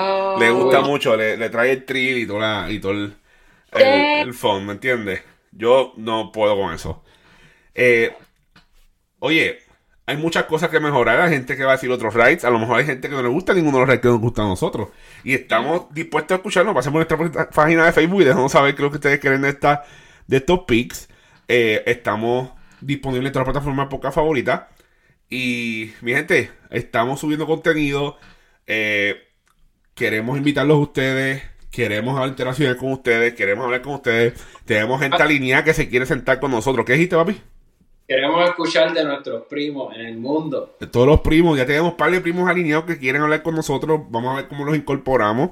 Oh. 0.00 0.36
Le 0.38 0.50
gusta 0.50 0.80
Uy. 0.80 0.86
mucho, 0.88 1.16
le, 1.16 1.36
le 1.36 1.50
trae 1.50 1.72
el 1.72 1.84
thrill 1.84 2.18
y 2.18 2.26
todo, 2.26 2.38
la- 2.38 2.70
y 2.70 2.78
todo 2.78 2.92
el, 2.92 3.16
el, 3.72 3.82
Sí. 3.82 3.84
el 4.28 4.32
fun, 4.34 4.64
¿me 4.66 4.72
entiendes? 4.74 5.22
Yo 5.50 5.92
no 5.96 6.30
puedo 6.30 6.56
con 6.56 6.72
eso. 6.72 7.02
Eh, 7.74 8.14
oye, 9.18 9.58
hay 10.06 10.16
muchas 10.16 10.44
cosas 10.44 10.70
que 10.70 10.80
mejorar. 10.80 11.20
Hay 11.20 11.30
gente 11.30 11.56
que 11.56 11.64
va 11.64 11.72
a 11.72 11.74
decir 11.74 11.90
otros 11.90 12.14
rides. 12.14 12.44
A 12.44 12.50
lo 12.50 12.58
mejor 12.58 12.78
hay 12.78 12.86
gente 12.86 13.08
que 13.08 13.14
no 13.14 13.22
le 13.22 13.28
gusta 13.28 13.52
ninguno 13.54 13.78
de 13.78 13.80
los 13.82 13.88
rides 13.88 14.02
que 14.02 14.08
nos 14.08 14.20
gustan 14.20 14.46
a 14.46 14.48
nosotros. 14.50 14.88
Y 15.24 15.34
estamos 15.34 15.92
dispuestos 15.92 16.32
a 16.32 16.36
escucharnos. 16.36 16.74
Pasen 16.74 16.92
por 16.92 17.06
nuestra 17.08 17.50
página 17.50 17.84
de 17.86 17.92
Facebook 17.92 18.22
y 18.22 18.24
déjanos 18.24 18.52
saber 18.52 18.74
qué 18.74 18.82
es 18.82 18.84
lo 18.84 18.90
que 18.90 18.96
ustedes 18.96 19.20
creen 19.20 19.42
de, 19.42 19.48
esta, 19.50 19.84
de 20.26 20.36
estos 20.38 20.60
pics. 20.60 21.08
Eh, 21.48 21.82
estamos 21.86 22.50
disponibles 22.80 23.26
en 23.28 23.32
todas 23.32 23.48
las 23.48 23.52
plataformas 23.54 23.88
podcast 23.88 24.14
favoritas. 24.14 24.62
Y, 25.28 25.92
mi 26.00 26.12
gente, 26.14 26.50
estamos 26.70 27.20
subiendo 27.20 27.46
contenido. 27.46 28.16
Eh, 28.66 29.27
queremos 29.98 30.38
invitarlos 30.38 30.76
a 30.76 30.80
ustedes. 30.80 31.42
Queremos 31.70 32.26
interaccionar 32.26 32.76
con 32.76 32.92
ustedes. 32.92 33.34
Queremos 33.34 33.64
hablar 33.64 33.82
con 33.82 33.94
ustedes. 33.94 34.34
Tenemos 34.64 35.00
gente 35.00 35.22
alineada 35.22 35.64
que 35.64 35.74
se 35.74 35.88
quiere 35.88 36.06
sentar 36.06 36.40
con 36.40 36.52
nosotros. 36.52 36.86
¿Qué 36.86 36.92
dijiste, 36.94 37.16
papi? 37.16 37.40
queremos 38.06 38.48
escuchar 38.48 38.94
de 38.94 39.04
nuestros 39.04 39.42
primos 39.48 39.94
en 39.94 40.06
el 40.06 40.16
mundo. 40.16 40.76
De 40.80 40.86
todos 40.86 41.06
los 41.06 41.20
primos. 41.20 41.58
Ya 41.58 41.66
tenemos 41.66 41.90
un 41.90 41.96
par 41.98 42.10
de 42.10 42.22
primos 42.22 42.48
alineados 42.48 42.86
que 42.86 42.98
quieren 42.98 43.20
hablar 43.20 43.42
con 43.42 43.54
nosotros. 43.54 44.00
Vamos 44.08 44.32
a 44.32 44.36
ver 44.36 44.48
cómo 44.48 44.64
los 44.64 44.76
incorporamos. 44.76 45.50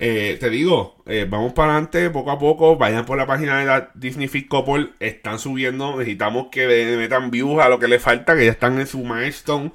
Eh, 0.00 0.38
te 0.40 0.48
digo, 0.48 0.96
eh, 1.06 1.26
vamos 1.28 1.52
para 1.52 1.72
adelante 1.72 2.08
poco 2.08 2.30
a 2.30 2.38
poco. 2.38 2.76
Vayan 2.76 3.04
por 3.04 3.18
la 3.18 3.26
página 3.26 3.58
de 3.58 3.66
la 3.66 3.90
Disney 3.94 4.28
Fit 4.28 4.48
Couple. 4.48 4.92
Están 4.98 5.38
subiendo. 5.38 5.98
Necesitamos 5.98 6.46
que 6.50 6.96
metan 6.96 7.30
views 7.30 7.62
a 7.62 7.68
lo 7.68 7.78
que 7.78 7.88
le 7.88 7.98
falta. 7.98 8.34
Que 8.34 8.46
ya 8.46 8.52
están 8.52 8.80
en 8.80 8.86
su 8.86 8.98
milestone. 9.00 9.72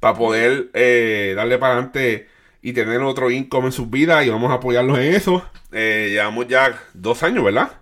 Para 0.00 0.18
poder 0.18 0.68
eh, 0.74 1.32
darle 1.34 1.56
para 1.56 1.72
adelante 1.74 2.28
y 2.62 2.72
tener 2.72 3.00
otro 3.02 3.30
income 3.30 3.66
en 3.66 3.72
sus 3.72 3.90
vidas. 3.90 4.24
Y 4.26 4.30
vamos 4.30 4.50
a 4.50 4.54
apoyarlos 4.54 4.98
en 4.98 5.14
eso. 5.14 5.44
Eh, 5.72 6.08
llevamos 6.12 6.48
ya 6.48 6.78
dos 6.94 7.22
años, 7.22 7.44
¿verdad? 7.44 7.72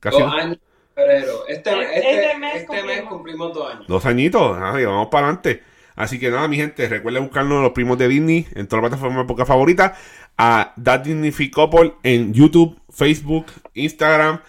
Casi 0.00 0.22
Dos 0.22 0.32
años 0.32 0.58
febrero. 0.94 1.46
Este, 1.48 1.70
Este 1.96 2.28
este, 2.28 2.38
mes 2.38 2.54
este 2.56 2.82
mes 2.82 3.02
cumplimos. 3.02 3.08
cumplimos 3.08 3.54
dos 3.54 3.72
años. 3.74 3.86
Dos 3.86 4.06
añitos, 4.06 4.56
ah, 4.60 4.80
y 4.80 4.84
vamos 4.84 5.08
para 5.08 5.26
adelante. 5.28 5.62
Así 5.94 6.18
que 6.18 6.30
nada, 6.30 6.46
mi 6.48 6.56
gente, 6.56 6.88
recuerden 6.88 7.24
buscarnos 7.24 7.62
los 7.62 7.72
primos 7.72 7.98
de 7.98 8.08
Disney 8.08 8.46
en 8.54 8.66
todas 8.68 8.82
las 8.82 8.90
plataformas 8.90 9.24
de 9.24 9.28
podcast 9.28 9.48
favoritas. 9.48 9.98
A 10.36 10.72
That 10.82 11.00
Disney 11.00 11.32
Couple 11.50 11.94
en 12.04 12.32
YouTube, 12.32 12.80
Facebook, 12.90 13.46
Instagram, 13.74 14.40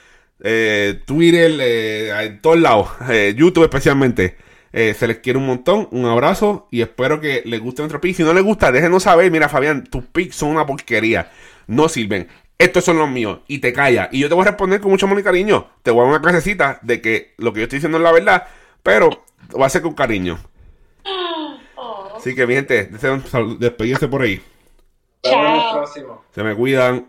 eh, 0.42 1.02
Twitter, 1.06 1.52
eh, 1.60 2.26
en 2.26 2.42
todos 2.42 2.60
lados. 2.60 2.90
eh, 3.10 3.34
YouTube 3.36 3.64
especialmente. 3.64 4.38
Eh, 4.72 4.94
se 4.94 5.08
les 5.08 5.18
quiere 5.18 5.40
un 5.40 5.48
montón, 5.48 5.88
un 5.92 6.06
abrazo 6.06 6.68
y 6.70 6.82
espero 6.82 7.20
que 7.20 7.42
les 7.46 7.60
guste 7.60 7.82
nuestro 7.82 8.00
pick. 8.00 8.16
Si 8.16 8.24
no 8.24 8.34
les 8.34 8.44
gusta, 8.44 8.72
déjenos 8.72 9.04
saber. 9.04 9.32
Mira, 9.32 9.50
Fabián, 9.50 9.84
tus 9.86 10.04
picks 10.06 10.36
son 10.36 10.50
una 10.50 10.66
porquería. 10.66 11.32
No 11.68 11.90
sirven. 11.90 12.28
Estos 12.58 12.84
son 12.84 12.98
los 12.98 13.10
míos. 13.10 13.40
Y 13.48 13.60
te 13.60 13.74
calla. 13.74 14.10
Y 14.12 14.20
yo 14.20 14.28
te 14.28 14.36
voy 14.36 14.44
a 14.44 14.50
responder 14.52 14.82
con 14.82 14.92
mucho 14.92 15.06
amor 15.06 15.20
y 15.20 15.24
cariño. 15.24 15.68
Te 15.82 15.92
voy 15.92 16.02
a 16.02 16.04
dar 16.04 16.12
una 16.12 16.22
clasecita 16.22 16.80
de 16.82 17.02
que 17.02 17.34
lo 17.38 17.54
que 17.54 17.62
yo 17.62 17.64
estoy 17.64 17.78
diciendo 17.78 17.98
es 17.98 18.04
la 18.04 18.12
verdad. 18.12 18.48
Pero 18.84 19.24
va 19.60 19.66
a 19.66 19.70
ser 19.70 19.82
con 19.82 19.94
cariño. 19.94 20.40
Así 22.16 22.36
que, 22.36 22.46
mi 22.46 22.54
gente, 22.54 22.90
despedídense 23.60 24.10
por 24.10 24.22
ahí. 24.22 24.42
Chao. 25.24 25.86
Se 26.36 26.44
me 26.44 26.54
cuidan. 26.54 27.08